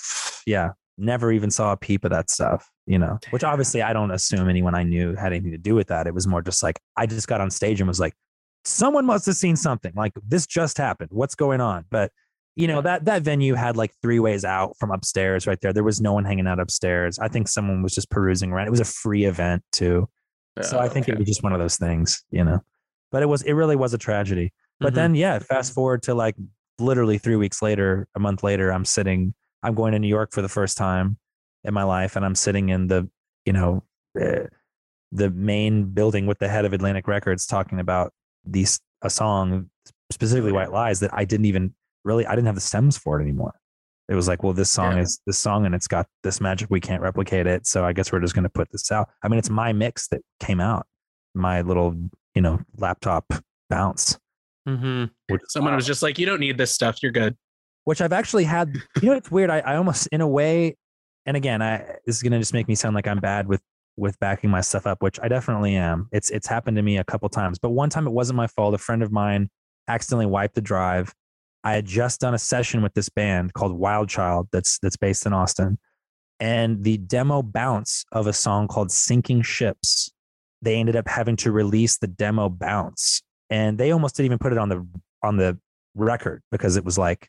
yeah, 0.47 0.71
never 0.99 1.33
even 1.33 1.51
saw 1.51 1.73
a 1.73 1.77
peep 1.77 2.05
of 2.05 2.11
that 2.11 2.31
stuff. 2.31 2.71
You 2.87 2.99
know, 2.99 3.19
which 3.31 3.45
obviously 3.45 3.81
I 3.81 3.93
don't 3.93 4.11
assume 4.11 4.49
anyone 4.49 4.75
I 4.75 4.83
knew 4.83 5.15
had 5.15 5.33
anything 5.33 5.53
to 5.53 5.59
do 5.59 5.75
with 5.77 5.87
that. 5.89 6.07
It 6.09 6.15
was 6.15 6.27
more 6.27 6.43
just 6.43 6.63
like 6.65 6.81
I 6.97 7.07
just 7.07 7.29
got 7.29 7.41
on 7.41 7.51
stage 7.51 7.81
and 7.81 7.87
was 7.87 8.01
like, 8.01 8.15
someone 8.65 9.07
must 9.07 9.27
have 9.27 9.37
seen 9.37 9.55
something. 9.55 9.93
Like 9.95 10.13
this 10.27 10.47
just 10.47 10.79
happened. 10.79 11.11
What's 11.13 11.37
going 11.37 11.61
on? 11.61 11.85
But 11.91 12.11
you 12.57 12.67
know 12.67 12.83
that 12.83 13.05
that 13.05 13.23
venue 13.23 13.55
had 13.55 13.77
like 13.77 13.93
three 14.03 14.19
ways 14.19 14.45
out 14.45 14.77
from 14.79 14.91
upstairs. 14.91 15.47
Right 15.47 15.61
there, 15.61 15.73
there 15.73 15.85
was 15.85 16.01
no 16.01 16.13
one 16.13 16.25
hanging 16.25 16.47
out 16.49 16.59
upstairs. 16.59 17.19
I 17.21 17.29
think 17.29 17.47
someone 17.49 17.83
was 17.83 17.95
just 17.95 18.11
perusing 18.11 18.51
around. 18.51 18.67
It 18.67 18.71
was 18.71 18.81
a 18.81 18.85
free 18.85 19.25
event 19.27 19.63
too. 19.71 20.09
So 20.61 20.79
I 20.79 20.89
think 20.89 21.09
it 21.09 21.17
was 21.17 21.27
just 21.27 21.43
one 21.43 21.53
of 21.53 21.61
those 21.61 21.77
things, 21.77 22.25
you 22.31 22.45
know. 22.45 22.61
But 23.11 23.23
it 23.23 23.27
was 23.27 23.43
it 23.43 23.53
really 23.53 23.77
was 23.77 23.95
a 23.95 23.99
tragedy. 23.99 24.53
But 24.81 24.93
Mhm. 24.93 24.97
then 24.97 25.15
yeah, 25.15 25.39
fast 25.39 25.73
forward 25.73 26.03
to 26.03 26.15
like 26.15 26.35
literally 26.81 27.17
3 27.17 27.37
weeks 27.37 27.63
later, 27.63 28.09
a 28.17 28.21
month 28.21 28.43
later, 28.43 28.71
I'm 28.73 28.85
sitting 28.85 29.35
I'm 29.63 29.75
going 29.75 29.93
to 29.93 29.99
New 30.01 30.09
York 30.09 30.33
for 30.33 30.43
the 30.43 30.49
first 30.49 30.77
time 30.77 31.17
in 31.65 31.75
my 31.75 31.83
life 31.85 32.17
and 32.17 32.25
I'm 32.25 32.35
sitting 32.35 32.69
in 32.71 32.87
the, 32.89 33.09
you 33.47 33.53
know, 33.53 33.83
uh, 34.21 34.47
the 35.13 35.31
main 35.31 35.85
building 35.85 36.27
with 36.27 36.39
the 36.39 36.49
head 36.49 36.65
of 36.65 36.73
Atlantic 36.73 37.07
Records 37.07 37.47
talking 37.47 37.79
about 37.81 38.13
these 38.45 38.81
a 39.03 39.11
song 39.11 39.69
specifically 40.11 40.53
White 40.53 40.73
Lies 40.73 41.01
that 41.01 41.11
I 41.13 41.25
didn't 41.25 41.47
even 41.47 41.75
really 42.05 42.27
I 42.27 42.31
didn't 42.35 42.47
have 42.47 42.55
the 42.55 42.61
stems 42.61 42.97
for 42.97 43.19
it 43.21 43.23
anymore. 43.23 43.55
It 44.09 44.15
was 44.15 44.27
like, 44.29 44.43
well, 44.43 44.53
this 44.53 44.71
song 44.71 44.97
Yeah. 44.97 45.03
is 45.03 45.21
this 45.27 45.39
song 45.39 45.65
and 45.67 45.75
it's 45.75 45.87
got 45.89 46.07
this 46.23 46.41
magic. 46.41 46.69
We 46.71 46.81
can't 46.81 47.03
replicate 47.03 47.47
it. 47.47 47.67
So 47.67 47.85
I 47.85 47.93
guess 47.93 48.13
we're 48.13 48.21
just 48.21 48.35
going 48.35 48.43
to 48.45 48.49
put 48.51 48.71
this 48.73 48.91
out. 48.91 49.09
I 49.23 49.29
mean, 49.29 49.39
it's 49.39 49.49
my 49.51 49.73
mix 49.73 50.09
that 50.09 50.21
came 50.41 50.61
out, 50.61 50.87
my 51.35 51.63
little, 51.63 51.95
you 52.35 52.43
know, 52.43 52.61
laptop 52.77 53.33
bounce. 53.71 54.19
Mhm. 54.69 55.11
Which, 55.29 55.43
Someone 55.49 55.75
was 55.75 55.87
just 55.87 56.03
like, 56.03 56.19
you 56.19 56.27
don't 56.27 56.41
need 56.41 56.59
this 56.59 56.71
stuff. 56.73 57.03
You're 57.03 57.13
good. 57.13 57.37
which 57.85 58.01
I've 58.01 58.13
actually 58.13 58.45
had. 58.45 58.75
You 59.01 59.11
know, 59.11 59.17
it's 59.17 59.31
weird. 59.31 59.51
I, 59.51 59.59
I 59.61 59.77
almost, 59.77 60.07
in 60.13 60.21
a 60.21 60.29
way, 60.29 60.77
and 61.27 61.37
again, 61.37 61.63
I 61.63 61.79
this 62.07 62.17
is 62.17 62.23
to 62.23 62.39
just 62.39 62.55
make 62.55 62.69
me 62.69 62.75
sound 62.75 62.95
like 62.95 63.07
I'm 63.07 63.21
bad 63.21 63.47
with 63.47 63.63
with 63.97 64.19
backing 64.21 64.51
my 64.51 64.61
stuff 64.61 64.87
up, 64.87 65.03
which 65.03 65.19
I 65.23 65.29
definitely 65.29 65.77
am. 65.77 66.09
It's 66.13 66.31
it's 66.31 66.47
happened 66.47 66.77
to 66.77 66.83
me 66.83 66.99
a 66.99 67.05
couple 67.05 67.29
times, 67.29 67.59
but 67.59 67.71
one 67.71 67.91
time 67.91 68.07
it 68.07 68.13
wasn't 68.13 68.37
my 68.37 68.47
fault. 68.47 68.75
A 68.75 68.79
friend 68.79 69.03
of 69.03 69.13
mine 69.13 69.51
accidentally 69.89 70.27
wiped 70.27 70.55
the 70.55 70.61
drive. 70.61 71.15
I 71.65 71.75
had 71.75 71.85
just 71.85 72.21
done 72.21 72.35
a 72.35 72.39
session 72.39 72.83
with 72.83 72.95
this 72.95 73.09
band 73.09 73.53
called 73.55 73.73
Wild 73.73 74.09
Child 74.09 74.49
that's 74.53 74.79
that's 74.79 74.97
based 74.97 75.27
in 75.27 75.33
Austin. 75.33 75.79
And 76.41 76.83
the 76.83 76.99
demo 76.99 77.43
bounce 77.43 78.05
of 78.11 78.27
a 78.27 78.33
song 78.33 78.67
called 78.67 78.91
Sinking 78.91 79.43
Ships, 79.43 80.11
they 80.61 80.75
ended 80.75 80.97
up 80.97 81.07
having 81.07 81.37
to 81.37 81.53
release 81.53 81.99
the 81.99 82.09
demo 82.09 82.49
bounce. 82.49 83.23
And 83.49 83.79
they 83.79 83.93
almost 83.93 84.17
didn't 84.17 84.27
even 84.27 84.39
put 84.39 84.53
it 84.53 84.59
on 84.59 84.69
the 84.69 84.87
on 85.23 85.37
the 85.37 85.59
record 85.95 86.43
because 86.51 86.77
it 86.77 86.85
was 86.85 86.99
like, 86.99 87.29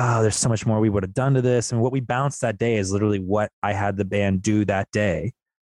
oh, 0.00 0.22
there's 0.22 0.36
so 0.36 0.48
much 0.48 0.64
more 0.64 0.80
we 0.80 0.88
would 0.88 1.02
have 1.02 1.12
done 1.14 1.34
to 1.34 1.42
this. 1.42 1.72
And 1.72 1.80
what 1.80 1.92
we 1.92 2.00
bounced 2.00 2.40
that 2.40 2.58
day 2.58 2.76
is 2.76 2.90
literally 2.90 3.18
what 3.20 3.50
I 3.62 3.72
had 3.74 3.96
the 3.96 4.04
band 4.04 4.42
do 4.42 4.64
that 4.64 4.88
day. 4.92 5.32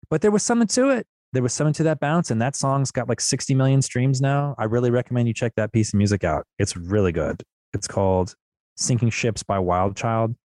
But 0.09 0.21
there 0.21 0.31
was 0.31 0.43
something 0.43 0.67
to 0.69 0.89
it. 0.91 1.05
There 1.33 1.43
was 1.43 1.51
something 1.53 1.73
to 1.73 1.83
that 1.83 1.99
bounce. 1.99 2.31
And 2.31 2.41
that 2.41 2.55
song's 2.55 2.91
got 2.91 3.09
like 3.09 3.19
60 3.19 3.53
million 3.53 3.81
streams 3.81 4.21
now. 4.21 4.55
I 4.57 4.65
really 4.65 4.91
recommend 4.91 5.27
you 5.27 5.33
check 5.33 5.53
that 5.57 5.73
piece 5.73 5.93
of 5.93 5.97
music 5.97 6.23
out. 6.23 6.45
It's 6.57 6.77
really 6.77 7.11
good. 7.11 7.43
It's 7.73 7.87
called 7.87 8.35
Sinking 8.77 9.09
Ships 9.09 9.43
by 9.43 9.59
Wild 9.59 9.97
Child. 9.97 10.35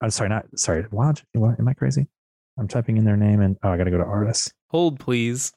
I'm 0.00 0.10
sorry, 0.10 0.30
not 0.30 0.46
sorry. 0.56 0.86
Wild, 0.90 1.22
what, 1.32 1.58
am 1.60 1.68
I 1.68 1.74
crazy? 1.74 2.06
I'm 2.58 2.66
typing 2.66 2.96
in 2.96 3.04
their 3.04 3.16
name 3.16 3.40
and 3.40 3.56
oh, 3.62 3.68
I 3.70 3.76
got 3.76 3.84
to 3.84 3.90
go 3.90 3.98
to 3.98 4.04
artists. 4.04 4.52
Hold 4.70 4.98
please. 4.98 5.52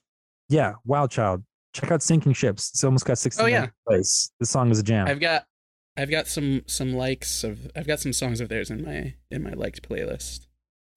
Yeah, 0.50 0.74
Wild 0.86 1.10
Child. 1.10 1.44
Check 1.74 1.90
out 1.92 2.04
Sinking 2.04 2.34
Ships. 2.34 2.70
It's 2.74 2.84
almost 2.84 3.06
got 3.06 3.18
60 3.18 3.42
Oh, 3.42 3.46
yeah. 3.48 3.68
plays. 3.88 4.32
This 4.40 4.50
song 4.50 4.70
is 4.72 4.80
a 4.80 4.84
jam. 4.84 5.08
I've 5.08 5.22
got 5.22 5.46
I've 5.98 6.10
got 6.10 6.28
some 6.28 6.64
some 6.68 6.94
likes 6.94 7.44
of 7.44 7.70
I've 7.76 7.88
got 7.88 8.00
some 8.00 8.14
songs 8.14 8.40
of 8.42 8.50
theirs 8.50 8.70
in 8.70 8.84
my 8.84 9.16
in 9.30 9.44
my 9.44 9.52
liked 9.52 9.88
playlist. 9.88 10.48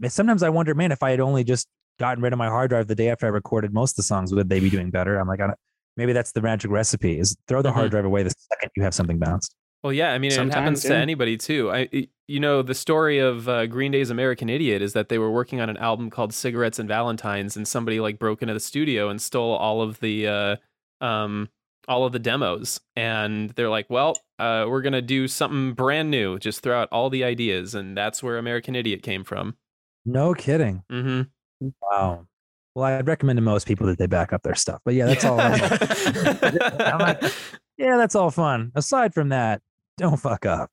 And 0.03 0.13
sometimes 0.13 0.43
I 0.43 0.49
wonder, 0.49 0.75
man, 0.75 0.93
if 0.93 1.03
I 1.03 1.11
had 1.11 1.21
only 1.21 1.45
just 1.45 1.67
gotten 1.99 2.23
rid 2.23 2.33
of 2.33 2.39
my 2.39 2.49
hard 2.49 2.71
drive 2.71 2.87
the 2.89 2.95
day 2.95 3.09
after 3.09 3.27
I 3.27 3.31
recorded 3.31 3.73
most 3.73 3.93
of 3.93 3.97
the 3.97 4.03
songs, 4.05 4.35
would 4.35 4.49
they 4.49 4.61
be 4.61 4.71
doing 4.71 4.91
better? 4.91 5.19
I'm 5.19 5.29
like, 5.29 5.41
I 5.41 5.47
don't, 5.49 5.59
maybe 5.97 6.13
that's 6.13 6.33
the 6.33 6.43
magic 6.43 6.71
recipe: 6.71 7.19
is 7.19 7.37
throw 7.49 7.63
the 7.63 7.73
hard 7.73 7.89
Mhm. 7.89 7.91
drive 7.93 8.05
away 8.05 8.23
the 8.23 8.31
second 8.53 8.71
you 8.77 8.83
have 8.83 8.95
something 8.95 9.19
bounced. 9.19 9.55
Well, 9.83 9.93
yeah, 9.93 10.13
I 10.13 10.19
mean, 10.19 10.33
it 10.33 10.37
Sometimes, 10.37 10.55
happens 10.55 10.83
to 10.85 10.97
anybody 10.97 11.37
too. 11.37 11.71
I, 11.71 11.89
you 12.27 12.41
know, 12.41 12.63
the 12.63 12.75
story 12.75 13.19
of 13.19 13.49
uh, 13.49 13.67
Green 13.67 13.93
Day's 13.93 14.09
American 14.09 14.49
Idiot 14.49 14.81
is 14.81 14.95
that 14.95 15.11
they 15.11 15.19
were 15.19 15.31
working 15.31 15.61
on 15.61 15.69
an 15.69 15.77
album 15.77 16.09
called 16.09 16.33
Cigarettes 16.33 16.79
and 16.79 16.89
Valentines, 16.89 17.55
and 17.57 17.69
somebody 17.69 18.01
like 18.01 18.19
broke 18.19 18.41
into 18.41 18.55
the 18.55 18.61
studio 18.61 19.11
and 19.11 19.21
stole 19.21 19.53
all 19.55 19.83
of 19.83 20.01
the 20.01 20.27
uh, 20.27 20.57
um, 21.05 21.51
all 21.89 22.05
of 22.05 22.13
the 22.13 22.19
demos, 22.19 22.81
and 22.97 23.51
they're 23.51 23.69
like, 23.71 23.87
"Well, 23.91 24.17
uh, 24.39 24.67
we're 24.69 24.83
gonna 24.83 25.03
do 25.03 25.29
something 25.29 25.73
brand 25.75 26.11
new. 26.11 26.39
Just 26.39 26.61
throw 26.63 26.81
out 26.81 26.89
all 26.93 27.11
the 27.11 27.25
ideas," 27.25 27.75
and 27.75 27.97
that's 27.97 28.23
where 28.23 28.39
American 28.39 28.75
Idiot 28.75 29.03
came 29.03 29.25
from. 29.25 29.57
No 30.05 30.35
kidding. 30.35 30.83
mm-hmm. 30.91 31.69
Wow. 31.83 32.27
Well, 32.75 32.85
I'd 32.85 33.07
recommend 33.07 33.37
to 33.37 33.41
most 33.41 33.67
people 33.69 33.87
that 33.87 33.99
they 33.99 34.07
back 34.07 34.33
up 34.33 34.43
their 34.43 34.55
stuff. 34.57 34.81
But 34.85 34.95
yeah, 34.95 35.07
that's 35.07 35.25
all. 35.25 35.39
I'm 35.41 36.99
like, 36.99 37.23
yeah, 37.79 37.97
that's 37.97 38.15
all 38.15 38.31
fun. 38.31 38.73
Aside 38.75 39.15
from 39.15 39.29
that, 39.31 39.63
don't 39.97 40.17
fuck 40.19 40.45
up. 40.45 40.71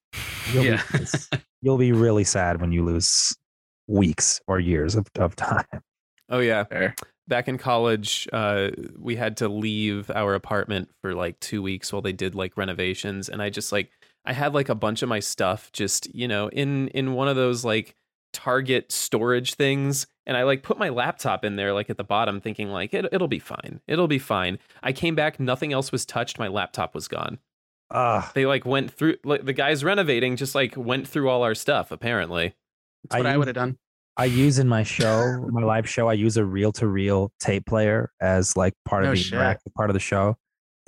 You'll, 0.51 0.65
Yeah. 0.65 0.81
be, 0.93 1.37
you'll 1.61 1.77
be 1.77 1.91
really 1.91 2.23
sad 2.23 2.59
when 2.59 2.71
you 2.71 2.83
lose 2.83 3.37
weeks 3.87 4.41
or 4.47 4.59
years 4.59 4.95
of, 4.95 5.07
of 5.19 5.35
time. 5.35 5.63
oh 6.29 6.39
yeah. 6.39 6.63
Fair. 6.63 6.95
Back 7.31 7.47
in 7.47 7.57
college, 7.57 8.27
uh, 8.31 8.69
we 8.99 9.15
had 9.15 9.37
to 9.37 9.47
leave 9.47 10.11
our 10.11 10.35
apartment 10.35 10.89
for 11.01 11.15
like 11.15 11.39
two 11.39 11.63
weeks 11.63 11.91
while 11.91 12.03
they 12.03 12.11
did 12.11 12.35
like 12.35 12.57
renovations, 12.57 13.29
and 13.29 13.41
I 13.41 13.49
just 13.49 13.71
like 13.71 13.89
I 14.25 14.33
had 14.33 14.53
like 14.53 14.69
a 14.69 14.75
bunch 14.75 15.01
of 15.01 15.09
my 15.09 15.19
stuff 15.21 15.71
just 15.71 16.13
you 16.13 16.27
know 16.27 16.49
in 16.49 16.89
in 16.89 17.13
one 17.13 17.27
of 17.27 17.35
those 17.35 17.65
like 17.65 17.95
Target 18.33 18.91
storage 18.91 19.55
things, 19.55 20.07
and 20.25 20.37
I 20.37 20.43
like 20.43 20.61
put 20.61 20.77
my 20.77 20.89
laptop 20.89 21.43
in 21.43 21.55
there 21.55 21.73
like 21.73 21.89
at 21.89 21.97
the 21.97 22.03
bottom, 22.03 22.39
thinking 22.39 22.69
like 22.69 22.93
it, 22.93 23.05
it'll 23.11 23.27
be 23.27 23.39
fine, 23.39 23.81
it'll 23.87 24.07
be 24.07 24.19
fine. 24.19 24.59
I 24.83 24.91
came 24.93 25.15
back, 25.15 25.39
nothing 25.39 25.73
else 25.73 25.91
was 25.91 26.05
touched, 26.05 26.37
my 26.37 26.47
laptop 26.47 26.93
was 26.93 27.07
gone. 27.07 27.39
Ah, 27.89 28.31
They 28.35 28.45
like 28.45 28.65
went 28.65 28.91
through 28.91 29.15
like 29.23 29.45
the 29.45 29.53
guys 29.53 29.83
renovating 29.83 30.35
just 30.35 30.53
like 30.53 30.75
went 30.77 31.07
through 31.07 31.29
all 31.29 31.43
our 31.43 31.55
stuff 31.55 31.91
apparently. 31.91 32.53
That's 33.03 33.17
what 33.19 33.25
I, 33.25 33.33
I 33.33 33.37
would 33.37 33.47
have 33.47 33.55
done. 33.55 33.77
I 34.17 34.25
use 34.25 34.59
in 34.59 34.67
my 34.67 34.83
show, 34.83 35.47
my 35.51 35.63
live 35.63 35.87
show, 35.87 36.09
I 36.09 36.13
use 36.13 36.37
a 36.37 36.45
reel 36.45 36.71
to 36.73 36.87
reel 36.87 37.31
tape 37.39 37.65
player 37.65 38.11
as 38.21 38.55
like 38.57 38.73
part 38.85 39.03
of 39.03 39.09
Oh, 39.09 39.11
the 39.13 39.17
shit. 39.17 39.39
interactive 39.39 39.73
part 39.75 39.89
of 39.89 39.93
the 39.93 39.99
show. 39.99 40.35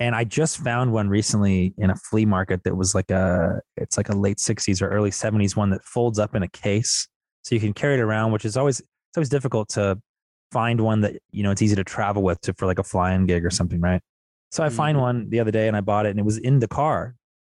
And 0.00 0.14
I 0.14 0.24
just 0.24 0.58
found 0.58 0.92
one 0.92 1.08
recently 1.08 1.72
in 1.78 1.90
a 1.90 1.96
flea 1.96 2.26
market 2.26 2.62
that 2.64 2.76
was 2.76 2.94
like 2.94 3.10
a, 3.10 3.60
it's 3.76 3.96
like 3.96 4.08
a 4.08 4.12
late 4.16 4.38
60s 4.38 4.82
or 4.82 4.88
early 4.88 5.10
70s 5.10 5.56
one 5.56 5.70
that 5.70 5.84
folds 5.84 6.18
up 6.18 6.34
in 6.34 6.42
a 6.42 6.48
case. 6.48 7.08
So 7.42 7.54
you 7.54 7.60
can 7.60 7.72
carry 7.72 7.94
it 7.94 8.00
around, 8.00 8.32
which 8.32 8.44
is 8.44 8.56
always, 8.56 8.80
it's 8.80 9.16
always 9.16 9.28
difficult 9.28 9.68
to 9.70 9.98
find 10.52 10.80
one 10.80 11.00
that, 11.02 11.16
you 11.30 11.42
know, 11.42 11.50
it's 11.50 11.62
easy 11.62 11.76
to 11.76 11.84
travel 11.84 12.22
with 12.22 12.40
to, 12.42 12.54
for 12.54 12.66
like 12.66 12.78
a 12.78 12.84
flying 12.84 13.24
gig 13.26 13.44
or 13.44 13.50
something, 13.50 13.80
right? 13.80 14.00
So 14.50 14.62
I 14.62 14.68
find 14.68 14.98
Mhm. 14.98 15.00
one 15.00 15.30
the 15.30 15.40
other 15.40 15.50
day 15.50 15.66
and 15.68 15.76
I 15.76 15.80
bought 15.80 16.06
it 16.06 16.10
and 16.10 16.18
it 16.18 16.24
was 16.24 16.38
in 16.38 16.58
the 16.58 16.68
car 16.68 17.14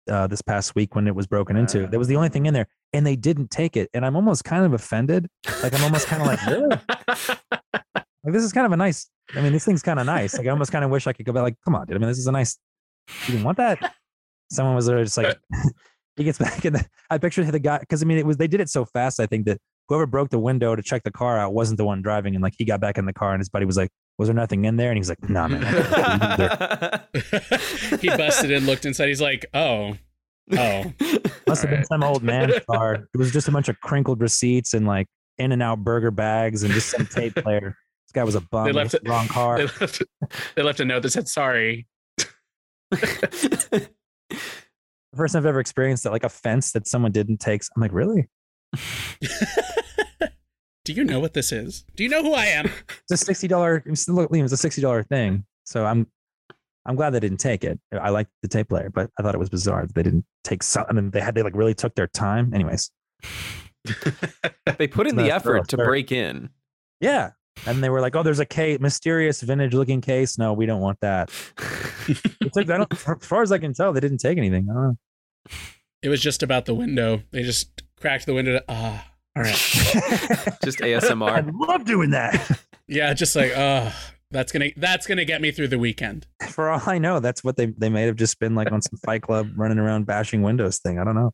uh, 0.09 0.26
this 0.26 0.40
past 0.42 0.74
week 0.74 0.94
when 0.94 1.07
it 1.09 1.14
was 1.14 1.26
broken 1.26 1.57
into. 1.57 1.87
That 1.88 1.98
was 1.98 2.09
the 2.09 2.16
only 2.16 2.29
thing 2.29 2.46
in 2.46 2.55
there 2.55 2.68
and 2.92 3.07
they 3.07 3.16
didn't 3.16 3.51
take 3.51 3.77
it. 3.77 3.90
And 3.94 4.05
I'm 4.05 4.16
almost 4.16 4.44
kind 4.44 4.64
of 4.64 4.72
offended. 4.72 5.29
Like 5.62 5.75
I'm 5.75 5.85
almost 5.85 6.07
kind 6.07 6.22
of 6.22 6.29
like? 6.29 7.40
Like 8.27 8.33
this 8.33 8.42
is 8.42 8.53
kind 8.53 8.66
of 8.66 8.72
a 8.72 8.77
nice. 8.77 9.09
I 9.37 9.40
mean, 9.40 9.53
this 9.53 9.64
thing's 9.64 9.85
kind 9.85 10.01
of 10.01 10.07
nice. 10.07 10.37
Like 10.37 10.49
I 10.49 10.51
almost 10.51 10.72
kind 10.72 10.85
of 10.85 10.90
wish 10.90 11.07
I 11.07 11.12
could 11.12 11.25
go 11.25 11.33
back. 11.33 11.44
Like, 11.44 11.57
come 11.64 11.77
on, 11.77 11.87
dude. 11.87 11.96
I 11.96 12.01
mean, 12.01 12.09
this 12.09 12.18
is 12.18 12.27
a 12.27 12.33
nice. 12.33 12.59
You 13.27 13.35
didn't 13.35 13.44
want 13.44 13.59
that. 13.59 13.94
Someone 14.51 14.75
was 14.75 14.87
there, 14.87 15.03
just 15.05 15.16
like 15.16 15.38
he 16.16 16.25
gets 16.25 16.38
back 16.38 16.64
in. 16.64 16.72
The, 16.72 16.85
I 17.09 17.18
picture 17.18 17.44
the 17.44 17.61
guy 17.61 17.79
because 17.79 18.03
I 18.03 18.07
mean, 18.07 18.18
it 18.18 18.27
was 18.27 18.37
they 18.37 18.49
did 18.49 18.61
it 18.61 18.68
so 18.68 18.85
fast. 18.85 19.20
I 19.20 19.27
think 19.27 19.46
that 19.46 19.59
whoever 19.88 20.07
broke 20.07 20.31
the 20.31 20.40
window 20.40 20.75
to 20.75 20.83
check 20.83 21.05
the 21.05 21.12
car 21.12 21.38
out 21.38 21.55
wasn't 21.55 21.79
the 21.79 21.85
one 21.85 22.03
driving, 22.03 22.35
and 22.35 22.42
like 22.42 22.55
he 22.59 22.64
got 22.64 22.81
back 22.81 22.99
in 22.99 23.07
the 23.07 23.12
car, 23.12 23.33
and 23.33 23.40
his 23.40 23.49
buddy 23.49 23.64
was 23.64 23.77
like, 23.77 23.90
"Was 24.18 24.27
there 24.27 24.35
nothing 24.35 24.64
in 24.64 24.77
there?" 24.77 24.90
And 24.90 24.96
he's 24.96 25.09
like, 25.09 25.31
"Nah, 25.31 25.46
man." 25.46 25.62
he 28.01 28.09
busted 28.09 28.51
in, 28.51 28.66
looked 28.66 28.85
inside. 28.85 29.07
He's 29.07 29.20
like, 29.20 29.46
oh, 29.55 29.96
oh. 30.52 30.92
Must 31.48 31.62
have 31.62 31.70
been 31.70 31.72
Alright. 31.72 31.87
some 31.87 32.02
old 32.02 32.22
man's 32.22 32.54
card. 32.70 33.06
It 33.14 33.18
was 33.18 33.32
just 33.32 33.48
a 33.48 33.52
bunch 33.52 33.68
of 33.68 33.80
crinkled 33.80 34.20
receipts 34.20 34.74
and 34.74 34.87
like 34.87 35.06
In-N-Out 35.38 35.85
Burger 35.85 36.11
bags 36.11 36.62
and 36.62 36.72
just 36.72 36.90
some 36.90 37.06
tape 37.06 37.35
player. 37.42 37.76
This 38.06 38.12
guy 38.12 38.24
was 38.24 38.35
a 38.35 38.40
bum. 38.40 38.64
They 38.66 38.72
left 38.72 38.87
was 38.87 38.94
it- 38.94 39.04
the 39.04 39.11
wrong 39.11 39.28
car. 39.28 39.59
They 39.59 39.64
left, 39.64 40.02
they 40.56 40.62
left 40.62 40.80
a 40.80 40.85
note 40.85 41.02
that 41.02 41.11
said 41.11 41.28
sorry. 41.28 41.87
the 42.90 43.88
first 45.14 45.32
time 45.35 45.40
I've 45.40 45.46
ever 45.46 45.61
experienced 45.61 46.04
that, 46.04 46.12
like 46.12 46.24
a 46.24 46.28
fence 46.28 46.72
that 46.72 46.87
someone 46.87 47.12
didn't 47.12 47.38
take. 47.38 47.62
I'm 47.74 47.82
like, 47.82 47.92
really? 47.92 48.28
Do 50.85 50.92
you 50.92 51.04
know 51.04 51.18
what 51.20 51.35
this 51.35 51.50
is? 51.52 51.85
Do 51.96 52.04
you 52.04 52.09
know 52.09 52.22
who 52.22 52.32
I 52.35 52.44
am? 52.46 52.66
It's 52.66 53.11
a 53.11 53.16
sixty 53.16 53.48
dollar. 53.48 53.82
Look, 53.87 54.30
Liam, 54.30 54.44
it's 54.44 54.52
a 54.52 54.56
sixty 54.56 54.80
dollar 54.82 55.02
thing. 55.02 55.44
So 55.64 55.85
I'm, 55.85 56.06
I'm 56.87 56.96
glad 56.96 57.11
they 57.11 57.20
didn't 57.20 57.40
take 57.40 57.64
it. 57.64 57.79
I 57.92 58.11
like 58.11 58.29
the 58.42 58.49
tape 58.49 58.68
player, 58.68 58.90
but 58.90 59.11
I 59.18 59.22
thought 59.22 59.35
it 59.35 59.38
was 59.38 59.49
bizarre 59.51 59.87
that 59.87 59.94
they 59.94 60.03
didn't 60.03 60.25
take 60.44 60.62
some. 60.62 60.85
I 60.88 60.92
mean, 60.92 61.11
they 61.11 61.20
had 61.20 61.35
they 61.35 61.42
like 61.42 61.55
really 61.57 61.75
took 61.75 61.94
their 61.94 62.07
time. 62.07 62.53
Anyways, 62.55 62.90
they 64.79 64.87
put 64.87 65.07
in 65.07 65.16
the 65.16 65.31
effort 65.31 65.42
thorough, 65.44 65.62
to 65.64 65.77
sir. 65.77 65.85
break 65.85 66.12
in. 66.12 66.51
yeah. 67.01 67.31
And 67.66 67.83
they 67.83 67.88
were 67.88 68.03
like, 68.03 68.14
"Oh, 68.14 68.22
there's 68.22 68.38
a 68.38 68.44
case, 68.44 68.81
mysterious 68.81 69.40
vintage 69.40 69.72
looking 69.72 70.03
case. 70.03 70.37
No, 70.37 70.53
we 70.53 70.66
don't 70.66 70.83
want 70.83 71.01
that." 71.01 71.31
They 72.07 72.51
took, 72.53 72.70
I 72.70 72.77
don't, 72.77 72.92
as 73.09 73.27
far 73.27 73.40
as 73.40 73.51
I 73.51 73.57
can 73.57 73.72
tell, 73.72 73.94
they 73.94 74.01
didn't 74.01 74.18
take 74.18 74.37
anything. 74.37 74.68
I 74.70 74.75
don't 74.75 74.83
know. 74.83 74.96
It 76.03 76.11
was 76.11 76.20
just 76.20 76.42
about 76.42 76.66
the 76.66 76.75
window. 76.75 77.22
They 77.31 77.42
just 77.42 77.83
cracked 77.99 78.27
the 78.27 78.35
window. 78.35 78.59
To, 78.59 78.64
ah, 78.68 79.07
all 79.35 79.42
right. 79.42 79.55
Just 80.64 80.79
ASMR. 80.81 81.29
I 81.31 81.44
love 81.53 81.85
doing 81.85 82.11
that. 82.11 82.61
Yeah, 82.88 83.12
just 83.14 83.35
like, 83.37 83.53
oh, 83.57 83.92
that's 84.37 84.53
gonna 84.53 84.70
that's 84.77 85.07
gonna 85.07 85.25
get 85.25 85.40
me 85.40 85.51
through 85.51 85.68
the 85.68 85.79
weekend. 85.79 86.27
For 86.51 86.68
all 86.70 86.83
I 86.87 86.99
know, 86.99 87.20
that's 87.20 87.42
what 87.42 87.57
they 87.57 87.66
they 87.66 87.88
may 87.88 88.03
have 88.03 88.16
just 88.16 88.38
been 88.38 88.55
like 88.55 88.70
on 88.70 88.83
some 88.83 88.99
Fight 89.05 89.22
Club 89.22 89.51
running 89.57 89.79
around 89.79 90.07
bashing 90.07 90.42
windows 90.42 90.79
thing. 90.79 90.99
I 90.99 91.05
don't 91.05 91.14
know. 91.14 91.33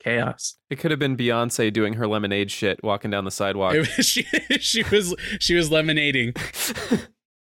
Chaos. 0.00 0.56
It 0.68 0.78
could 0.78 0.90
have 0.90 1.00
been 1.00 1.16
Beyonce 1.16 1.72
doing 1.72 1.94
her 1.94 2.06
lemonade 2.06 2.50
shit, 2.50 2.82
walking 2.82 3.10
down 3.10 3.24
the 3.24 3.30
sidewalk. 3.30 3.74
It 3.74 3.88
was- 3.96 4.06
she 4.06 4.24
she 4.58 4.82
was 4.90 5.14
she 5.40 5.54
was 5.54 5.70
lemonading. 5.70 6.36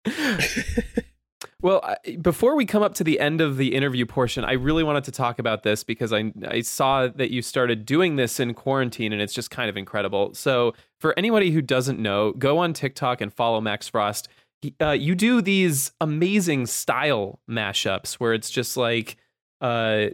well, 1.62 1.82
I, 1.84 2.16
before 2.22 2.56
we 2.56 2.66
come 2.66 2.84
up 2.84 2.94
to 2.96 3.04
the 3.04 3.20
end 3.20 3.42
of 3.42 3.58
the 3.58 3.76
interview 3.76 4.06
portion, 4.06 4.46
I 4.46 4.54
really 4.54 4.84
wanted 4.84 5.04
to 5.06 5.12
talk 5.12 5.40
about 5.40 5.64
this 5.64 5.84
because 5.84 6.14
I 6.14 6.32
I 6.48 6.62
saw 6.62 7.08
that 7.08 7.32
you 7.32 7.42
started 7.42 7.86
doing 7.86 8.16
this 8.16 8.40
in 8.40 8.54
quarantine, 8.54 9.12
and 9.12 9.22
it's 9.22 9.34
just 9.34 9.52
kind 9.52 9.70
of 9.70 9.76
incredible. 9.76 10.34
So, 10.34 10.74
for 11.00 11.18
anybody 11.18 11.52
who 11.52 11.62
doesn't 11.62 12.00
know, 12.00 12.32
go 12.34 12.60
on 12.60 12.74
TikTok 12.74 13.20
and 13.22 13.34
follow 13.34 13.60
Max 13.60 13.88
Frost. 13.90 14.30
He- 14.62 14.76
Uh, 14.82 14.92
you 14.92 15.16
do 15.16 15.42
these 15.42 15.92
amazing 16.02 16.66
style 16.66 17.40
mashups 17.50 18.14
where 18.16 18.34
it's 18.34 18.50
just 18.50 18.76
like 18.78 19.18
uh, 19.62 20.08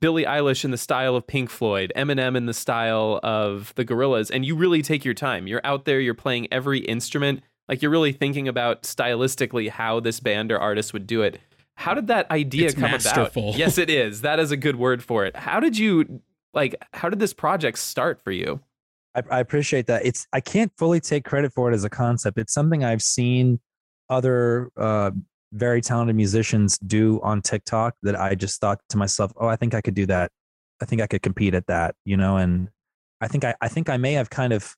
Billie 0.00 0.24
Eilish 0.24 0.64
in 0.64 0.70
the 0.70 0.78
style 0.78 1.16
of 1.16 1.26
Pink 1.26 1.50
Floyd, 1.50 1.92
Eminem 1.96 2.36
in 2.36 2.46
the 2.46 2.54
style 2.54 3.18
of 3.22 3.72
the 3.76 3.84
Gorillaz, 3.84 4.30
and 4.30 4.44
you 4.44 4.54
really 4.56 4.82
take 4.82 5.04
your 5.04 5.14
time. 5.14 5.46
You're 5.46 5.60
out 5.64 5.84
there, 5.84 6.00
you're 6.00 6.14
playing 6.14 6.48
every 6.52 6.78
instrument, 6.80 7.42
like 7.68 7.82
you're 7.82 7.90
really 7.90 8.12
thinking 8.12 8.46
about 8.48 8.82
stylistically 8.84 9.68
how 9.70 10.00
this 10.00 10.20
band 10.20 10.52
or 10.52 10.58
artist 10.58 10.92
would 10.92 11.06
do 11.06 11.22
it. 11.22 11.40
How 11.76 11.94
did 11.94 12.06
that 12.08 12.30
idea 12.30 12.66
It's 12.66 12.74
come 12.74 12.90
masterful. 12.90 13.48
about? 13.50 13.58
Yes, 13.58 13.78
it 13.78 13.90
is. 13.90 14.20
That 14.20 14.38
is 14.38 14.50
a 14.52 14.56
good 14.56 14.76
word 14.76 15.02
for 15.02 15.24
it. 15.24 15.34
How 15.36 15.58
did 15.58 15.76
you 15.78 16.20
like? 16.54 16.74
How 16.92 17.08
did 17.08 17.18
this 17.18 17.32
project 17.32 17.78
start 17.78 18.20
for 18.22 18.30
you? 18.30 18.60
I, 19.14 19.22
I 19.30 19.40
appreciate 19.40 19.86
that. 19.86 20.04
It's 20.06 20.26
I 20.32 20.40
can't 20.40 20.70
fully 20.76 21.00
take 21.00 21.24
credit 21.24 21.52
for 21.52 21.70
it 21.70 21.74
as 21.74 21.82
a 21.84 21.90
concept. 21.90 22.38
It's 22.38 22.52
something 22.52 22.84
I've 22.84 23.02
seen 23.02 23.58
other 24.12 24.70
uh, 24.76 25.10
very 25.52 25.80
talented 25.80 26.16
musicians 26.16 26.78
do 26.78 27.20
on 27.22 27.42
TikTok 27.42 27.94
that 28.02 28.18
I 28.18 28.34
just 28.34 28.60
thought 28.60 28.80
to 28.90 28.96
myself, 28.96 29.32
oh, 29.36 29.48
I 29.48 29.56
think 29.56 29.74
I 29.74 29.80
could 29.80 29.94
do 29.94 30.06
that. 30.06 30.30
I 30.80 30.84
think 30.84 31.00
I 31.00 31.06
could 31.06 31.22
compete 31.22 31.54
at 31.54 31.66
that, 31.66 31.94
you 32.04 32.16
know. 32.16 32.36
And 32.36 32.68
I 33.20 33.28
think 33.28 33.44
I, 33.44 33.54
I 33.60 33.68
think 33.68 33.88
I 33.88 33.96
may 33.96 34.14
have 34.14 34.30
kind 34.30 34.52
of 34.52 34.74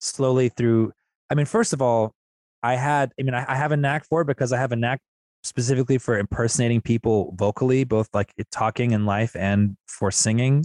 slowly 0.00 0.48
through. 0.48 0.92
I 1.30 1.34
mean, 1.34 1.46
first 1.46 1.72
of 1.72 1.82
all, 1.82 2.12
I 2.62 2.76
had. 2.76 3.12
I 3.18 3.22
mean, 3.22 3.34
I, 3.34 3.44
I 3.48 3.56
have 3.56 3.72
a 3.72 3.76
knack 3.76 4.06
for 4.06 4.22
it 4.22 4.26
because 4.26 4.52
I 4.52 4.58
have 4.58 4.72
a 4.72 4.76
knack 4.76 5.00
specifically 5.42 5.98
for 5.98 6.18
impersonating 6.18 6.80
people 6.80 7.34
vocally, 7.36 7.84
both 7.84 8.08
like 8.12 8.32
talking 8.50 8.90
in 8.90 9.06
life 9.06 9.34
and 9.36 9.76
for 9.86 10.10
singing 10.10 10.64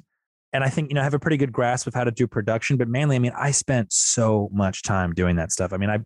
and 0.53 0.63
I 0.63 0.69
think 0.69 0.89
you 0.89 0.95
know 0.95 1.01
I 1.01 1.03
have 1.03 1.13
a 1.13 1.19
pretty 1.19 1.38
good 1.38 1.51
grasp 1.51 1.88
of 1.88 1.93
how 1.93 2.03
to 2.03 2.12
do 2.12 2.27
production. 2.27 2.77
But 2.77 2.88
mainly, 2.88 3.15
I 3.15 3.19
mean, 3.19 3.34
I 3.36 3.51
spent 3.51 3.93
so 3.93 4.49
much 4.51 4.84
time 4.84 5.13
doing 5.13 5.36
that 5.38 5.51
stuff. 5.51 5.73
I 5.73 5.77
mean, 5.77 5.89
I 5.89 5.99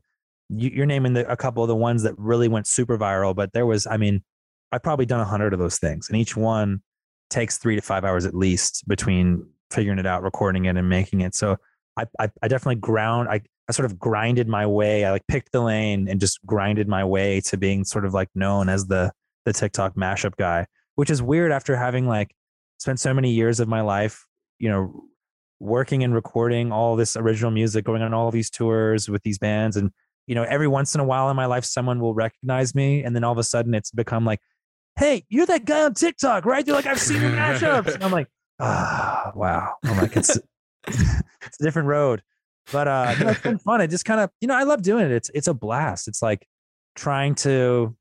you, 0.49 0.69
you're 0.73 0.85
naming 0.85 1.13
the, 1.13 1.29
a 1.31 1.37
couple 1.37 1.63
of 1.63 1.67
the 1.67 1.75
ones 1.75 2.03
that 2.03 2.17
really 2.17 2.47
went 2.47 2.67
super 2.67 2.97
viral, 2.97 3.35
but 3.35 3.53
there 3.53 3.65
was, 3.65 3.87
I 3.87 3.97
mean, 3.97 4.23
I've 4.71 4.83
probably 4.83 5.05
done 5.05 5.19
a 5.19 5.25
hundred 5.25 5.53
of 5.53 5.59
those 5.59 5.77
things, 5.77 6.09
and 6.09 6.17
each 6.17 6.35
one 6.35 6.81
takes 7.29 7.57
three 7.57 7.75
to 7.75 7.81
five 7.81 8.03
hours 8.03 8.25
at 8.25 8.33
least 8.33 8.87
between 8.87 9.47
figuring 9.71 9.99
it 9.99 10.05
out, 10.05 10.23
recording 10.23 10.65
it, 10.65 10.75
and 10.75 10.89
making 10.89 11.21
it. 11.21 11.35
So 11.35 11.57
I 11.97 12.05
I, 12.19 12.29
I 12.41 12.47
definitely 12.47 12.75
ground. 12.75 13.29
I 13.29 13.41
I 13.69 13.71
sort 13.71 13.85
of 13.85 13.97
grinded 13.97 14.47
my 14.47 14.65
way. 14.65 15.05
I 15.05 15.11
like 15.11 15.25
picked 15.27 15.51
the 15.51 15.61
lane 15.61 16.07
and 16.09 16.19
just 16.19 16.45
grinded 16.45 16.87
my 16.87 17.03
way 17.03 17.41
to 17.41 17.57
being 17.57 17.85
sort 17.85 18.05
of 18.05 18.13
like 18.13 18.29
known 18.35 18.69
as 18.69 18.87
the 18.87 19.11
the 19.45 19.53
TikTok 19.53 19.95
mashup 19.95 20.35
guy, 20.37 20.65
which 20.95 21.09
is 21.09 21.21
weird 21.21 21.51
after 21.51 21.75
having 21.75 22.07
like 22.07 22.35
spent 22.79 22.99
so 22.99 23.13
many 23.13 23.31
years 23.31 23.59
of 23.59 23.67
my 23.67 23.81
life 23.81 24.25
you 24.59 24.69
know 24.69 25.05
working 25.59 26.03
and 26.03 26.13
recording 26.13 26.71
all 26.71 26.95
this 26.95 27.15
original 27.15 27.51
music 27.51 27.85
going 27.85 28.01
on 28.01 28.13
all 28.13 28.31
these 28.31 28.49
tours 28.49 29.09
with 29.09 29.23
these 29.23 29.37
bands 29.37 29.77
and 29.77 29.91
you 30.27 30.35
know 30.35 30.43
every 30.43 30.67
once 30.67 30.95
in 30.95 31.01
a 31.01 31.03
while 31.03 31.29
in 31.29 31.35
my 31.35 31.45
life 31.45 31.65
someone 31.65 31.99
will 31.99 32.13
recognize 32.13 32.73
me 32.75 33.03
and 33.03 33.15
then 33.15 33.23
all 33.23 33.31
of 33.31 33.37
a 33.37 33.43
sudden 33.43 33.73
it's 33.73 33.91
become 33.91 34.25
like 34.25 34.39
hey 34.97 35.23
you're 35.29 35.45
that 35.45 35.65
guy 35.65 35.83
on 35.83 35.93
tiktok 35.93 36.45
right? 36.45 36.65
They're 36.65 36.75
like 36.75 36.85
i've 36.85 36.99
seen 36.99 37.21
your 37.21 37.31
mashups. 37.31 37.95
And 37.95 38.03
i'm 38.03 38.11
like 38.11 38.27
ah 38.59 39.31
wow. 39.35 39.75
I'm 39.83 39.97
like 39.97 40.15
it's 40.15 40.37
it's 40.87 41.59
a 41.59 41.63
different 41.63 41.87
road. 41.87 42.21
But 42.71 42.87
uh 42.87 43.15
no, 43.19 43.29
it's 43.29 43.41
been 43.41 43.59
fun. 43.59 43.81
It 43.81 43.89
just 43.89 44.05
kind 44.05 44.19
of 44.19 44.29
you 44.41 44.47
know 44.47 44.55
i 44.55 44.63
love 44.63 44.81
doing 44.81 45.05
it. 45.05 45.11
It's 45.11 45.29
it's 45.33 45.47
a 45.47 45.53
blast. 45.53 46.07
It's 46.07 46.21
like 46.21 46.47
trying 46.95 47.35
to 47.35 47.95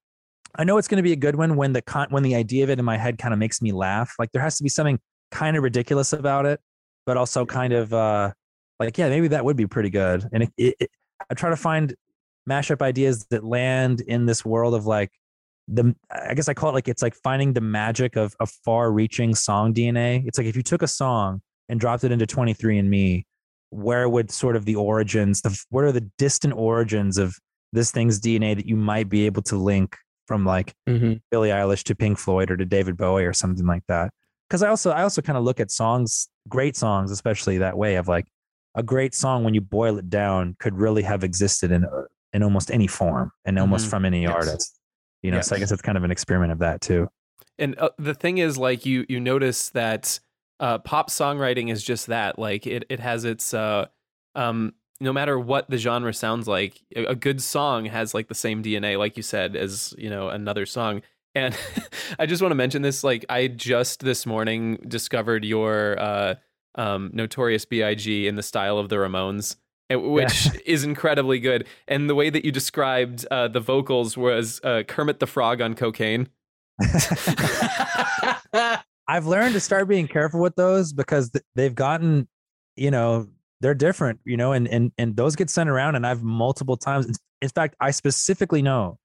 I 0.57 0.65
know 0.65 0.79
it's 0.79 0.89
going 0.89 0.99
to 0.99 1.03
be 1.03 1.13
a 1.13 1.17
good 1.17 1.35
one 1.37 1.57
when 1.57 1.73
the 1.73 1.83
con- 1.83 2.07
when 2.11 2.23
the 2.23 2.37
idea 2.37 2.63
of 2.63 2.71
it 2.71 2.79
in 2.79 2.85
my 2.85 2.97
head 2.97 3.19
kind 3.19 3.35
of 3.35 3.41
makes 3.41 3.61
me 3.61 3.73
laugh. 3.73 4.15
Like 4.19 4.31
there 4.33 4.43
has 4.43 4.57
to 4.59 4.63
be 4.63 4.69
something 4.69 5.01
kind 5.31 5.57
of 5.57 5.63
ridiculous 5.63 6.13
about 6.13 6.47
it, 6.47 6.61
but 7.07 7.17
also 7.17 7.45
kind 7.45 7.73
of 7.73 7.93
uh 7.93 8.33
like 8.79 8.97
yeah, 8.97 9.09
maybe 9.09 9.29
that 9.29 9.45
would 9.45 9.57
be 9.57 9.67
pretty 9.67 9.91
good. 9.91 10.29
And 10.33 10.45
it, 10.45 10.53
it, 10.57 10.75
it, 10.81 10.91
I 11.31 11.35
try 11.35 11.51
to 11.51 11.57
find 11.57 11.95
mashup 12.49 12.83
ideas 12.83 13.27
that 13.31 13.45
land 13.45 14.01
in 14.03 14.27
this 14.27 14.45
world 14.45 14.75
of 14.75 14.87
like 14.87 15.11
the 15.69 15.95
I 16.11 16.35
guess 16.35 16.49
I 16.49 16.55
call 16.55 16.71
it 16.71 16.75
like 16.75 16.89
it's 16.89 17.03
like 17.03 17.15
finding 17.15 17.55
the 17.55 17.61
magic 17.61 18.17
of 18.17 18.35
a 18.41 18.47
far-reaching 18.47 19.35
song 19.35 19.73
DNA. 19.73 20.27
It's 20.27 20.37
like 20.39 20.47
if 20.47 20.57
you 20.57 20.63
took 20.63 20.83
a 20.83 20.87
song 20.89 21.41
and 21.69 21.81
dropped 21.81 22.05
it 22.05 22.13
into 22.13 22.27
23andMe, 22.27 23.25
where 23.71 24.09
would 24.09 24.31
sort 24.31 24.57
of 24.57 24.67
the 24.67 24.77
origins, 24.77 25.41
the 25.41 25.59
what 25.71 25.85
are 25.85 25.93
the 25.93 26.09
distant 26.19 26.55
origins 26.55 27.17
of 27.19 27.35
this 27.73 27.91
thing's 27.91 28.21
DNA 28.21 28.55
that 28.55 28.67
you 28.67 28.77
might 28.77 29.09
be 29.09 29.27
able 29.27 29.43
to 29.43 29.57
link 29.57 29.97
from 30.27 30.45
like 30.45 30.75
Mhm. 30.89 31.21
Billie 31.31 31.49
Eilish 31.51 31.83
to 31.85 31.95
Pink 31.95 32.19
Floyd 32.19 32.51
or 32.51 32.57
to 32.57 32.65
David 32.65 32.97
Bowie 32.97 33.25
or 33.25 33.33
something 33.33 33.67
like 33.67 33.83
that. 33.89 34.13
Because 34.49 34.63
I 34.63 34.69
also 34.69 34.91
I 34.91 35.03
also 35.03 35.23
kind 35.23 35.39
of 35.39 35.45
look 35.45 35.61
at 35.61 35.71
songs, 35.71 36.29
great 36.49 36.77
songs, 36.77 37.11
especially 37.11 37.59
that 37.59 37.77
way 37.79 37.97
of 37.97 38.07
like 38.07 38.27
a 38.75 38.83
great 38.83 39.15
song 39.15 39.45
when 39.45 39.55
you 39.55 39.61
boil 39.61 39.99
it 39.99 40.11
down 40.11 40.57
could 40.61 40.75
really 40.77 41.03
have 41.03 41.25
existed 41.25 41.71
in 41.71 41.85
uh, 41.85 42.03
in 42.35 42.43
almost 42.43 42.71
any 42.71 42.87
form 42.87 43.31
and 43.47 43.59
almost 43.59 43.87
Mhm. 43.87 43.91
from 43.91 44.05
any 44.05 44.23
Yes. 44.23 44.33
artist. 44.35 44.81
You 45.23 45.31
know, 45.31 45.41
so 45.41 45.57
I 45.57 45.59
guess 45.59 45.73
it's 45.73 45.81
kind 45.81 45.97
of 45.97 46.05
an 46.05 46.11
experiment 46.11 46.53
of 46.53 46.59
that 46.59 46.83
too. 46.83 47.09
And 47.59 47.79
uh, 47.79 47.91
the 47.99 48.13
thing 48.15 48.39
is, 48.39 48.59
like 48.59 48.85
you 48.85 49.07
you 49.09 49.21
notice 49.21 49.71
that 49.71 50.21
uh, 50.61 50.79
pop 50.79 51.09
songwriting 51.09 51.71
is 51.73 51.83
just 51.83 52.09
that. 52.09 52.39
Like 52.39 52.67
it 52.67 52.85
it 52.91 53.01
has 53.01 53.25
its 53.25 53.55
uh, 53.55 53.87
um, 54.35 54.75
no 55.01 55.13
matter 55.13 55.39
what 55.39 55.71
the 55.71 55.79
genre 55.79 56.13
sounds 56.13 56.47
like, 56.47 56.81
a, 56.95 57.05
a 57.07 57.15
good 57.15 57.41
song 57.43 57.87
has 57.87 58.13
like 58.13 58.29
the 58.29 58.35
same 58.35 58.63
DNA, 58.63 58.99
like 58.99 59.17
you 59.17 59.23
said, 59.23 59.57
as 59.57 59.95
you 59.97 60.11
know 60.11 60.29
another 60.29 60.67
song. 60.67 61.01
And 61.35 61.57
I 62.19 62.27
just 62.27 62.43
want 62.43 62.51
to 62.51 62.57
mention 62.57 62.83
this. 62.83 63.03
Like 63.03 63.25
I 63.31 63.49
just 63.49 64.01
this 64.01 64.27
morning 64.27 64.79
discovered 64.87 65.45
your 65.45 65.99
uh, 65.99 66.35
um, 66.75 67.11
Notorious 67.15 67.65
B.I.G. 67.65 68.27
in 68.29 68.35
the 68.37 68.43
style 68.43 68.79
of 68.79 68.89
the 68.91 68.97
Ramones. 68.97 69.57
Which 69.91 70.49
is 70.67 70.85
incredibly 70.85 71.39
good, 71.41 71.67
and 71.89 72.09
the 72.09 72.15
way 72.15 72.31
that 72.31 72.45
you 72.45 72.53
described 72.53 73.27
uh, 73.31 73.49
the 73.49 73.61
vocals 73.61 74.17
was 74.17 74.61
uh, 74.65 74.83
Kermit 74.89 75.21
the 75.21 75.27
Frog 75.27 75.61
on 75.61 75.75
cocaine. 75.75 76.29
I've 79.07 79.27
learned 79.27 79.53
to 79.55 79.61
start 79.61 79.89
being 79.89 80.09
careful 80.09 80.41
with 80.41 80.57
those 80.57 80.93
because 80.93 81.31
they've 81.55 81.75
gotten, 81.75 82.27
you 82.77 82.91
know, 82.91 83.29
they're 83.61 83.75
different, 83.75 84.21
you 84.25 84.37
know, 84.37 84.53
and 84.53 84.67
and 84.69 84.93
and 84.99 85.17
those 85.17 85.37
get 85.37 85.51
sent 85.51 85.69
around, 85.69 85.95
and 85.95 86.07
I've 86.07 86.23
multiple 86.23 86.77
times. 86.77 87.07
in- 87.07 87.15
In 87.43 87.49
fact, 87.51 87.77
I 87.81 87.91
specifically 87.91 88.63
know 88.63 88.99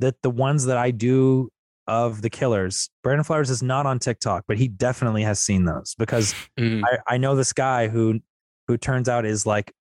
that 0.00 0.20
the 0.22 0.30
ones 0.30 0.66
that 0.66 0.76
I 0.76 0.90
do 0.90 1.48
of 1.86 2.20
the 2.20 2.28
Killers, 2.30 2.90
Brandon 3.02 3.24
Flowers 3.24 3.48
is 3.48 3.62
not 3.62 3.86
on 3.86 3.98
TikTok, 3.98 4.44
but 4.46 4.58
he 4.58 4.68
definitely 4.68 5.22
has 5.22 5.38
seen 5.38 5.64
those 5.64 5.94
because 5.98 6.34
Mm. 6.58 6.82
I, 6.84 7.14
I 7.14 7.16
know 7.18 7.34
this 7.36 7.52
guy 7.54 7.88
who 7.88 8.20
who 8.68 8.76
turns 8.76 9.08
out 9.08 9.24
is 9.24 9.46
like 9.46 9.72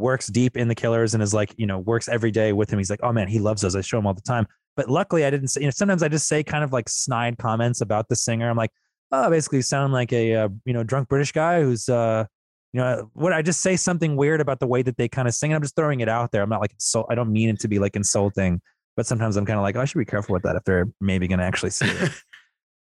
works 0.00 0.26
deep 0.26 0.56
in 0.56 0.68
the 0.68 0.74
killers 0.74 1.14
and 1.14 1.22
is 1.22 1.32
like 1.34 1.54
you 1.56 1.66
know 1.66 1.78
works 1.78 2.08
every 2.08 2.30
day 2.30 2.52
with 2.52 2.70
him. 2.70 2.78
He's 2.78 2.90
like 2.90 3.00
oh 3.02 3.12
man 3.12 3.28
he 3.28 3.38
loves 3.38 3.62
those. 3.62 3.76
I 3.76 3.80
show 3.80 3.98
him 3.98 4.06
all 4.06 4.14
the 4.14 4.20
time. 4.20 4.46
But 4.76 4.88
luckily 4.88 5.24
i 5.24 5.30
didn't 5.30 5.48
say 5.48 5.60
you 5.60 5.66
know 5.66 5.72
sometimes 5.72 6.02
i 6.02 6.08
just 6.08 6.26
say 6.26 6.42
kind 6.42 6.64
of 6.64 6.72
like 6.72 6.88
snide 6.88 7.38
comments 7.38 7.80
about 7.80 8.08
the 8.08 8.16
singer. 8.16 8.48
I'm 8.48 8.56
like 8.56 8.70
oh 9.12 9.28
basically 9.30 9.62
sound 9.62 9.92
like 9.92 10.12
a 10.12 10.34
uh, 10.34 10.48
you 10.64 10.72
know 10.72 10.82
drunk 10.84 11.08
british 11.08 11.32
guy 11.32 11.62
who's 11.62 11.88
uh 11.88 12.24
you 12.72 12.80
know 12.80 13.10
what 13.14 13.32
i 13.32 13.42
just 13.42 13.60
say 13.60 13.76
something 13.76 14.14
weird 14.16 14.40
about 14.40 14.60
the 14.60 14.66
way 14.66 14.82
that 14.82 14.96
they 14.96 15.08
kind 15.08 15.26
of 15.26 15.34
sing 15.34 15.50
and 15.50 15.56
i'm 15.56 15.62
just 15.62 15.74
throwing 15.74 16.00
it 16.00 16.08
out 16.08 16.30
there. 16.30 16.42
I'm 16.42 16.48
not 16.48 16.60
like 16.60 16.72
insult 16.72 17.06
i 17.10 17.14
don't 17.14 17.32
mean 17.32 17.48
it 17.48 17.58
to 17.60 17.68
be 17.68 17.78
like 17.78 17.96
insulting 17.96 18.60
but 18.96 19.06
sometimes 19.06 19.36
i'm 19.36 19.44
kind 19.44 19.58
of 19.58 19.62
like 19.62 19.76
oh, 19.76 19.80
i 19.80 19.84
should 19.84 19.98
be 19.98 20.04
careful 20.04 20.32
with 20.32 20.44
that 20.44 20.54
if 20.56 20.64
they're 20.64 20.86
maybe 21.00 21.26
going 21.26 21.40
to 21.40 21.44
actually 21.44 21.70
see 21.70 21.86
it. 21.86 22.12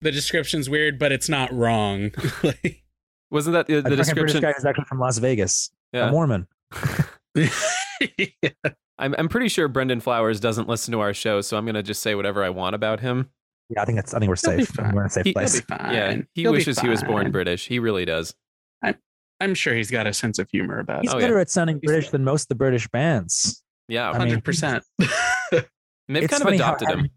The 0.02 0.12
description's 0.12 0.70
weird, 0.70 1.00
but 1.00 1.12
it's 1.12 1.28
not 1.28 1.52
wrong. 1.52 2.12
Like- 2.44 2.84
Wasn't 3.32 3.54
that 3.54 3.66
the, 3.66 3.82
the 3.82 3.82
drunken 3.82 3.96
british 3.96 4.34
description? 4.34 4.42
guy 4.42 4.54
who's 4.54 4.64
actually 4.64 4.86
from 4.86 5.00
las 5.00 5.18
vegas. 5.18 5.72
Yeah. 5.92 6.10
a 6.10 6.12
mormon 6.12 6.48
I'm 9.00 9.14
I'm 9.18 9.30
pretty 9.30 9.48
sure 9.50 9.68
Brandon 9.68 10.00
Flowers 10.00 10.40
doesn't 10.40 10.68
listen 10.68 10.92
to 10.94 11.00
our 11.02 11.14
show, 11.14 11.42
so 11.42 11.58
I'm 11.58 11.66
gonna 11.66 11.84
just 11.84 12.02
say 12.02 12.16
whatever 12.16 12.44
I 12.44 12.50
want 12.50 12.76
about 12.76 13.00
him. 13.00 13.30
yeah 13.70 13.82
i 13.82 13.86
think 13.86 13.98
that's 13.98 14.14
i 14.14 14.20
think 14.20 14.30
we're 14.30 14.36
He'll 14.36 14.66
safe 14.66 14.78
we're 14.94 15.02
in 15.02 15.06
a 15.08 15.10
safe 15.10 15.24
He- 15.26 15.30
He'll 15.32 15.34
place 15.34 15.62
be 15.62 15.66
fine. 15.76 15.94
yeah, 15.94 16.14
he 16.34 16.42
He'll 16.44 16.52
be 16.52 16.58
wishes 16.58 16.80
he 16.80 16.88
was 16.90 17.04
born. 17.04 17.32
British. 17.32 17.68
He 17.68 17.80
really 17.80 18.06
does. 18.06 18.34
I'm 18.82 18.96
I'm 19.40 19.54
sure 19.54 19.76
he's 19.76 19.92
got 19.92 20.08
a 20.08 20.14
sense 20.14 20.40
of 20.40 20.50
humor 20.50 20.80
about 20.80 21.04
He's 21.04 21.14
Oh, 21.14 21.18
it. 21.18 21.22
yeah. 21.22 21.28
better 21.28 21.40
at 21.40 21.50
sounding 21.50 21.78
He's- 21.82 21.86
British 21.92 22.10
than 22.10 22.24
most 22.24 22.44
of 22.44 22.48
the 22.50 22.56
British 22.56 22.88
bands. 22.88 23.64
Yeah, 23.88 24.12
Hundred 24.14 24.44
percent. 24.44 24.84
they've 25.00 25.04
it's 25.52 26.28
kind 26.32 26.34
of 26.34 26.40
funny 26.42 26.58
how 26.58 26.74
adopted 26.76 26.90
him. 26.90 27.10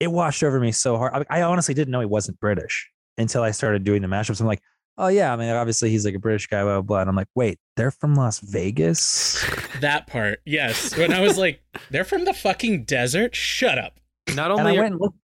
It 0.00 0.08
washed 0.10 0.42
over 0.42 0.58
me 0.60 0.72
so 0.72 0.96
hard. 0.98 1.26
I, 1.30 1.38
I 1.40 1.42
honestly 1.42 1.72
didn't 1.74 1.90
know 1.92 2.00
he 2.00 2.06
wasn't 2.06 2.38
British 2.40 2.90
until 3.18 3.42
I 3.42 3.50
started 3.52 3.84
doing 3.84 4.02
the 4.02 4.08
mashups. 4.08 4.40
I'm 4.40 4.46
like, 4.46 4.60
oh 4.98 5.08
yeah, 5.08 5.32
I 5.32 5.36
mean, 5.36 5.48
obviously 5.50 5.90
he's 5.90 6.04
like 6.04 6.14
a 6.14 6.18
British 6.18 6.46
guy, 6.46 6.62
blah 6.62 6.74
blah. 6.74 6.82
blah. 6.82 7.00
And 7.00 7.10
I'm 7.10 7.16
like, 7.16 7.28
wait, 7.34 7.58
they're 7.76 7.90
from 7.90 8.14
Las 8.14 8.40
Vegas. 8.40 9.44
That 9.80 10.06
part, 10.06 10.40
yes. 10.46 10.96
When 10.96 11.12
I 11.12 11.20
was 11.20 11.36
like, 11.36 11.60
they're 11.90 12.02
from 12.04 12.24
the 12.24 12.32
fucking 12.32 12.84
desert. 12.84 13.36
Shut 13.36 13.76
up. 13.76 14.00
Not 14.34 14.50
And 14.50 14.60
I 14.60 14.70
only. 14.70 14.78
went 14.78 14.92
and 14.92 15.00
looked. 15.02 15.18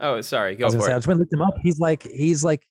oh, 0.00 0.22
sorry. 0.22 0.52
I 0.52 0.54
Go 0.54 0.64
was 0.64 0.76
for 0.76 0.80
say, 0.80 0.92
I 0.92 0.96
just 0.96 1.06
went 1.06 1.16
and 1.16 1.20
looked 1.20 1.32
him 1.34 1.42
up. 1.42 1.58
He's 1.62 1.78
like, 1.78 2.04
he's 2.04 2.42
like, 2.42 2.66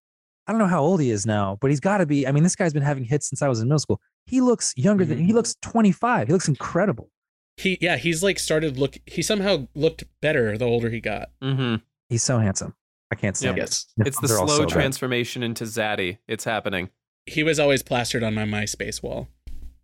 I 0.48 0.52
don't 0.52 0.58
know 0.60 0.66
how 0.66 0.82
old 0.82 1.00
he 1.00 1.12
is 1.12 1.28
now, 1.28 1.60
but 1.62 1.70
he's 1.70 1.80
got 1.80 2.00
to 2.00 2.08
be. 2.08 2.26
I 2.26 2.32
mean, 2.32 2.42
this 2.42 2.56
guy's 2.56 2.74
been 2.74 2.82
having 2.82 3.04
hits 3.04 3.30
since 3.30 3.44
I 3.44 3.48
was 3.50 3.60
in 3.60 3.68
middle 3.68 3.78
school. 3.78 4.02
He 4.26 4.42
looks 4.42 4.74
younger 4.78 5.06
than 5.06 5.20
he 5.20 5.32
looks 5.32 5.56
25. 5.62 6.26
He 6.28 6.34
looks 6.34 6.48
incredible. 6.48 7.12
He, 7.58 7.78
yeah, 7.82 7.98
he's 7.98 8.24
like 8.24 8.40
started 8.40 8.80
look. 8.80 8.98
He 9.06 9.22
somehow 9.22 9.68
looked 9.76 10.06
better 10.24 10.58
the 10.58 10.66
older 10.66 10.90
he 10.90 11.00
got. 11.02 11.30
hmm 11.40 11.76
He's 12.10 12.24
so 12.24 12.40
handsome. 12.40 12.74
I 13.12 13.16
can't 13.16 13.38
stand 13.38 13.58
Yep. 13.58 13.64
it. 13.68 13.70
Yes, 13.70 13.86
It's 14.08 14.20
the 14.20 14.28
songs 14.28 14.38
are 14.38 14.42
all 14.42 14.48
slow 14.48 14.58
so 14.58 14.64
good. 14.66 14.70
transformation 14.74 15.44
into 15.44 15.64
Zaddy. 15.66 16.18
It's 16.28 16.44
happening. 16.44 16.90
he 17.26 17.44
was 17.44 17.60
always 17.60 17.84
plastered 17.84 18.24
on 18.24 18.34
my 18.34 18.44
MySpace 18.46 19.04
wall. 19.04 19.28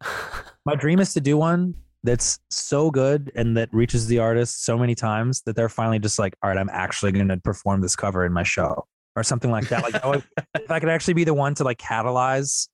My 0.66 0.76
dream 0.76 1.00
is 1.00 1.14
to 1.14 1.22
do 1.22 1.38
one 1.38 1.76
that's 2.04 2.40
so 2.50 2.90
good 2.92 3.32
and 3.36 3.56
that 3.58 3.70
reaches 3.74 4.08
the 4.08 4.20
artist 4.20 4.64
so 4.66 4.78
many 4.78 4.96
times 4.96 5.42
that 5.46 5.56
they're 5.56 5.70
finally 5.70 6.00
just 6.00 6.20
like, 6.20 6.36
all 6.42 6.50
right, 6.50 6.58
I'm 6.58 6.70
actually 6.70 7.12
going 7.12 7.28
to 7.30 7.38
perform 7.38 7.82
this 7.82 7.96
cover 7.96 8.26
in 8.26 8.32
my 8.34 8.44
show 8.44 8.86
or 9.16 9.24
something 9.24 9.52
like 9.52 9.68
that. 9.70 9.84
Like, 9.84 10.04
oh, 10.06 10.14
if 10.56 10.72
I 10.72 10.80
could 10.80 10.90
actually 10.90 11.14
be 11.16 11.24
the 11.26 11.34
one 11.34 11.54
to 11.56 11.64
like 11.66 11.78
catalyze, 11.80 12.68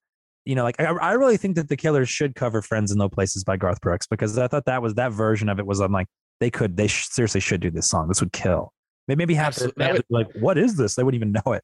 you 0.45 0.55
know, 0.55 0.63
like 0.63 0.79
I, 0.79 0.85
I 0.85 1.11
really 1.13 1.37
think 1.37 1.55
that 1.55 1.67
the 1.69 1.77
Killers 1.77 2.09
should 2.09 2.33
cover 2.35 2.61
"Friends 2.61 2.91
in 2.91 2.97
Low 2.97 3.09
Places" 3.09 3.43
by 3.43 3.57
Garth 3.57 3.81
Brooks 3.81 4.07
because 4.07 4.37
I 4.37 4.47
thought 4.47 4.65
that 4.65 4.81
was 4.81 4.95
that 4.95 5.11
version 5.11 5.49
of 5.49 5.59
it 5.59 5.65
was. 5.67 5.79
I'm 5.79 5.91
like, 5.91 6.07
they 6.39 6.49
could, 6.49 6.77
they 6.77 6.87
sh- 6.87 7.07
seriously 7.09 7.41
should 7.41 7.61
do 7.61 7.69
this 7.69 7.87
song. 7.89 8.07
This 8.07 8.19
would 8.21 8.31
kill. 8.33 8.71
Maybe 9.09 9.17
maybe 9.17 9.33
have 9.33 9.55
to 9.55 9.63
Absolute- 9.65 9.75
that 9.77 9.87
have 9.87 9.97
to 9.97 10.03
like, 10.11 10.27
what 10.39 10.59
is 10.59 10.77
this? 10.77 10.93
They 10.93 11.01
wouldn't 11.03 11.19
even 11.19 11.31
know 11.33 11.53
it. 11.53 11.63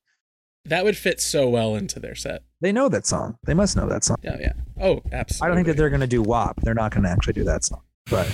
That 0.66 0.84
would 0.84 0.98
fit 0.98 1.22
so 1.22 1.48
well 1.48 1.76
into 1.76 2.00
their 2.00 2.16
set. 2.16 2.42
They 2.60 2.72
know 2.72 2.90
that 2.90 3.06
song. 3.06 3.38
They 3.46 3.54
must 3.54 3.78
know 3.78 3.88
that 3.88 4.04
song. 4.04 4.18
Yeah, 4.24 4.38
yeah. 4.40 4.54
Oh, 4.82 5.04
absolutely. 5.12 5.46
I 5.46 5.48
don't 5.48 5.56
think 5.56 5.68
that 5.68 5.78
they're 5.78 5.92
going 5.92 6.02
to 6.02 6.08
do 6.08 6.24
WAP. 6.24 6.60
They're 6.62 6.74
not 6.74 6.92
going 6.92 7.04
to 7.04 7.10
actually 7.10 7.34
do 7.34 7.44
that 7.44 7.64
song, 7.64 7.84
but 8.10 8.28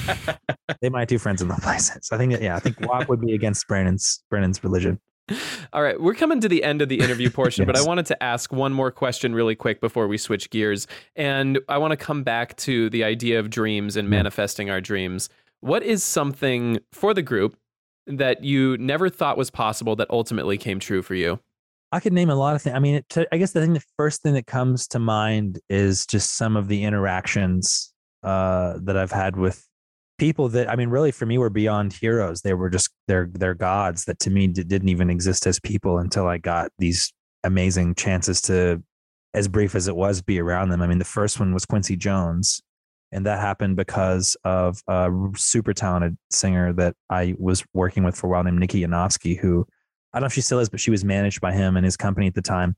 they 0.82 0.88
might 0.88 1.09
do 1.09 1.18
Friends 1.18 1.41
in 1.41 1.49
the 1.49 1.55
Places. 1.55 2.09
I 2.09 2.18
think 2.18 2.32
that, 2.32 2.41
yeah, 2.41 2.55
I 2.55 2.59
think 2.59 2.80
WAP 2.80 3.09
would 3.09 3.20
be 3.20 3.34
against 3.36 3.68
Brandon's 3.68 4.24
Brandon's 4.30 4.64
religion. 4.64 4.97
All 5.74 5.84
right, 5.84 5.99
we're 6.01 6.14
coming 6.14 6.39
to 6.39 6.47
the 6.47 6.64
end 6.64 6.82
of 6.82 6.88
the 6.88 6.99
interview 7.01 7.30
portion, 7.39 7.66
but 7.66 7.78
I 7.78 7.84
wanted 7.84 8.05
to 8.07 8.24
ask 8.24 8.53
one 8.53 8.72
more 8.72 8.91
question 8.91 9.36
really 9.36 9.55
quick 9.55 9.82
before 9.82 10.07
we 10.07 10.18
switch 10.18 10.49
gears. 10.49 10.88
And 11.18 11.59
I 11.68 11.78
want 11.80 11.91
to 11.91 11.97
come 11.97 12.24
back 12.24 12.55
to 12.57 12.89
the 12.89 13.03
idea 13.03 13.39
of 13.41 13.49
dreams 13.49 13.97
and 13.97 14.09
manifesting 14.09 14.70
our 14.70 14.80
dreams. 14.80 15.28
What 15.59 15.84
is 15.84 16.01
something 16.01 16.80
for 16.93 17.14
the 17.14 17.22
group 17.22 17.57
that 18.07 18.43
you 18.43 18.77
never 18.77 19.09
thought 19.09 19.37
was 19.37 19.49
possible 19.49 19.95
that 19.97 20.07
ultimately 20.09 20.57
came 20.57 20.79
true 20.79 21.01
for 21.01 21.15
you? 21.15 21.39
I 21.91 21.99
could 21.99 22.13
name 22.13 22.29
a 22.29 22.35
lot 22.35 22.55
of 22.55 22.61
things. 22.61 22.75
I 22.75 22.79
mean, 22.79 23.01
to, 23.09 23.27
I 23.33 23.37
guess 23.37 23.51
the 23.51 23.61
thing, 23.61 23.73
the 23.73 23.83
first 23.97 24.21
thing 24.21 24.33
that 24.35 24.47
comes 24.47 24.87
to 24.89 24.99
mind 24.99 25.59
is 25.69 26.05
just 26.05 26.37
some 26.37 26.55
of 26.55 26.67
the 26.67 26.83
interactions 26.83 27.93
uh, 28.23 28.75
that 28.83 28.95
I've 28.95 29.11
had 29.11 29.35
with 29.35 29.65
people 30.17 30.49
that 30.49 30.69
I 30.69 30.75
mean, 30.75 30.89
really 30.89 31.11
for 31.11 31.25
me 31.25 31.37
were 31.37 31.49
beyond 31.49 31.93
heroes. 31.93 32.41
They 32.41 32.53
were 32.53 32.69
just 32.69 32.91
they're 33.07 33.27
they're 33.33 33.55
gods 33.55 34.05
that 34.05 34.19
to 34.19 34.29
me 34.29 34.47
d- 34.47 34.63
didn't 34.63 34.89
even 34.89 35.09
exist 35.09 35.47
as 35.47 35.59
people 35.59 35.97
until 35.97 36.27
I 36.27 36.37
got 36.37 36.71
these 36.77 37.11
amazing 37.43 37.95
chances 37.95 38.39
to, 38.43 38.81
as 39.33 39.47
brief 39.47 39.73
as 39.75 39.87
it 39.87 39.95
was, 39.95 40.21
be 40.21 40.39
around 40.39 40.69
them. 40.69 40.81
I 40.81 40.87
mean, 40.87 40.99
the 40.99 41.05
first 41.05 41.39
one 41.39 41.53
was 41.53 41.65
Quincy 41.65 41.97
Jones, 41.97 42.61
and 43.12 43.26
that 43.26 43.39
happened 43.39 43.76
because 43.76 44.38
of 44.43 44.82
a 44.88 45.12
super 45.36 45.74
talented 45.74 46.18
singer 46.30 46.74
that 46.74 46.95
I 47.09 47.36
was 47.38 47.64
working 47.74 48.03
with 48.03 48.16
for 48.16 48.28
a 48.28 48.30
while 48.30 48.43
named 48.43 48.59
Nikki 48.59 48.82
Yanofsky, 48.82 49.38
who 49.38 49.68
I 50.14 50.18
don't 50.18 50.24
know 50.24 50.28
if 50.28 50.34
she 50.34 50.41
still 50.41 50.59
is, 50.59 50.70
but 50.70 50.80
she 50.80 50.91
was 50.91 51.03
managed 51.03 51.41
by 51.41 51.53
him 51.53 51.78
and 51.78 51.86
his 51.86 51.97
company 51.97 52.28
at 52.28 52.36
the 52.36 52.41
time. 52.41 52.76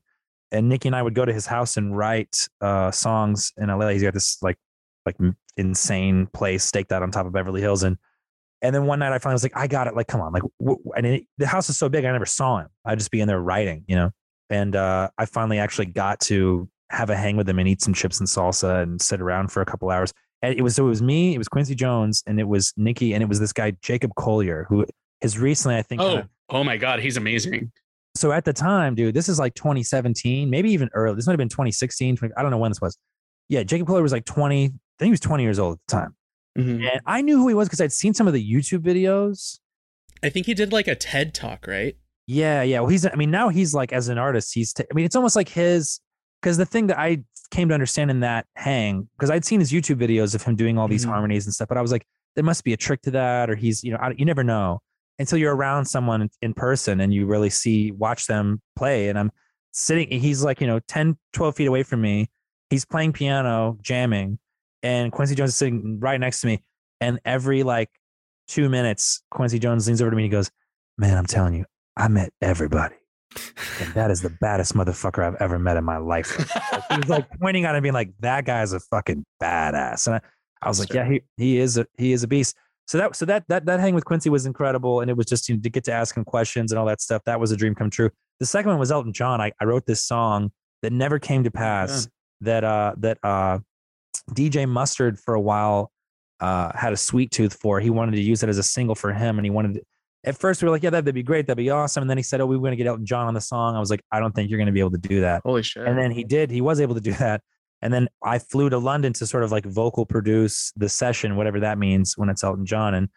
And 0.52 0.68
Nikki 0.68 0.88
and 0.88 0.96
I 0.96 1.02
would 1.02 1.14
go 1.14 1.24
to 1.24 1.32
his 1.32 1.46
house 1.46 1.76
and 1.76 1.96
write 1.96 2.48
uh, 2.60 2.90
songs 2.90 3.52
in 3.56 3.68
LA. 3.68 3.88
He's 3.88 4.02
got 4.02 4.14
this 4.14 4.38
like 4.42 4.56
like 5.06 5.16
insane 5.56 6.26
place 6.32 6.64
staked 6.64 6.92
out 6.92 7.02
on 7.02 7.10
top 7.10 7.26
of 7.26 7.32
Beverly 7.32 7.60
Hills, 7.60 7.82
and 7.82 7.96
and 8.62 8.74
then 8.74 8.86
one 8.86 8.98
night 8.98 9.12
I 9.12 9.18
finally 9.18 9.34
was 9.34 9.42
like, 9.42 9.56
I 9.56 9.66
got 9.66 9.88
it. 9.88 9.94
Like, 9.94 10.06
come 10.06 10.20
on, 10.20 10.32
like, 10.32 10.42
w- 10.60 10.82
and 10.96 11.06
it, 11.06 11.26
the 11.38 11.46
house 11.46 11.68
is 11.68 11.76
so 11.76 11.88
big, 11.88 12.04
I 12.04 12.12
never 12.12 12.26
saw 12.26 12.60
him. 12.60 12.68
I'd 12.84 12.98
just 12.98 13.10
be 13.10 13.20
in 13.20 13.28
there 13.28 13.40
writing, 13.40 13.84
you 13.86 13.96
know. 13.96 14.10
And 14.48 14.74
uh, 14.76 15.10
I 15.18 15.26
finally 15.26 15.58
actually 15.58 15.86
got 15.86 16.20
to 16.20 16.68
have 16.94 17.10
a 17.10 17.16
hang 17.16 17.36
with 17.36 17.48
him 17.48 17.58
and 17.58 17.68
eat 17.68 17.82
some 17.82 17.92
chips 17.94 18.20
and 18.20 18.28
salsa 18.28 18.82
and 18.82 19.00
sit 19.00 19.20
around 19.20 19.48
for 19.52 19.60
a 19.60 19.66
couple 19.66 19.90
hours. 19.90 20.12
And 20.42 20.54
it 20.58 20.62
was 20.62 20.74
so 20.76 20.86
it 20.86 20.90
was 20.90 21.02
me, 21.02 21.34
it 21.34 21.38
was 21.38 21.48
Quincy 21.48 21.74
Jones, 21.74 22.22
and 22.26 22.38
it 22.38 22.48
was 22.48 22.72
Nikki, 22.76 23.14
and 23.14 23.22
it 23.22 23.28
was 23.28 23.40
this 23.40 23.52
guy 23.52 23.72
Jacob 23.82 24.12
Collier, 24.16 24.66
who 24.68 24.86
has 25.22 25.38
recently 25.38 25.76
I 25.76 25.82
think 25.82 26.00
Oh, 26.00 26.06
kind 26.06 26.18
of 26.20 26.28
Oh 26.50 26.64
my 26.64 26.76
god, 26.76 27.00
he's 27.00 27.16
amazing. 27.16 27.72
So 28.16 28.30
at 28.30 28.44
the 28.44 28.52
time, 28.52 28.94
dude, 28.94 29.14
this 29.14 29.28
is 29.28 29.38
like 29.40 29.54
2017, 29.54 30.48
maybe 30.48 30.70
even 30.70 30.88
early. 30.94 31.16
This 31.16 31.26
might 31.26 31.32
have 31.32 31.38
been 31.38 31.48
2016. 31.48 32.16
20, 32.16 32.34
I 32.36 32.42
don't 32.42 32.50
know 32.50 32.58
when 32.58 32.70
this 32.70 32.80
was. 32.80 32.96
Yeah, 33.48 33.62
Jacob 33.64 33.86
Collier 33.88 34.02
was 34.02 34.12
like 34.12 34.24
20. 34.24 34.66
I 34.66 34.68
think 34.68 34.78
he 35.06 35.10
was 35.10 35.20
20 35.20 35.42
years 35.42 35.58
old 35.58 35.74
at 35.74 35.80
the 35.88 35.92
time. 35.92 36.16
Mhm. 36.56 36.88
And 36.92 37.00
I 37.06 37.20
knew 37.22 37.38
who 37.38 37.48
he 37.48 37.54
was 37.54 37.66
because 37.68 37.80
I'd 37.80 37.92
seen 37.92 38.14
some 38.14 38.28
of 38.28 38.32
the 38.32 38.52
YouTube 38.52 38.80
videos. 38.80 39.58
I 40.22 40.28
think 40.30 40.46
he 40.46 40.54
did 40.54 40.72
like 40.72 40.86
a 40.86 40.94
TED 40.94 41.34
talk, 41.34 41.66
right? 41.66 41.96
Yeah, 42.26 42.62
yeah. 42.62 42.80
Well, 42.80 42.88
he's. 42.88 43.04
I 43.04 43.14
mean, 43.16 43.30
now 43.30 43.48
he's 43.48 43.74
like 43.74 43.92
as 43.92 44.08
an 44.08 44.16
artist, 44.16 44.54
he's. 44.54 44.72
T- 44.72 44.84
I 44.90 44.94
mean, 44.94 45.04
it's 45.04 45.16
almost 45.16 45.34
like 45.36 45.48
his. 45.48 46.00
Because 46.44 46.58
the 46.58 46.66
thing 46.66 46.88
that 46.88 46.98
I 46.98 47.24
came 47.50 47.68
to 47.68 47.74
understand 47.74 48.10
in 48.10 48.20
that 48.20 48.44
hang, 48.54 49.08
because 49.16 49.30
I'd 49.30 49.46
seen 49.46 49.60
his 49.60 49.72
YouTube 49.72 49.96
videos 49.96 50.34
of 50.34 50.42
him 50.42 50.56
doing 50.56 50.76
all 50.76 50.86
these 50.88 51.06
Mhm. 51.06 51.08
harmonies 51.08 51.46
and 51.46 51.54
stuff, 51.54 51.68
but 51.68 51.78
I 51.78 51.80
was 51.80 51.90
like, 51.90 52.04
there 52.34 52.44
must 52.44 52.64
be 52.64 52.74
a 52.74 52.76
trick 52.76 53.00
to 53.02 53.10
that, 53.12 53.48
or 53.48 53.54
he's, 53.56 53.82
you 53.82 53.90
know, 53.92 53.96
I, 53.98 54.10
you 54.10 54.26
never 54.26 54.44
know 54.44 54.82
until 55.18 55.38
you're 55.38 55.56
around 55.56 55.86
someone 55.86 56.20
in- 56.20 56.30
in 56.42 56.52
person 56.52 57.00
and 57.00 57.14
you 57.14 57.24
really 57.24 57.48
see, 57.48 57.92
watch 57.92 58.26
them 58.26 58.60
play. 58.76 59.08
And 59.08 59.18
I'm 59.18 59.32
sitting. 59.72 60.10
He's 60.10 60.44
like, 60.44 60.60
you 60.60 60.66
know, 60.66 60.80
10, 60.80 61.16
12 61.32 61.56
feet 61.56 61.64
away 61.66 61.82
from 61.82 62.02
me. 62.02 62.28
He's 62.68 62.84
playing 62.84 63.14
piano, 63.14 63.78
jamming, 63.80 64.38
and 64.82 65.12
Quincy 65.12 65.34
Jones 65.34 65.50
is 65.50 65.56
sitting 65.56 65.98
right 65.98 66.20
next 66.20 66.42
to 66.42 66.46
me. 66.48 66.62
And 67.00 67.20
every 67.24 67.62
like 67.62 67.88
two 68.48 68.68
minutes, 68.68 69.22
Quincy 69.30 69.58
Jones 69.58 69.86
leans 69.86 70.02
over 70.02 70.10
to 70.10 70.16
me 70.16 70.24
and 70.24 70.30
he 70.30 70.36
goes, 70.36 70.50
"Man, 70.98 71.16
I'm 71.16 71.24
telling 71.26 71.54
you, 71.54 71.64
I 71.96 72.08
met 72.08 72.34
everybody, 72.42 72.96
and 73.80 73.92
that 73.94 74.10
is 74.10 74.20
the 74.20 74.30
baddest 74.30 74.74
motherfucker 74.74 75.24
I've 75.24 75.40
ever 75.40 75.58
met 75.58 75.76
in 75.76 75.84
my 75.84 75.98
life." 75.98 76.38
Like, 76.72 76.82
he 76.90 76.96
was 76.98 77.08
like 77.08 77.30
pointing 77.40 77.64
at 77.64 77.74
him, 77.74 77.82
being 77.82 77.94
like, 77.94 78.12
"That 78.20 78.44
guy's 78.44 78.72
a 78.72 78.80
fucking 78.80 79.24
badass." 79.42 80.06
And 80.06 80.16
I, 80.16 80.20
I 80.62 80.68
was 80.68 80.78
like, 80.80 80.92
"Yeah, 80.92 81.08
he 81.08 81.22
he 81.36 81.58
is 81.58 81.78
a 81.78 81.86
he 81.98 82.12
is 82.12 82.22
a 82.22 82.28
beast." 82.28 82.56
So 82.86 82.98
that 82.98 83.16
so 83.16 83.24
that 83.26 83.44
that 83.48 83.64
that 83.66 83.80
hang 83.80 83.94
with 83.94 84.04
Quincy 84.04 84.30
was 84.30 84.46
incredible, 84.46 85.00
and 85.00 85.10
it 85.10 85.16
was 85.16 85.26
just 85.26 85.48
you 85.48 85.56
know, 85.56 85.62
to 85.62 85.70
get 85.70 85.84
to 85.84 85.92
ask 85.92 86.16
him 86.16 86.24
questions 86.24 86.70
and 86.70 86.78
all 86.78 86.86
that 86.86 87.00
stuff. 87.00 87.22
That 87.24 87.40
was 87.40 87.50
a 87.50 87.56
dream 87.56 87.74
come 87.74 87.90
true. 87.90 88.10
The 88.40 88.46
second 88.46 88.70
one 88.70 88.78
was 88.78 88.92
Elton 88.92 89.12
John. 89.12 89.40
I, 89.40 89.52
I 89.60 89.64
wrote 89.64 89.86
this 89.86 90.04
song 90.04 90.52
that 90.82 90.92
never 90.92 91.18
came 91.18 91.44
to 91.44 91.50
pass. 91.50 92.08
That 92.40 92.64
uh 92.64 92.94
that 92.98 93.18
uh 93.22 93.60
DJ 94.30 94.68
Mustard 94.68 95.18
for 95.18 95.34
a 95.34 95.40
while 95.40 95.90
uh 96.40 96.72
had 96.76 96.92
a 96.92 96.96
sweet 96.96 97.30
tooth 97.30 97.54
for. 97.54 97.80
He 97.80 97.90
wanted 97.90 98.12
to 98.12 98.20
use 98.20 98.42
it 98.42 98.48
as 98.48 98.58
a 98.58 98.62
single 98.62 98.94
for 98.94 99.12
him, 99.12 99.38
and 99.38 99.46
he 99.46 99.50
wanted. 99.50 99.82
At 100.24 100.38
first, 100.38 100.62
we 100.62 100.66
were 100.66 100.72
like, 100.72 100.82
"Yeah, 100.82 100.90
that'd 100.90 101.14
be 101.14 101.22
great. 101.22 101.46
That'd 101.46 101.58
be 101.58 101.70
awesome." 101.70 102.02
And 102.02 102.10
then 102.10 102.16
he 102.16 102.22
said, 102.22 102.40
"Oh, 102.40 102.46
we 102.46 102.56
were 102.56 102.62
going 102.62 102.72
to 102.72 102.76
get 102.76 102.86
Elton 102.86 103.06
John 103.06 103.26
on 103.26 103.34
the 103.34 103.40
song." 103.40 103.76
I 103.76 103.80
was 103.80 103.90
like, 103.90 104.02
"I 104.10 104.20
don't 104.20 104.34
think 104.34 104.50
you're 104.50 104.58
going 104.58 104.66
to 104.66 104.72
be 104.72 104.80
able 104.80 104.92
to 104.92 104.98
do 104.98 105.20
that." 105.20 105.42
Holy 105.44 105.62
shit. 105.62 105.86
And 105.86 105.98
then 105.98 106.10
he 106.10 106.24
did. 106.24 106.50
He 106.50 106.60
was 106.60 106.80
able 106.80 106.94
to 106.94 107.00
do 107.00 107.12
that. 107.18 107.42
And 107.82 107.92
then 107.92 108.08
I 108.22 108.38
flew 108.38 108.70
to 108.70 108.78
London 108.78 109.12
to 109.14 109.26
sort 109.26 109.44
of 109.44 109.52
like 109.52 109.66
vocal 109.66 110.06
produce 110.06 110.72
the 110.76 110.88
session, 110.88 111.36
whatever 111.36 111.60
that 111.60 111.76
means 111.76 112.16
when 112.16 112.30
it's 112.30 112.42
Elton 112.42 112.64
John. 112.64 112.94
And 112.94 113.08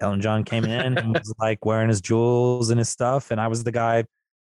Elton 0.00 0.20
John 0.20 0.42
came 0.42 0.64
in 0.64 0.98
and 0.98 1.14
was 1.14 1.32
like 1.40 1.64
wearing 1.64 1.88
his 1.88 2.00
jewels 2.00 2.70
and 2.70 2.78
his 2.78 2.88
stuff. 2.88 3.30
And 3.30 3.40
I 3.40 3.46
was 3.46 3.62
the 3.62 3.72
guy 3.72 4.04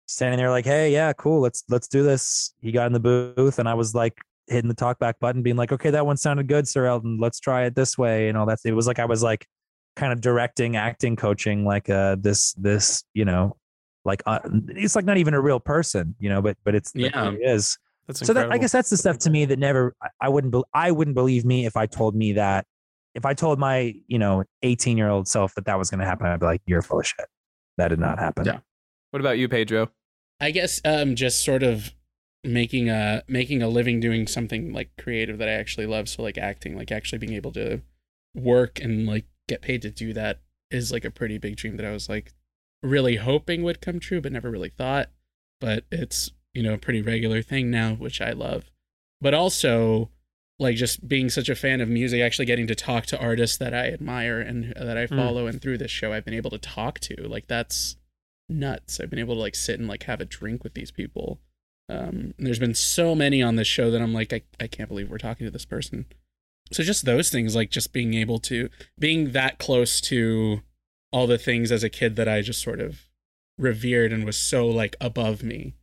standing 0.07 0.39
there 0.39 0.49
like, 0.49 0.65
hey, 0.65 0.91
yeah, 0.91 1.13
cool. 1.13 1.41
Let's 1.41 1.63
let's 1.70 1.88
do 1.88 2.01
this. 2.01 2.53
He 2.59 2.72
got 2.72 2.88
in 2.88 2.93
the 2.93 2.99
booth 2.99 3.59
and 3.59 3.70
I 3.70 3.76
was 3.76 3.93
like 3.93 4.18
hitting 4.47 4.70
the 4.70 4.76
talkback 4.76 5.15
button, 5.20 5.43
being 5.43 5.57
like, 5.57 5.72
okay, 5.72 5.91
that 5.91 6.05
one 6.05 6.18
sounded 6.18 6.47
good, 6.47 6.68
Sir 6.68 6.86
Elton. 6.86 7.20
Let's 7.20 7.39
try 7.39 7.65
it 7.65 7.76
this 7.76 7.97
way 7.97 8.30
and 8.30 8.38
all 8.38 8.45
that. 8.47 8.59
It 8.65 8.74
was 8.74 8.88
like 8.88 8.99
I 8.99 9.05
was 9.05 9.22
like 9.22 9.45
kind 9.98 10.14
of 10.14 10.22
directing, 10.22 10.78
acting, 10.78 11.16
coaching, 11.18 11.66
like 11.66 11.89
uh 11.89 12.16
this 12.20 12.54
this, 12.54 13.04
you 13.14 13.26
know, 13.26 13.58
like 14.06 14.22
uh, 14.26 14.39
it's 14.70 14.95
like 14.95 15.04
not 15.06 15.18
even 15.18 15.34
a 15.34 15.41
real 15.41 15.60
person, 15.60 16.16
you 16.20 16.30
know, 16.30 16.41
but 16.41 16.56
but 16.64 16.74
it's 16.76 16.91
Yeah. 16.95 17.32
it 17.32 17.39
is 17.41 17.78
That's 18.08 18.26
so 18.26 18.32
that, 18.34 18.52
I 18.52 18.58
guess 18.58 18.72
that's 18.72 18.89
the 18.89 18.95
stuff 18.98 19.18
to 19.20 19.30
me 19.30 19.43
that 19.45 19.60
never 19.60 19.93
I- 20.02 20.08
I 20.22 20.30
wouldn't 20.30 20.54
be, 20.54 20.62
I 20.74 20.91
wouldn't 20.91 21.16
believe 21.16 21.43
me 21.43 21.66
if 21.66 21.76
I 21.76 21.86
told 21.88 22.16
me 22.16 22.34
that 22.34 22.66
if 23.16 23.26
I 23.26 23.34
told 23.34 23.60
my 23.60 23.93
you 24.08 24.20
know 24.20 24.43
18 24.62 24.98
year 24.98 25.10
old 25.10 25.28
self 25.28 25.54
that 25.56 25.66
that 25.66 25.78
was 25.78 25.89
going 25.89 26.00
to 26.00 26.06
happen 26.06 26.28
I'd 26.28 26.39
be 26.39 26.45
like 26.45 26.62
you're 26.68 26.82
full 26.82 27.00
of 27.00 27.08
shit 27.08 27.26
that 27.78 27.89
did 27.89 28.00
not 28.00 28.20
happen 28.20 28.45
Yeah. 28.45 28.60
What 29.12 29.20
about 29.20 29.38
you, 29.39 29.50
Pedro? 29.50 29.89
I 30.39 30.52
guess 30.52 30.80
um 30.86 31.16
just 31.16 31.43
sort 31.43 31.64
of 31.64 31.91
making 32.43 32.89
a 32.89 33.24
making 33.28 33.62
a 33.62 33.68
living 33.68 34.00
doing 34.00 34.28
something 34.28 34.72
like 34.72 34.91
creative 34.98 35.38
that 35.39 35.50
I 35.50 35.54
actually 35.54 35.88
love. 35.88 36.08
So 36.08 36.22
like 36.24 36.38
acting, 36.38 36.78
like 36.78 36.91
actually 36.91 37.18
being 37.20 37.34
able 37.34 37.52
to 37.54 37.82
work 38.36 38.80
and 38.80 39.06
like 39.08 39.26
get 39.48 39.62
paid 39.62 39.82
to 39.84 39.89
do 39.91 40.14
that 40.14 40.39
is 40.72 40.91
like 40.91 41.06
a 41.06 41.12
pretty 41.12 41.38
big 41.38 41.56
dream 41.56 41.78
that 41.78 41.86
I 41.86 41.91
was 41.91 42.10
like 42.10 42.34
really 42.84 43.16
hoping 43.16 43.64
would 43.64 43.82
come 43.82 44.00
true, 44.00 44.22
but 44.22 44.32
never 44.32 44.50
really 44.52 44.70
thought. 44.70 45.10
But 45.60 45.86
it's 45.91 46.32
you 46.54 46.64
know 46.64 46.74
a 46.74 46.78
pretty 46.78 47.02
regular 47.02 47.41
thing 47.41 47.72
now, 47.72 47.93
which 47.95 48.22
I 48.22 48.32
love. 48.32 48.70
But 49.22 49.34
also 49.34 50.10
like 50.60 50.76
just 50.76 51.08
being 51.08 51.30
such 51.30 51.50
a 51.50 51.56
fan 51.56 51.82
of 51.82 51.88
music, 51.89 52.20
actually 52.22 52.45
getting 52.45 52.66
to 52.68 52.76
talk 52.76 53.06
to 53.08 53.20
artists 53.20 53.58
that 53.58 53.74
I 53.76 53.88
admire 53.89 54.39
and 54.41 54.74
that 54.76 54.98
I 54.98 55.06
Mm. 55.06 55.16
follow, 55.16 55.48
and 55.48 55.62
through 55.62 55.78
this 55.78 55.91
show 55.91 56.12
I've 56.14 56.26
been 56.26 56.34
able 56.34 56.50
to 56.52 56.58
talk 56.58 57.00
to. 57.02 57.16
Like 57.28 57.48
that's 57.48 57.95
nuts. 58.50 59.00
I've 59.00 59.10
been 59.10 59.20
able 59.20 59.36
to 59.36 59.41
like 59.41 59.56
sit 59.56 59.80
and 59.80 59.88
like 59.88 60.04
have 60.04 60.20
a 60.22 60.26
drink 60.26 60.64
with 60.64 60.74
these 60.74 60.91
people. 60.91 61.39
Um, 61.89 62.34
there's 62.38 62.60
been 62.60 62.74
so 62.76 63.16
many 63.16 63.41
on 63.41 63.56
this 63.56 63.68
show 63.68 63.91
that 63.91 64.02
I'm 64.02 64.14
like, 64.14 64.34
I, 64.34 64.41
I 64.60 64.68
can't 64.68 64.89
believe 64.89 65.10
we're 65.10 65.18
talking 65.20 65.45
to 65.45 65.52
this 65.52 65.66
person. 65.66 66.06
So 66.72 66.84
just 66.84 67.05
those 67.05 67.30
things, 67.30 67.55
like 67.55 67.70
just 67.70 67.93
being 67.93 68.13
able 68.13 68.39
to 68.39 68.70
being 68.99 69.32
that 69.32 69.57
close 69.59 70.01
to 70.01 70.61
all 71.11 71.28
the 71.28 71.38
things 71.38 71.72
as 71.72 71.84
a 71.84 71.89
kid 71.89 72.15
that 72.18 72.28
I 72.28 72.41
just 72.41 72.61
sort 72.61 72.80
of 72.80 73.07
revered 73.57 74.11
and 74.11 74.26
was 74.26 74.38
so 74.38 74.68
like 74.68 74.95
above 74.99 75.43
me. 75.43 75.76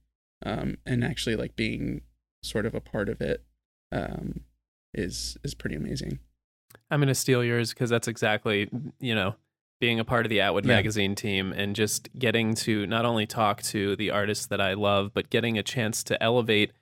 Um, 0.44 0.76
and 0.84 1.02
actually 1.02 1.36
like 1.36 1.56
being 1.56 2.02
sort 2.42 2.66
of 2.66 2.74
a 2.74 2.80
part 2.80 3.08
of 3.08 3.20
it, 3.22 3.42
um, 3.90 4.40
is 4.92 5.38
is 5.42 5.54
pretty 5.54 5.76
amazing. 5.76 6.18
I'm 6.90 7.00
going 7.00 7.08
to 7.08 7.14
steal 7.14 7.42
yours 7.42 7.70
because 7.72 7.88
that's 7.88 8.08
exactly, 8.08 8.68
you 9.00 9.14
know, 9.14 9.36
being 9.80 9.98
a 9.98 10.04
part 10.04 10.26
of 10.26 10.30
the 10.30 10.40
Atwood 10.40 10.64
Yeah. 10.66 10.74
Magazine 10.76 11.14
team 11.14 11.52
and 11.52 11.74
just 11.74 12.08
getting 12.18 12.54
to 12.56 12.86
not 12.86 13.04
only 13.04 13.26
talk 13.26 13.62
to 13.62 13.96
the 13.96 14.10
artists 14.10 14.46
that 14.46 14.60
I 14.60 14.74
love, 14.74 15.12
but 15.14 15.30
getting 15.30 15.56
a 15.56 15.62
chance 15.62 16.04
to 16.04 16.22
elevate 16.22 16.72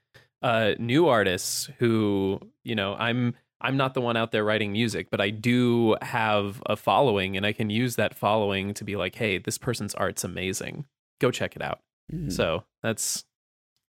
uh, 0.43 0.73
new 0.79 1.07
artists 1.07 1.71
who, 1.79 2.41
you 2.65 2.75
know, 2.75 2.95
I'm. 2.99 3.35
I'm 3.63 3.77
not 3.77 3.95
the 3.95 4.01
one 4.01 4.17
out 4.17 4.33
there 4.33 4.45
writing 4.45 4.73
music, 4.73 5.09
but 5.11 5.21
I 5.21 5.31
do 5.31 5.97
have 6.03 6.63
a 6.67 6.77
following 6.77 7.37
and 7.37 7.47
I 7.47 7.53
can 7.53 7.71
use 7.71 7.97
that 7.97 8.15
following 8.15 8.75
to 8.75 8.85
be 8.85 8.97
like, 8.97 9.15
hey, 9.15 9.39
this 9.39 9.57
person's 9.57 9.95
art's 9.95 10.25
amazing. 10.25 10.85
Go 11.21 11.31
check 11.31 11.57
it 11.57 11.63
out. 11.63 11.81
Mhm. 12.13 12.33
So 12.33 12.65
that's 12.83 13.25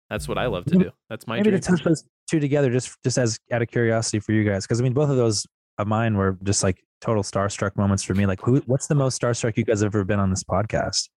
that's 0.10 0.28
what 0.28 0.38
I 0.40 0.48
love 0.48 0.66
to 0.66 0.76
do. 0.78 0.92
That's 1.10 1.28
my 1.28 1.36
maybe 1.38 1.52
dream. 1.52 1.62
to 1.62 1.68
touch 1.70 1.84
those 1.84 2.04
two 2.30 2.40
together 2.40 2.72
just 2.72 2.98
just 3.04 3.18
as 3.18 3.40
out 3.52 3.62
of 3.62 3.68
curiosity 3.70 4.20
for 4.20 4.34
you 4.34 4.44
guys 4.44 4.66
because 4.66 4.82
I 4.82 4.84
mean 4.84 4.94
both 4.94 5.10
of 5.10 5.18
those 5.18 5.46
of 5.78 5.88
mine 5.88 6.16
were 6.18 6.38
just 6.44 6.64
like 6.64 6.84
total 7.02 7.24
starstruck 7.24 7.78
moments 7.78 8.04
for 8.04 8.14
me 8.14 8.26
like 8.26 8.42
who 8.42 8.58
what's 8.66 8.88
the 8.88 8.96
most 8.96 9.22
starstruck 9.22 9.56
you 9.56 9.64
guys 9.64 9.82
have 9.82 9.96
ever 9.96 10.04
been 10.04 10.20
on 10.20 10.30
this 10.30 10.44
podcast 10.44 11.10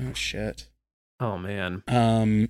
oh 0.00 0.12
shit. 0.14 0.68
oh 1.20 1.36
man. 1.38 1.82
Um, 1.88 2.48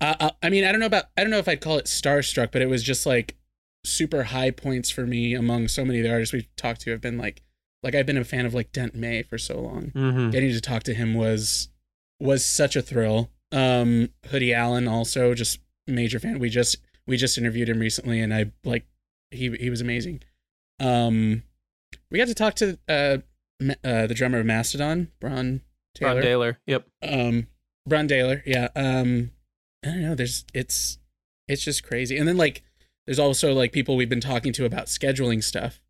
I, 0.00 0.16
I, 0.20 0.30
I 0.44 0.50
mean, 0.50 0.64
I 0.64 0.70
don't 0.72 0.80
know 0.80 0.86
about, 0.86 1.04
I 1.16 1.22
don't 1.22 1.30
know 1.30 1.38
if 1.38 1.48
I'd 1.48 1.60
call 1.60 1.78
it 1.78 1.86
starstruck, 1.86 2.52
but 2.52 2.62
it 2.62 2.66
was 2.68 2.82
just 2.82 3.06
like 3.06 3.36
super 3.84 4.24
high 4.24 4.50
points 4.50 4.90
for 4.90 5.06
me 5.06 5.34
among 5.34 5.68
so 5.68 5.84
many 5.84 5.98
of 6.00 6.04
the 6.04 6.10
artists 6.10 6.32
we've 6.32 6.54
talked 6.56 6.80
to. 6.82 6.90
Have 6.90 7.00
been 7.00 7.18
like, 7.18 7.42
like 7.82 7.94
I've 7.94 8.06
been 8.06 8.16
a 8.16 8.24
fan 8.24 8.46
of 8.46 8.54
like 8.54 8.72
Dent 8.72 8.94
May 8.94 9.22
for 9.22 9.38
so 9.38 9.60
long. 9.60 9.90
hmm 9.94 10.30
Getting 10.30 10.50
to 10.52 10.60
talk 10.60 10.82
to 10.84 10.94
him 10.94 11.14
was 11.14 11.68
was 12.20 12.44
such 12.44 12.76
a 12.76 12.82
thrill. 12.82 13.30
Um, 13.52 14.08
Hoodie 14.26 14.54
Allen 14.54 14.88
also 14.88 15.34
just 15.34 15.60
major 15.86 16.18
fan. 16.18 16.38
We 16.38 16.48
just 16.48 16.78
we 17.06 17.16
just 17.16 17.38
interviewed 17.38 17.68
him 17.68 17.78
recently, 17.78 18.20
and 18.20 18.32
I 18.32 18.52
like 18.64 18.86
he 19.30 19.50
he 19.50 19.70
was 19.70 19.80
amazing. 19.80 20.22
Um, 20.80 21.42
we 22.10 22.18
got 22.18 22.28
to 22.28 22.34
talk 22.34 22.54
to 22.54 22.78
uh, 22.88 23.18
uh 23.84 24.06
the 24.06 24.14
drummer 24.14 24.40
of 24.40 24.46
Mastodon, 24.46 25.08
Bron 25.20 25.60
Taylor 25.94 26.14
Ron 26.14 26.22
Daler. 26.22 26.58
Yep. 26.66 26.88
um 27.02 27.46
Brann 27.86 28.08
Dailor, 28.08 28.42
yeah. 28.46 28.68
Um 28.74 29.30
I 29.84 29.88
don't 29.88 30.02
know, 30.02 30.14
there's 30.14 30.44
it's 30.54 30.98
it's 31.46 31.62
just 31.62 31.84
crazy. 31.84 32.16
And 32.16 32.26
then 32.26 32.36
like 32.36 32.62
there's 33.06 33.18
also 33.18 33.52
like 33.52 33.72
people 33.72 33.96
we've 33.96 34.08
been 34.08 34.20
talking 34.20 34.52
to 34.54 34.64
about 34.64 34.86
scheduling 34.86 35.42
stuff 35.42 35.80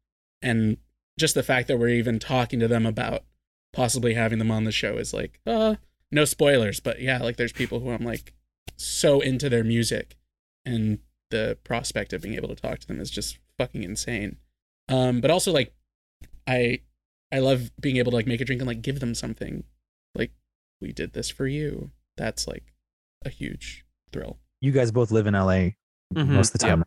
and 0.43 0.77
just 1.19 1.35
the 1.35 1.43
fact 1.43 1.69
that 1.69 1.79
we're 1.79 1.89
even 1.89 2.19
talking 2.19 2.59
to 2.61 2.69
them 2.69 2.85
about 2.87 3.23
possibly 3.73 4.15
having 4.15 4.39
them 4.39 4.51
on 4.51 4.65
the 4.65 4.73
show 4.73 4.97
is 4.97 5.13
like 5.15 5.41
uh 5.47 5.77
no 6.11 6.25
spoilers, 6.25 6.79
but 6.81 7.01
yeah, 7.01 7.19
like 7.19 7.37
there's 7.37 7.53
people 7.53 7.81
who 7.81 7.91
I'm 7.91 8.05
like 8.05 8.33
so 8.77 9.21
into 9.21 9.49
their 9.49 9.65
music 9.65 10.17
and 10.65 10.99
the 11.31 11.59
prospect 11.65 12.13
of 12.13 12.23
being 12.23 12.35
able 12.37 12.49
to 12.49 12.55
talk 12.55 12.79
to 12.81 12.87
them 12.87 13.01
is 13.01 13.11
just 13.11 13.39
fucking 13.59 13.83
insane. 13.83 14.37
Um 14.89 15.21
but 15.21 15.31
also 15.31 15.53
like 15.53 15.73
I 16.47 16.81
I 17.33 17.39
love 17.41 17.71
being 17.81 17.97
able 17.97 18.11
to 18.13 18.17
like 18.17 18.27
make 18.27 18.41
a 18.41 18.45
drink 18.45 18.61
and 18.61 18.69
like 18.69 18.83
give 18.83 19.01
them 19.01 19.15
something 19.15 19.65
like 20.15 20.31
we 20.81 20.93
did 20.93 21.13
this 21.15 21.31
for 21.31 21.47
you. 21.47 21.91
That's 22.17 22.47
like 22.47 22.73
a 23.25 23.29
huge 23.31 23.85
thrill. 24.13 24.39
you 24.61 24.71
guys 24.73 24.93
both 24.93 25.11
live 25.11 25.27
in 25.27 25.35
LA 25.35 25.71
Mhm, 26.15 26.29
most 26.29 26.55
of 26.55 26.61
the 26.61 26.67
yep. 26.67 26.87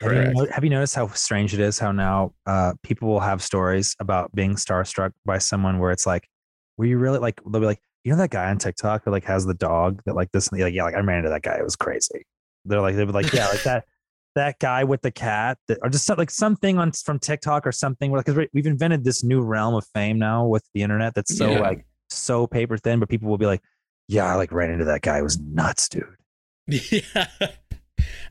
Have 0.00 0.12
you, 0.12 0.46
have 0.52 0.64
you 0.64 0.70
noticed 0.70 0.94
how 0.94 1.08
strange 1.08 1.54
it 1.54 1.60
is 1.60 1.78
how 1.78 1.92
now 1.92 2.32
uh, 2.46 2.72
people 2.82 3.08
will 3.08 3.20
have 3.20 3.42
stories 3.42 3.96
about 4.00 4.32
being 4.34 4.54
starstruck 4.54 5.10
by 5.26 5.38
someone 5.38 5.78
where 5.78 5.90
it's 5.90 6.06
like, 6.06 6.28
were 6.76 6.84
you 6.86 6.98
really 6.98 7.18
like, 7.18 7.40
they'll 7.50 7.60
be 7.60 7.66
like, 7.66 7.80
you 8.04 8.12
know, 8.12 8.18
that 8.18 8.30
guy 8.30 8.48
on 8.48 8.58
TikTok 8.58 9.04
who 9.04 9.10
like 9.10 9.24
has 9.24 9.44
the 9.44 9.54
dog 9.54 10.00
that 10.06 10.14
like 10.14 10.30
this, 10.32 10.48
and 10.48 10.60
like, 10.60 10.72
yeah, 10.72 10.84
like 10.84 10.94
I 10.94 11.00
ran 11.00 11.18
into 11.18 11.30
that 11.30 11.42
guy. 11.42 11.56
It 11.58 11.64
was 11.64 11.76
crazy. 11.76 12.24
They're 12.64 12.80
like, 12.80 12.94
they'll 12.96 13.06
be 13.06 13.12
like, 13.12 13.32
yeah, 13.32 13.48
like 13.48 13.62
that, 13.64 13.84
that 14.34 14.58
guy 14.60 14.84
with 14.84 15.02
the 15.02 15.10
cat 15.10 15.58
that, 15.66 15.78
or 15.82 15.88
just 15.88 16.08
like 16.16 16.30
something 16.30 16.78
on 16.78 16.92
from 16.92 17.18
TikTok 17.18 17.66
or 17.66 17.72
something. 17.72 18.10
We're 18.10 18.18
like, 18.18 18.26
because 18.26 18.46
we've 18.52 18.66
invented 18.66 19.02
this 19.04 19.24
new 19.24 19.40
realm 19.42 19.74
of 19.74 19.84
fame 19.94 20.18
now 20.18 20.46
with 20.46 20.64
the 20.74 20.82
internet 20.82 21.14
that's 21.14 21.36
so 21.36 21.50
Yeah. 21.50 21.60
like 21.60 21.86
so 22.08 22.46
paper 22.46 22.76
thin, 22.78 23.00
but 23.00 23.08
people 23.08 23.28
will 23.28 23.36
be 23.38 23.46
like, 23.46 23.62
"Yeah, 24.06 24.24
I 24.26 24.36
like 24.36 24.52
ran 24.52 24.70
into 24.70 24.84
that 24.86 25.02
guy. 25.02 25.18
It 25.18 25.22
was 25.22 25.38
nuts, 25.40 25.88
dude." 25.88 26.04
yeah. 26.68 27.26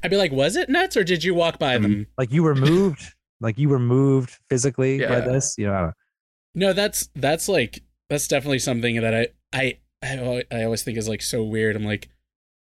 I'd 0.04 0.12
be 0.12 0.18
like, 0.18 0.32
was 0.32 0.56
it 0.56 0.70
nuts 0.70 0.98
or 0.98 1.04
did 1.04 1.24
you 1.24 1.34
walk 1.34 1.60
by 1.60 1.78
them? 1.78 1.92
Mm-hmm. 1.92 2.04
Like 2.18 2.32
you 2.32 2.44
were 2.44 2.56
moved, 2.56 3.14
like 3.40 3.58
you 3.58 3.70
were 3.70 3.80
moved 3.80 4.38
physically 4.50 5.00
by 5.00 5.22
this. 5.22 5.56
You 5.58 5.68
know, 5.68 5.92
No, 6.56 6.74
that's 6.74 7.10
that's 7.16 7.48
like 7.48 7.84
that's 8.10 8.28
definitely 8.28 8.60
something 8.60 9.02
that 9.02 9.14
I 9.14 9.28
I 9.54 9.78
I, 10.02 10.44
I 10.52 10.64
always 10.64 10.84
think 10.84 10.98
is 10.98 11.10
like 11.10 11.22
so 11.22 11.44
weird. 11.44 11.76
I'm 11.76 11.86
like 11.86 12.10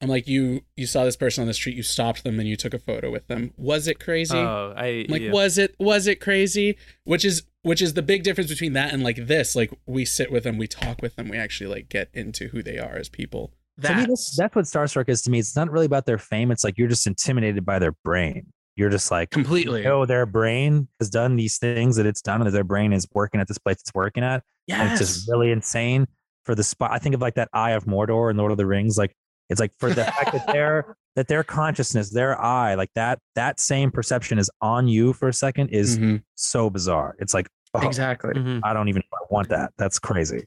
I'm 0.01 0.09
like 0.09 0.27
you 0.27 0.61
you 0.75 0.85
saw 0.85 1.03
this 1.05 1.15
person 1.15 1.41
on 1.41 1.47
the 1.47 1.53
street, 1.53 1.75
you 1.75 1.83
stopped 1.83 2.23
them 2.23 2.39
and 2.39 2.47
you 2.47 2.55
took 2.55 2.73
a 2.73 2.79
photo 2.79 3.09
with 3.11 3.27
them. 3.27 3.53
Was 3.57 3.87
it 3.87 3.99
crazy? 3.99 4.37
Oh, 4.37 4.73
I 4.75 4.85
I'm 4.85 5.05
like 5.09 5.21
yeah. 5.21 5.31
was 5.31 5.57
it 5.57 5.75
was 5.79 6.07
it 6.07 6.19
crazy? 6.19 6.77
Which 7.05 7.23
is 7.23 7.43
which 7.61 7.81
is 7.81 7.93
the 7.93 8.01
big 8.01 8.23
difference 8.23 8.49
between 8.49 8.73
that 8.73 8.93
and 8.93 9.03
like 9.03 9.27
this. 9.27 9.55
Like 9.55 9.73
we 9.85 10.05
sit 10.05 10.31
with 10.31 10.43
them, 10.43 10.57
we 10.57 10.67
talk 10.67 11.01
with 11.01 11.15
them, 11.15 11.29
we 11.29 11.37
actually 11.37 11.67
like 11.67 11.89
get 11.89 12.09
into 12.13 12.49
who 12.49 12.61
they 12.61 12.77
are 12.77 12.95
as 12.97 13.09
people. 13.09 13.53
To 13.81 13.95
me, 13.95 14.05
that's, 14.05 14.35
that's 14.37 14.55
what 14.55 14.65
starstruck 14.65 15.09
is 15.09 15.21
to 15.23 15.29
me. 15.29 15.39
It's 15.39 15.55
not 15.55 15.69
really 15.69 15.85
about 15.85 16.05
their 16.05 16.17
fame. 16.17 16.49
It's 16.51 16.63
like 16.63 16.77
you're 16.77 16.87
just 16.87 17.07
intimidated 17.07 17.65
by 17.65 17.79
their 17.79 17.91
brain. 18.03 18.47
You're 18.77 18.89
just 18.89 19.09
like, 19.11 19.31
completely. 19.31 19.85
oh, 19.87 20.05
their 20.05 20.25
brain 20.25 20.87
has 20.99 21.09
done 21.09 21.35
these 21.37 21.57
things 21.57 21.95
that 21.95 22.05
it's 22.05 22.21
done, 22.21 22.41
and 22.41 22.53
their 22.53 22.63
brain 22.65 22.91
is 22.93 23.07
working 23.13 23.39
at 23.41 23.47
this 23.47 23.57
place 23.57 23.77
it's 23.79 23.93
working 23.93 24.23
at. 24.23 24.43
And 24.69 24.91
it's 24.91 24.99
just 24.99 25.29
really 25.29 25.51
insane 25.51 26.07
for 26.45 26.55
the 26.55 26.63
spot. 26.63 26.91
I 26.91 26.97
think 26.99 27.15
of 27.15 27.21
like 27.21 27.35
that 27.35 27.49
Eye 27.53 27.71
of 27.71 27.85
Mordor 27.85 28.29
in 28.31 28.37
Lord 28.37 28.51
of 28.51 28.57
the 28.57 28.65
Rings. 28.65 28.97
Like 28.97 29.13
it's 29.49 29.59
like 29.59 29.71
for 29.79 29.89
the 29.89 30.03
fact 30.05 30.31
that 30.33 30.47
their 30.47 30.95
that 31.15 31.27
their 31.27 31.43
consciousness, 31.43 32.11
their 32.11 32.39
eye, 32.41 32.75
like 32.75 32.89
that 32.95 33.19
that 33.35 33.59
same 33.59 33.91
perception 33.91 34.39
is 34.39 34.49
on 34.61 34.87
you 34.87 35.13
for 35.13 35.27
a 35.29 35.33
second 35.33 35.69
is 35.69 35.97
Mhm. 35.97 36.23
so 36.35 36.69
bizarre. 36.69 37.15
It's 37.19 37.33
like, 37.33 37.47
oh, 37.73 37.85
Exactly. 37.87 38.33
Mhm. 38.33 38.59
I 38.63 38.73
don't 38.73 38.89
even 38.89 39.03
want 39.29 39.49
that. 39.49 39.71
That's 39.77 39.99
crazy. 39.99 40.43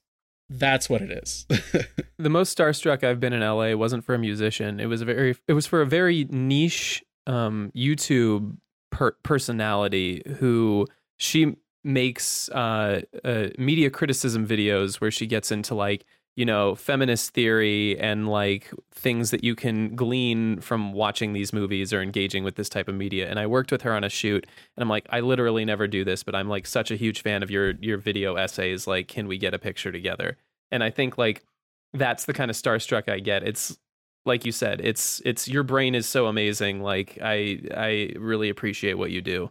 That's 0.51 0.89
what 0.89 1.03
it 1.03 1.11
is. 1.11 1.47
the 2.19 2.31
most 2.31 2.57
starstruck 2.57 3.05
I've 3.05 3.21
been 3.21 3.33
in 3.33 3.41
LA 3.41 3.75
wasn't 3.75 4.05
for 4.05 4.15
a 4.15 4.19
musician. 4.19 4.81
It 4.81 4.87
was 4.87 5.03
a 5.03 5.05
very 5.05 5.37
it 5.47 5.53
was 5.53 5.67
for 5.67 5.83
a 5.83 5.87
very 5.87 6.25
niche 6.31 7.05
um, 7.27 7.71
YouTube 7.77 8.57
per- 8.91 9.17
personality 9.23 10.23
who 10.39 10.87
she 11.19 11.57
makes 11.85 12.49
uh, 12.51 13.03
uh, 13.25 13.49
media 13.59 13.91
criticism 13.91 14.47
videos 14.47 14.97
where 15.01 15.11
she 15.11 15.27
gets 15.27 15.53
into 15.53 15.75
like 15.75 16.05
you 16.39 16.45
know 16.45 16.77
feminist 16.77 17.35
theory 17.35 17.99
and 17.99 18.29
like 18.29 18.71
things 18.93 19.33
that 19.33 19.43
you 19.43 19.57
can 19.57 19.97
glean 19.97 20.61
from 20.61 20.93
watching 20.93 21.33
these 21.33 21.53
movies 21.53 21.93
or 21.93 22.01
engaging 22.01 22.45
with 22.45 22.55
this 22.55 22.69
type 22.69 22.87
of 22.87 22.95
media. 22.95 23.29
And 23.29 23.41
I 23.41 23.49
worked 23.49 23.73
with 23.73 23.83
her 23.83 23.93
on 23.93 24.05
a 24.05 24.09
shoot, 24.09 24.47
and 24.77 24.83
I'm 24.83 24.89
like, 24.89 25.05
I 25.11 25.19
literally 25.19 25.65
never 25.65 25.89
do 25.89 26.05
this, 26.05 26.23
but 26.23 26.37
I'm 26.37 26.49
like 26.49 26.65
such 26.65 26.93
a 26.93 26.97
huge 26.97 27.23
fan 27.23 27.43
of 27.43 27.51
your 27.51 27.73
your 27.81 27.99
video 27.99 28.37
essays. 28.37 28.87
Like, 28.87 29.09
can 29.09 29.27
we 29.27 29.37
get 29.37 29.53
a 29.53 29.59
picture 29.59 29.91
together? 29.91 30.37
And 30.71 30.85
I 30.85 30.91
think 30.91 31.19
like 31.19 31.45
that's 31.93 32.27
the 32.27 32.33
kind 32.33 32.53
of 32.53 32.57
starstruck 32.57 33.11
I 33.11 33.19
get. 33.19 33.43
It's 33.43 33.77
like 34.25 34.45
you 34.45 34.53
said, 34.53 34.81
it's 34.81 35.21
it's 35.25 35.49
your 35.49 35.65
brain 35.65 35.97
is 35.97 36.09
so 36.09 36.29
amazing. 36.29 36.83
Like 36.83 37.19
I 37.21 37.63
I 37.77 38.13
really 38.17 38.49
appreciate 38.49 38.95
what 38.95 39.11
you 39.11 39.21
do. 39.23 39.51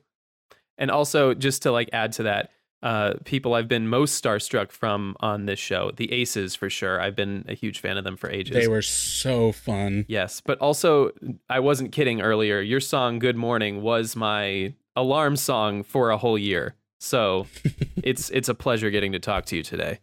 And 0.77 0.89
also 0.89 1.33
just 1.33 1.63
to 1.63 1.71
like 1.73 1.89
add 1.91 2.13
to 2.13 2.23
that, 2.23 2.51
uh 2.84 3.13
people 3.25 3.53
I've 3.53 3.67
been 3.67 3.88
most 3.88 4.23
starstruck 4.23 4.71
from 4.71 5.15
on 5.19 5.45
this 5.45 5.59
show, 5.59 5.91
the 5.95 6.11
Aces 6.11 6.55
for 6.55 6.69
sure. 6.69 7.01
I've 7.01 7.15
been 7.15 7.45
a 7.47 7.53
huge 7.53 7.80
fan 7.80 7.97
of 7.97 8.03
them 8.03 8.17
for 8.17 8.30
ages. 8.30 8.55
they 8.55 8.67
were 8.67 8.82
so 8.82 9.51
fun. 9.51 10.05
Yes, 10.07 10.41
but 10.41 10.59
also 10.59 11.11
I 11.49 11.59
wasn't 11.59 11.91
kidding 11.91 12.21
earlier. 12.21 12.59
Your 12.61 12.80
song 12.80 13.19
Good 13.19 13.36
Morning 13.36 13.82
was 13.82 14.15
my 14.15 14.73
alarm 14.95 15.36
song 15.36 15.84
for 15.84 16.09
a 16.09 16.17
whole 16.17 16.38
year. 16.38 16.75
So 16.99 17.47
it's 18.03 18.30
it's 18.30 18.49
a 18.49 18.55
pleasure 18.55 18.89
getting 18.89 19.11
to 19.13 19.19
talk 19.19 19.45
to 19.45 19.55
you 19.55 19.63
today. 19.63 19.99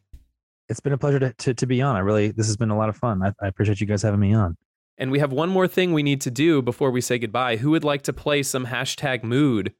It's 0.68 0.80
been 0.80 0.94
a 0.94 0.98
pleasure 0.98 1.18
to, 1.18 1.32
to, 1.32 1.54
to 1.54 1.66
be 1.66 1.82
on. 1.82 1.94
I 1.94 1.98
really, 1.98 2.30
this 2.30 2.46
has 2.46 2.56
been 2.56 2.70
a 2.70 2.76
lot 2.76 2.88
of 2.88 2.96
fun. 2.96 3.22
I, 3.22 3.32
I 3.42 3.48
appreciate 3.48 3.82
you 3.82 3.86
guys 3.86 4.00
having 4.00 4.20
me 4.20 4.32
on. 4.32 4.56
And 4.96 5.10
we 5.10 5.18
have 5.18 5.30
one 5.30 5.50
more 5.50 5.68
thing 5.68 5.92
we 5.92 6.02
need 6.02 6.22
to 6.22 6.30
do 6.30 6.62
before 6.62 6.90
we 6.90 7.02
say 7.02 7.18
goodbye. 7.18 7.56
Who 7.56 7.70
would 7.72 7.84
like 7.84 8.02
to 8.02 8.12
play 8.14 8.42
some 8.42 8.66
hashtag 8.66 9.22
mood? 9.22 9.74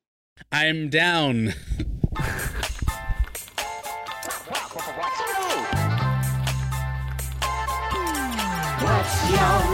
I'm 0.52 0.90
down. 0.90 1.54
What's 9.30 9.73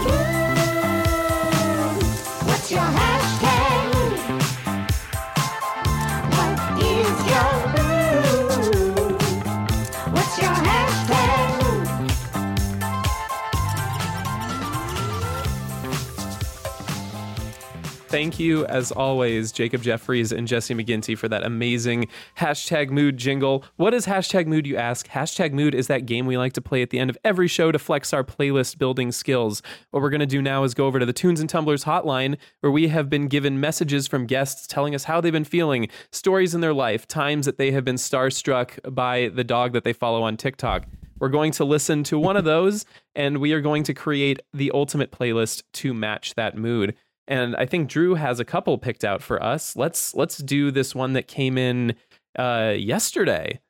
Thank 18.11 18.41
you, 18.41 18.67
as 18.67 18.91
always, 18.91 19.53
Jacob 19.53 19.83
Jeffries 19.83 20.33
and 20.33 20.49
Jesse 20.49 20.75
McGinty, 20.75 21.17
for 21.17 21.29
that 21.29 21.45
amazing 21.45 22.09
hashtag 22.39 22.91
mood 22.91 23.17
jingle. 23.17 23.65
What 23.77 23.95
is 23.95 24.05
hashtag 24.07 24.49
mood, 24.49 24.67
you 24.67 24.77
ask? 24.77 25.07
Hashtag 25.07 25.53
mood 25.53 25.77
is 25.77 25.87
that 25.87 26.07
game 26.07 26.27
we 26.27 26.37
like 26.37 26.53
to 26.55 26.61
play 26.61 26.83
at 26.83 26.91
the 26.91 26.99
end 26.99 27.09
of 27.09 27.17
every 27.23 27.47
show 27.47 27.71
to 27.71 27.79
flex 27.79 28.13
our 28.13 28.25
playlist 28.25 28.79
building 28.79 29.13
skills. 29.13 29.63
What 29.93 30.03
we're 30.03 30.11
going 30.11 30.19
to 30.19 30.27
do 30.27 30.43
now 30.43 30.65
is 30.65 30.75
go 30.75 30.87
over 30.87 30.99
to 30.99 31.07
the 31.07 31.13
Tunes 31.13 31.39
and 31.39 31.49
Tumblers 31.49 31.85
hotline, 31.85 32.37
where 32.63 32.73
we 32.73 32.89
have 32.89 33.09
been 33.09 33.29
given 33.29 33.61
messages 33.61 34.09
from 34.09 34.27
guests 34.27 34.67
telling 34.67 34.93
us 34.93 35.05
how 35.05 35.21
they've 35.21 35.33
been 35.33 35.45
feeling, 35.45 35.87
stories 36.11 36.53
in 36.53 36.63
their 36.63 36.75
life, 36.75 37.07
times 37.07 37.47
that 37.47 37.59
they 37.59 37.71
have 37.71 37.85
been 37.85 37.95
starstruck 37.95 38.93
by 38.93 39.29
the 39.29 39.45
dog 39.45 39.73
that 39.73 39.85
they 39.85 39.93
follow 39.93 40.25
on 40.25 40.37
TikTok. 40.37 40.85
We're 41.21 41.29
going 41.29 41.53
to 41.53 41.65
listen 41.65 42.03
to 42.05 42.19
one 42.19 42.37
of 42.37 42.43
those, 42.43 42.87
and 43.15 43.39
we 43.39 43.53
are 43.53 43.61
going 43.61 43.85
to 43.85 43.95
create 43.95 44.41
the 44.53 44.73
ultimate 44.75 45.13
playlist 45.13 45.63
to 45.75 45.95
match 45.95 46.35
that 46.35 46.57
mood 46.57 46.97
and 47.31 47.55
I 47.57 47.65
think 47.65 47.89
Drew 47.89 48.17
has 48.17 48.41
a 48.41 48.45
couple 48.45 48.77
picked 48.77 49.05
out 49.05 49.23
for 49.23 49.43
us. 49.43 49.77
Let's 49.77 50.15
let's 50.15 50.39
do 50.39 50.71
this 50.71 50.95
one 50.95 51.15
that 51.15 51.29
came 51.29 51.57
in 51.57 51.95
uh, 52.39 52.75
yesterday. 52.77 53.61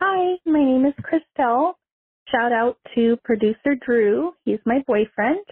Hi, 0.00 0.36
my 0.46 0.64
name 0.64 0.86
is 0.86 0.94
Christelle. 1.04 1.74
Shout 2.30 2.52
out 2.52 2.78
to 2.94 3.18
producer 3.22 3.76
Drew. 3.84 4.32
He's 4.44 4.58
my 4.64 4.82
boyfriend. 4.86 5.44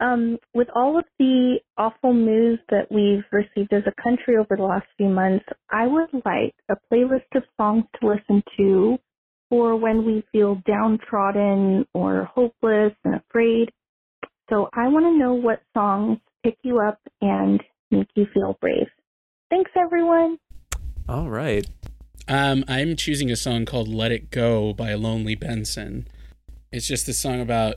Um, 0.00 0.38
with 0.54 0.66
all 0.74 0.98
of 0.98 1.04
the 1.20 1.60
awful 1.78 2.12
news 2.12 2.58
that 2.68 2.90
we've 2.90 3.24
received 3.30 3.72
as 3.72 3.84
a 3.86 4.02
country 4.02 4.36
over 4.36 4.56
the 4.56 4.64
last 4.64 4.86
few 4.96 5.08
months, 5.08 5.44
I 5.70 5.86
would 5.86 6.08
like 6.24 6.54
a 6.68 6.74
playlist 6.92 7.30
of 7.36 7.44
songs 7.56 7.84
to 8.00 8.08
listen 8.08 8.42
to 8.56 8.98
for 9.48 9.76
when 9.76 10.04
we 10.04 10.24
feel 10.32 10.60
downtrodden 10.66 11.86
or 11.94 12.24
hopeless 12.24 12.92
and 13.04 13.14
afraid. 13.14 13.70
So 14.50 14.68
I 14.74 14.88
want 14.88 15.04
to 15.04 15.16
know 15.16 15.34
what 15.34 15.62
songs 15.74 16.18
pick 16.44 16.56
you 16.62 16.78
up 16.78 17.00
and 17.20 17.62
make 17.90 18.08
you 18.14 18.26
feel 18.32 18.56
brave. 18.60 18.86
Thanks, 19.50 19.70
everyone. 19.76 20.38
All 21.08 21.28
right. 21.28 21.66
Um, 22.28 22.64
I'm 22.68 22.96
choosing 22.96 23.30
a 23.30 23.36
song 23.36 23.64
called 23.64 23.88
"Let 23.88 24.12
It 24.12 24.30
Go" 24.30 24.72
by 24.72 24.94
Lonely 24.94 25.34
Benson. 25.34 26.06
It's 26.70 26.86
just 26.86 27.08
a 27.08 27.14
song 27.14 27.40
about 27.40 27.76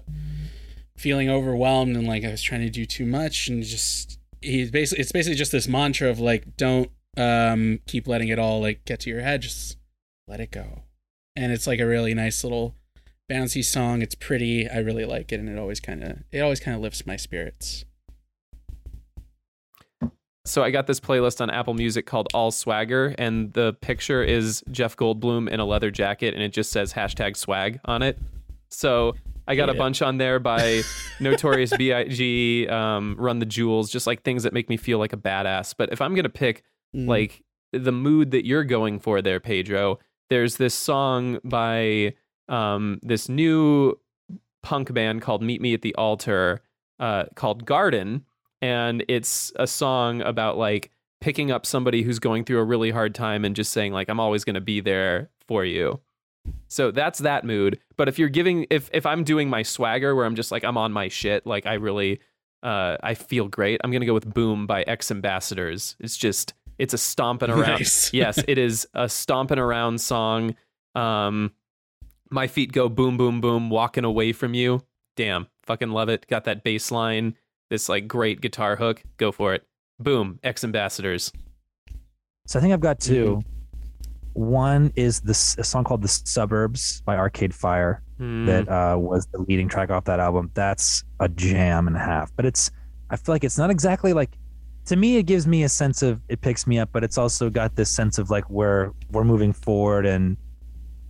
feeling 0.95 1.30
overwhelmed 1.30 1.95
and 1.95 2.07
like 2.07 2.24
I 2.24 2.32
was 2.32 2.41
trying 2.41 2.61
to 2.61 2.70
do 2.70 2.86
too 2.86 3.05
much, 3.05 3.47
and 3.47 3.63
just 3.63 4.20
he's 4.41 4.72
basically 4.72 5.01
it's 5.01 5.11
basically 5.11 5.36
just 5.36 5.51
this 5.51 5.68
mantra 5.68 6.09
of 6.09 6.20
like 6.20 6.55
don't 6.57 6.89
um 7.18 7.80
keep 7.88 8.07
letting 8.07 8.28
it 8.28 8.39
all 8.39 8.61
like 8.61 8.86
get 8.86 9.01
to 9.01 9.09
your 9.09 9.22
head, 9.22 9.41
just 9.41 9.78
let 10.28 10.39
it 10.39 10.51
go. 10.51 10.84
And 11.36 11.51
it's 11.51 11.68
like 11.68 11.80
a 11.80 11.86
really 11.86 12.13
nice 12.13 12.43
little 12.43 12.76
bouncy 13.30 13.63
song. 13.63 14.01
It's 14.01 14.15
pretty. 14.15 14.70
I 14.70 14.78
really 14.80 15.05
like 15.05 15.32
it, 15.32 15.39
and 15.39 15.49
it 15.49 15.57
always 15.57 15.80
kind 15.80 16.03
of 16.03 16.24
it 16.32 16.39
always 16.39 16.59
kind 16.59 16.76
of 16.76 16.82
lifts 16.82 17.05
my 17.05 17.18
spirits. 17.18 17.86
So 20.47 20.63
I 20.63 20.71
got 20.71 20.87
this 20.87 20.99
playlist 20.99 21.41
on 21.41 21.49
Apple 21.49 21.73
Music 21.73 22.05
called 22.05 22.27
All 22.33 22.51
Swagger, 22.51 23.13
and 23.17 23.51
the 23.53 23.73
picture 23.81 24.23
is 24.23 24.63
Jeff 24.71 24.95
Goldblum 24.95 25.49
in 25.49 25.59
a 25.59 25.65
leather 25.65 25.91
jacket, 25.91 26.33
and 26.33 26.41
it 26.41 26.53
just 26.53 26.71
says 26.71 26.93
hashtag 26.93 27.35
swag 27.35 27.79
on 27.85 28.01
it. 28.01 28.17
So 28.69 29.13
I 29.47 29.55
got 29.55 29.69
a 29.69 29.73
bunch 29.73 30.01
on 30.01 30.17
there 30.17 30.39
by 30.39 30.81
Notorious 31.19 31.75
B.I.G., 31.77 32.67
um, 32.67 33.15
Run 33.17 33.39
the 33.39 33.45
Jewels, 33.45 33.89
just 33.91 34.07
like 34.07 34.23
things 34.23 34.43
that 34.43 34.53
make 34.53 34.69
me 34.69 34.77
feel 34.77 34.99
like 34.99 35.13
a 35.13 35.17
badass. 35.17 35.73
But 35.77 35.91
if 35.91 36.01
I'm 36.01 36.15
gonna 36.15 36.29
pick 36.29 36.63
Mm. 36.95 37.07
like 37.07 37.43
the 37.73 37.91
mood 37.91 38.31
that 38.31 38.45
you're 38.45 38.63
going 38.63 38.99
for 38.99 39.21
there, 39.21 39.39
Pedro. 39.41 39.99
There's 40.29 40.55
this 40.55 40.73
song 40.73 41.39
by 41.43 42.13
um, 42.47 42.99
this 43.03 43.27
new 43.27 43.99
punk 44.63 44.93
band 44.93 45.21
called 45.21 45.43
Meet 45.43 45.61
Me 45.61 45.73
at 45.73 45.81
the 45.81 45.93
Altar 45.95 46.61
uh, 46.99 47.25
called 47.35 47.65
Garden. 47.65 48.23
And 48.61 49.05
it's 49.07 49.51
a 49.57 49.67
song 49.67 50.21
about 50.21 50.57
like 50.57 50.91
picking 51.21 51.51
up 51.51 51.65
somebody 51.65 52.01
who's 52.01 52.19
going 52.19 52.43
through 52.43 52.59
a 52.59 52.63
really 52.63 52.91
hard 52.91 53.13
time 53.15 53.45
and 53.45 53.55
just 53.55 53.71
saying, 53.71 53.93
like, 53.93 54.09
I'm 54.09 54.19
always 54.19 54.43
going 54.43 54.55
to 54.55 54.61
be 54.61 54.79
there 54.79 55.29
for 55.47 55.63
you. 55.65 55.99
So 56.67 56.91
that's 56.91 57.19
that 57.19 57.43
mood. 57.43 57.79
But 57.97 58.07
if 58.07 58.17
you're 58.17 58.29
giving, 58.29 58.67
if 58.69 58.89
if 58.93 59.05
I'm 59.05 59.23
doing 59.23 59.49
my 59.49 59.63
swagger 59.63 60.15
where 60.15 60.25
I'm 60.25 60.35
just 60.35 60.51
like 60.51 60.63
I'm 60.63 60.77
on 60.77 60.91
my 60.93 61.07
shit, 61.09 61.45
like 61.45 61.65
I 61.65 61.73
really, 61.73 62.19
uh, 62.63 62.97
I 63.03 63.15
feel 63.15 63.47
great. 63.47 63.81
I'm 63.83 63.91
gonna 63.91 64.05
go 64.05 64.13
with 64.13 64.33
"Boom" 64.33 64.65
by 64.65 64.83
X 64.83 65.11
Ambassadors. 65.11 65.97
It's 65.99 66.15
just, 66.15 66.53
it's 66.77 66.93
a 66.93 66.97
stomping 66.97 67.49
around. 67.49 67.79
Nice. 67.79 68.13
yes, 68.13 68.41
it 68.47 68.57
is 68.57 68.87
a 68.93 69.09
stomping 69.09 69.59
around 69.59 69.99
song. 69.99 70.55
Um, 70.95 71.51
My 72.31 72.47
feet 72.47 72.71
go 72.71 72.87
boom, 72.89 73.17
boom, 73.17 73.41
boom, 73.41 73.69
walking 73.69 74.05
away 74.05 74.31
from 74.31 74.53
you. 74.53 74.81
Damn, 75.17 75.47
fucking 75.63 75.89
love 75.91 76.09
it. 76.09 76.27
Got 76.27 76.45
that 76.45 76.63
bass 76.63 76.91
line, 76.91 77.35
this 77.70 77.89
like 77.89 78.07
great 78.07 78.41
guitar 78.41 78.76
hook. 78.76 79.03
Go 79.18 79.32
for 79.32 79.53
it. 79.53 79.63
Boom, 79.99 80.39
X 80.43 80.63
Ambassadors. 80.63 81.32
So 82.45 82.59
I 82.59 82.61
think 82.61 82.74
I've 82.74 82.80
got 82.80 82.99
2 82.99 83.41
One 84.34 84.93
is 84.95 85.20
this 85.22 85.57
a 85.57 85.63
song 85.63 85.84
called 85.84 86.01
"The 86.01 86.07
Suburbs" 86.07 87.01
by 87.01 87.15
Arcade 87.18 87.53
Fire 87.53 88.01
Hmm. 88.18 88.45
that 88.47 88.68
uh, 88.68 88.97
was 88.97 89.28
the 89.28 89.38
leading 89.47 89.70
track 89.70 89.91
off 89.91 90.05
that 90.05 90.20
album. 90.20 90.49
That's 90.55 91.03
a 91.20 91.30
jam 91.30 91.86
and 91.88 91.95
a 91.95 91.99
half. 91.99 92.32
But 92.36 92.45
it's 92.47 92.72
I 93.11 93.15
feel 93.15 93.36
like 93.36 93.43
it's 93.43 93.57
not 93.59 93.70
exactly 93.70 94.11
like 94.13 94.32
to 94.86 94.95
me. 94.95 95.18
It 95.18 95.24
gives 95.24 95.45
me 95.45 95.63
a 95.63 95.70
sense 95.70 96.01
of 96.01 96.20
it 96.28 96.41
picks 96.41 96.65
me 96.65 96.80
up, 96.80 96.89
but 96.91 97.03
it's 97.03 97.18
also 97.20 97.49
got 97.49 97.76
this 97.76 97.91
sense 97.91 98.18
of 98.18 98.30
like 98.32 98.45
where 98.49 98.91
we're 99.11 99.24
moving 99.24 99.53
forward 99.53 100.05
and 100.07 100.36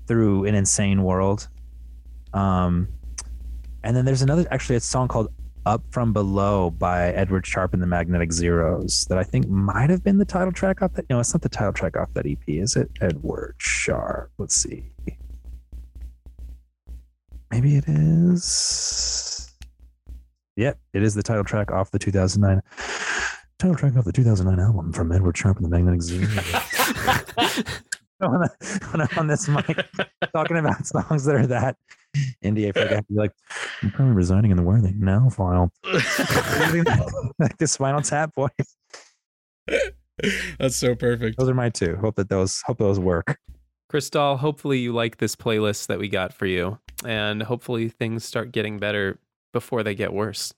through 0.08 0.46
an 0.46 0.56
insane 0.56 1.04
world. 1.04 1.48
Um, 2.34 2.88
and 3.84 3.96
then 3.96 4.04
there's 4.06 4.22
another 4.22 4.46
actually 4.52 4.76
a 4.76 4.80
song 4.82 5.08
called 5.08 5.30
"Up 5.68 5.84
from 5.92 6.14
Below" 6.14 6.70
by 6.70 7.10
Edward 7.10 7.46
Sharpe 7.46 7.74
and 7.74 7.84
the 7.84 7.88
Magnetic 7.88 8.32
Zeros 8.32 9.04
that 9.10 9.18
I 9.18 9.24
think 9.24 9.50
might 9.50 9.90
have 9.90 10.02
been 10.02 10.18
the 10.18 10.24
title 10.24 10.54
track 10.54 10.82
off 10.82 10.94
that. 10.94 11.10
No, 11.10 11.20
it's 11.20 11.34
not 11.34 11.42
the 11.42 11.50
title 11.50 11.74
track 11.74 11.98
off 11.98 12.14
that 12.14 12.26
EP, 12.26 12.40
is 12.48 12.78
it? 12.78 12.90
Edward 13.02 13.56
Sharpe. 13.58 14.32
Let's 14.38 14.56
see. 14.56 14.86
Maybe 17.52 17.76
it 17.76 17.84
is. 17.86 19.54
Yep, 20.56 20.80
it 20.94 21.04
is 21.04 21.16
the 21.16 21.24
title 21.24 21.44
track 21.44 21.70
off 21.70 21.92
the 21.92 22.00
2009 22.00 22.62
title 23.60 23.76
track 23.76 23.98
off 23.98 24.06
the 24.06 24.14
2009 24.14 24.66
album 24.66 24.94
from 24.94 25.12
Edward 25.12 25.38
Sharpe 25.38 25.58
and 25.58 25.66
the 25.66 25.70
Magnetic 25.70 26.02
Zeros. 26.02 26.30
when, 28.20 28.42
I, 28.42 28.48
when 28.92 29.02
I'm 29.02 29.18
on 29.18 29.28
this 29.28 29.50
mic 29.50 29.86
talking 30.34 30.58
about 30.58 30.86
songs 30.88 31.26
that 31.26 31.36
are 31.36 31.48
that 31.48 31.76
indie, 32.44 32.68
I 32.68 32.72
feel 32.72 32.84
like 32.84 32.92
I 32.92 32.96
have 32.96 33.08
to 33.08 33.14
be 33.14 33.20
like, 33.20 33.32
I'm 33.82 33.92
probably 33.92 34.14
resigning 34.14 34.52
in 34.52 34.58
the 34.58 34.64
Where 34.64 34.78
Are 34.78 34.82
They 34.82 34.94
Now 34.94 35.30
file. 35.30 35.72
like 37.40 37.58
the 37.58 37.68
Spinal 37.68 38.02
Tap 38.02 38.34
voice. 38.36 38.52
That's 40.60 40.76
so 40.76 40.96
perfect. 40.96 41.38
Those 41.38 41.50
are 41.50 41.54
my 41.54 41.70
two. 41.70 41.96
Hope 41.98 42.16
that 42.16 42.30
those 42.30 42.62
hope 42.66 42.80
those 42.80 43.00
work. 43.00 43.38
Crystal, 43.90 44.38
hopefully 44.38 44.80
you 44.80 44.92
like 44.92 45.18
this 45.18 45.36
playlist 45.36 45.88
that 45.88 46.00
we 46.00 46.10
got 46.10 46.34
for 46.34 46.46
you, 46.46 46.80
and 47.06 47.44
hopefully 47.44 47.88
things 47.88 48.26
start 48.26 48.52
getting 48.52 48.80
better 48.80 49.20
before 49.54 49.84
they 49.84 49.96
get 49.96 50.12
worse. 50.12 50.54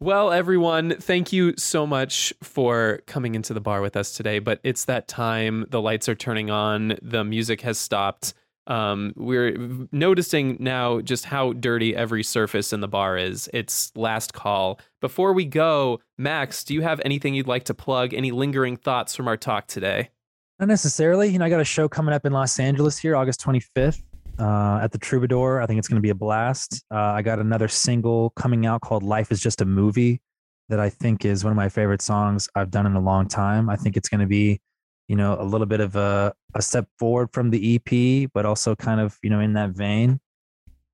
Well, 0.00 0.32
everyone, 0.32 0.96
thank 1.00 1.32
you 1.32 1.54
so 1.56 1.86
much 1.86 2.32
for 2.42 3.00
coming 3.06 3.34
into 3.34 3.54
the 3.54 3.60
bar 3.60 3.80
with 3.80 3.96
us 3.96 4.12
today. 4.12 4.38
But 4.38 4.60
it's 4.62 4.84
that 4.84 5.08
time. 5.08 5.66
The 5.70 5.80
lights 5.80 6.08
are 6.08 6.14
turning 6.14 6.50
on. 6.50 6.98
The 7.00 7.24
music 7.24 7.62
has 7.62 7.78
stopped. 7.78 8.34
Um, 8.66 9.12
we're 9.16 9.56
noticing 9.92 10.56
now 10.58 11.00
just 11.00 11.26
how 11.26 11.52
dirty 11.52 11.94
every 11.94 12.22
surface 12.22 12.72
in 12.72 12.80
the 12.80 12.88
bar 12.88 13.16
is. 13.16 13.48
It's 13.52 13.92
last 13.96 14.32
call. 14.32 14.80
Before 15.00 15.32
we 15.32 15.44
go, 15.44 16.00
Max, 16.16 16.64
do 16.64 16.74
you 16.74 16.80
have 16.82 17.00
anything 17.04 17.34
you'd 17.34 17.46
like 17.46 17.64
to 17.64 17.74
plug? 17.74 18.14
Any 18.14 18.30
lingering 18.30 18.76
thoughts 18.76 19.14
from 19.14 19.28
our 19.28 19.36
talk 19.36 19.66
today? 19.66 20.10
Not 20.58 20.68
necessarily. 20.68 21.28
You 21.28 21.38
know, 21.38 21.44
I 21.44 21.50
got 21.50 21.60
a 21.60 21.64
show 21.64 21.88
coming 21.88 22.14
up 22.14 22.24
in 22.24 22.32
Los 22.32 22.58
Angeles 22.58 22.96
here, 22.96 23.16
August 23.16 23.44
25th, 23.44 24.02
uh, 24.38 24.78
at 24.82 24.92
the 24.92 24.98
Troubadour. 24.98 25.60
I 25.60 25.66
think 25.66 25.78
it's 25.78 25.88
going 25.88 25.96
to 25.96 26.02
be 26.02 26.10
a 26.10 26.14
blast. 26.14 26.84
Uh, 26.92 26.98
I 26.98 27.22
got 27.22 27.38
another 27.40 27.68
single 27.68 28.30
coming 28.30 28.64
out 28.64 28.80
called 28.80 29.02
"Life 29.02 29.32
Is 29.32 29.40
Just 29.40 29.60
a 29.60 29.64
Movie" 29.64 30.20
that 30.68 30.80
I 30.80 30.88
think 30.88 31.24
is 31.24 31.44
one 31.44 31.50
of 31.50 31.56
my 31.56 31.68
favorite 31.68 32.00
songs 32.00 32.48
I've 32.54 32.70
done 32.70 32.86
in 32.86 32.94
a 32.94 33.00
long 33.00 33.28
time. 33.28 33.68
I 33.68 33.76
think 33.76 33.96
it's 33.96 34.08
going 34.08 34.20
to 34.20 34.26
be, 34.26 34.60
you 35.08 35.16
know, 35.16 35.36
a 35.38 35.44
little 35.44 35.66
bit 35.66 35.80
of 35.80 35.96
a 35.96 36.34
a 36.54 36.62
step 36.62 36.88
forward 36.98 37.30
from 37.32 37.50
the 37.50 37.76
EP, 37.76 38.30
but 38.32 38.46
also 38.46 38.74
kind 38.74 39.00
of 39.00 39.18
you 39.22 39.30
know 39.30 39.40
in 39.40 39.54
that 39.54 39.70
vein. 39.70 40.20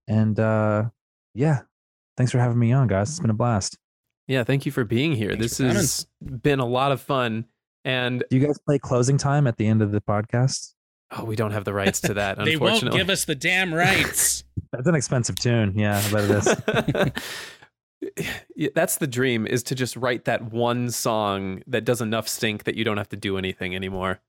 And 0.09 0.39
uh, 0.39 0.85
yeah, 1.35 1.61
thanks 2.17 2.33
for 2.33 2.39
having 2.39 2.59
me 2.59 2.73
on, 2.73 2.89
guys. 2.89 3.11
It's 3.11 3.21
been 3.21 3.31
a 3.31 3.35
blast. 3.35 3.79
Yeah, 4.27 4.45
thank 4.45 4.67
you 4.67 4.73
for 4.73 4.85
being 4.85 5.15
here. 5.15 5.31
Thanks 5.31 5.59
this 5.59 5.59
has 5.59 6.07
been 6.23 6.61
a 6.61 6.67
lot 6.67 6.93
of 6.93 7.01
fun. 7.01 7.47
And 7.85 8.23
Do 8.31 8.37
you 8.37 8.47
guys 8.47 8.59
play 8.59 8.79
closing 8.79 9.17
time 9.17 9.47
at 9.47 9.57
the 9.57 9.67
end 9.67 9.83
of 9.83 9.91
the 9.91 10.01
podcast? 10.01 10.75
oh, 11.13 11.25
we 11.25 11.37
don't 11.37 11.51
have 11.51 11.65
the 11.65 11.73
rights 11.73 12.01
to 12.03 12.15
that, 12.15 12.39
They 12.45 12.57
won't 12.57 12.91
give 12.93 13.11
us 13.11 13.25
the 13.25 13.35
damn 13.35 13.75
rights. 13.75 14.45
That's 14.73 14.87
an 14.87 14.95
expensive 14.95 15.39
tune. 15.39 15.75
Yeah, 15.77 16.01
I 16.05 16.13
bet 16.13 16.31
it 16.31 17.15
is. 17.17 17.23
Yeah, 18.57 18.69
That's 18.75 18.97
the 18.97 19.07
dream 19.07 19.47
is 19.47 19.63
to 19.65 19.75
just 19.75 19.97
write 19.97 20.25
that 20.25 20.53
one 20.53 20.91
song 20.91 21.63
that 21.67 21.85
does 21.85 22.01
enough 22.01 22.29
stink 22.29 22.65
that 22.65 22.75
you 22.75 22.85
don't 22.85 22.97
have 22.97 23.09
to 23.11 23.17
do 23.17 23.37
anything 23.37 23.75
anymore. 23.75 24.21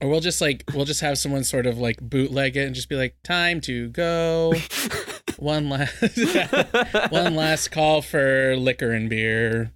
or 0.00 0.08
we'll 0.08 0.20
just 0.20 0.40
like 0.40 0.64
we'll 0.74 0.84
just 0.86 1.00
have 1.02 1.18
someone 1.18 1.44
sort 1.44 1.66
of 1.66 1.78
like 1.78 2.00
bootleg 2.00 2.56
it 2.56 2.66
and 2.66 2.74
just 2.74 2.88
be 2.88 2.96
like, 2.96 3.16
time 3.22 3.60
to 3.62 3.88
go. 3.88 4.54
One 5.38 5.68
last 5.68 5.92
one 7.10 7.34
last 7.34 7.68
call 7.70 8.00
for 8.00 8.56
liquor 8.56 8.92
and 8.92 9.10
beer. 9.10 9.72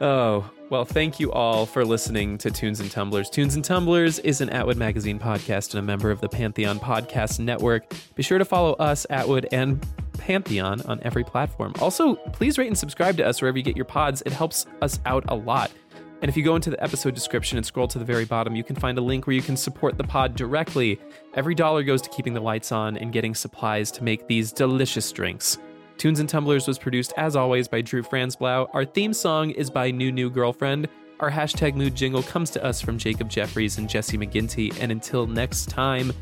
oh, 0.00 0.50
well, 0.68 0.84
thank 0.84 1.20
you 1.20 1.30
all 1.30 1.64
for 1.64 1.84
listening 1.84 2.38
to 2.38 2.50
Tunes 2.50 2.80
and 2.80 2.90
Tumblers. 2.90 3.30
Tunes 3.30 3.54
and 3.54 3.64
Tumblers 3.64 4.18
is 4.20 4.40
an 4.40 4.50
Atwood 4.50 4.76
Magazine 4.76 5.20
podcast 5.20 5.70
and 5.74 5.78
a 5.78 5.82
member 5.82 6.10
of 6.10 6.20
the 6.20 6.28
Pantheon 6.28 6.80
Podcast 6.80 7.38
Network. 7.38 7.84
Be 8.16 8.24
sure 8.24 8.38
to 8.38 8.44
follow 8.44 8.72
us, 8.74 9.06
Atwood, 9.10 9.46
and 9.52 9.86
Pantheon 10.26 10.80
on 10.82 10.98
every 11.02 11.22
platform. 11.22 11.72
Also, 11.80 12.16
please 12.16 12.58
rate 12.58 12.66
and 12.66 12.76
subscribe 12.76 13.16
to 13.16 13.24
us 13.24 13.40
wherever 13.40 13.56
you 13.56 13.62
get 13.62 13.76
your 13.76 13.84
pods. 13.84 14.24
It 14.26 14.32
helps 14.32 14.66
us 14.82 14.98
out 15.06 15.24
a 15.28 15.36
lot. 15.36 15.70
And 16.20 16.28
if 16.28 16.36
you 16.36 16.42
go 16.42 16.56
into 16.56 16.68
the 16.68 16.82
episode 16.82 17.14
description 17.14 17.58
and 17.58 17.64
scroll 17.64 17.86
to 17.86 18.00
the 18.00 18.04
very 18.04 18.24
bottom, 18.24 18.56
you 18.56 18.64
can 18.64 18.74
find 18.74 18.98
a 18.98 19.00
link 19.00 19.28
where 19.28 19.36
you 19.36 19.42
can 19.42 19.56
support 19.56 19.96
the 19.96 20.02
pod 20.02 20.34
directly. 20.34 20.98
Every 21.34 21.54
dollar 21.54 21.84
goes 21.84 22.02
to 22.02 22.10
keeping 22.10 22.34
the 22.34 22.40
lights 22.40 22.72
on 22.72 22.96
and 22.96 23.12
getting 23.12 23.36
supplies 23.36 23.92
to 23.92 24.02
make 24.02 24.26
these 24.26 24.50
delicious 24.50 25.12
drinks. 25.12 25.58
Tunes 25.96 26.18
and 26.18 26.28
Tumblers 26.28 26.66
was 26.66 26.76
produced, 26.76 27.12
as 27.16 27.36
always, 27.36 27.68
by 27.68 27.80
Drew 27.80 28.02
Franzblau. 28.02 28.68
Our 28.72 28.84
theme 28.84 29.12
song 29.12 29.50
is 29.50 29.70
by 29.70 29.92
New 29.92 30.10
New 30.10 30.28
Girlfriend. 30.28 30.88
Our 31.20 31.30
hashtag 31.30 31.76
mood 31.76 31.94
jingle 31.94 32.24
comes 32.24 32.50
to 32.50 32.64
us 32.64 32.80
from 32.80 32.98
Jacob 32.98 33.30
Jeffries 33.30 33.78
and 33.78 33.88
Jesse 33.88 34.18
McGinty. 34.18 34.76
And 34.80 34.90
until 34.90 35.28
next 35.28 35.70
time, 35.70 36.12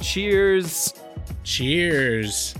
cheers! 0.00 0.92
Cheers. 1.44 2.56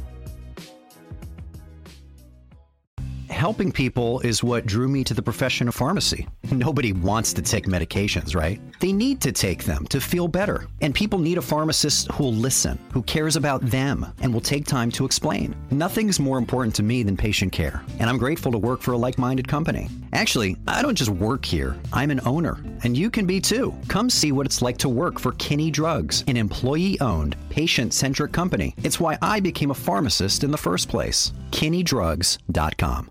Helping 3.33 3.73
people 3.73 4.21
is 4.21 4.45
what 4.45 4.67
drew 4.67 4.89
me 4.89 5.03
to 5.03 5.15
the 5.15 5.23
profession 5.23 5.67
of 5.67 5.75
pharmacy. 5.75 6.29
Nobody 6.53 6.93
wants 6.93 7.33
to 7.33 7.43
take 7.43 7.67
medications, 7.67 8.37
right? 8.37 8.61
They 8.79 8.93
need 8.93 9.23
to 9.23 9.33
take 9.33 9.65
them 9.65 9.87
to 9.87 10.01
feel 10.01 10.29
better. 10.29 10.67
And 10.83 10.95
people 10.95 11.19
need 11.19 11.39
a 11.39 11.43
pharmacist 11.43 12.13
who'll 12.13 12.35
listen, 12.35 12.79
who 12.93 13.03
cares 13.03 13.35
about 13.35 13.63
them, 13.63 14.07
and 14.21 14.33
will 14.33 14.43
take 14.43 14.67
time 14.67 14.93
to 14.93 15.07
explain. 15.07 15.57
Nothing's 15.71 16.21
more 16.21 16.37
important 16.37 16.75
to 16.77 16.83
me 16.83 17.03
than 17.03 17.17
patient 17.17 17.53
care, 17.53 17.83
and 17.99 18.09
I'm 18.09 18.19
grateful 18.19 18.53
to 18.53 18.59
work 18.59 18.83
for 18.83 18.93
a 18.93 18.99
like 18.99 19.19
minded 19.19 19.49
company. 19.49 19.89
Actually, 20.13 20.57
I 20.69 20.83
don't 20.83 20.95
just 20.95 21.11
work 21.11 21.45
here, 21.45 21.75
I'm 21.93 22.11
an 22.11 22.21
owner, 22.27 22.63
and 22.85 22.97
you 22.97 23.11
can 23.11 23.27
be 23.27 23.41
too. 23.41 23.75
Come 23.89 24.11
see 24.11 24.31
what 24.31 24.47
it's 24.47 24.61
like 24.61 24.77
to 24.79 24.91
work 24.91 25.19
for 25.19 25.33
Kinney 25.33 25.71
Drugs, 25.71 26.23
an 26.29 26.37
employee 26.37 27.01
owned, 27.01 27.35
patient 27.49 27.95
centric 27.95 28.31
company. 28.31 28.75
It's 28.85 29.01
why 29.01 29.17
I 29.23 29.41
became 29.41 29.71
a 29.71 29.75
pharmacist 29.89 30.45
in 30.45 30.51
the 30.51 30.59
first 30.59 30.89
place. 30.89 31.33
KinneyDrugs.com. 31.51 33.09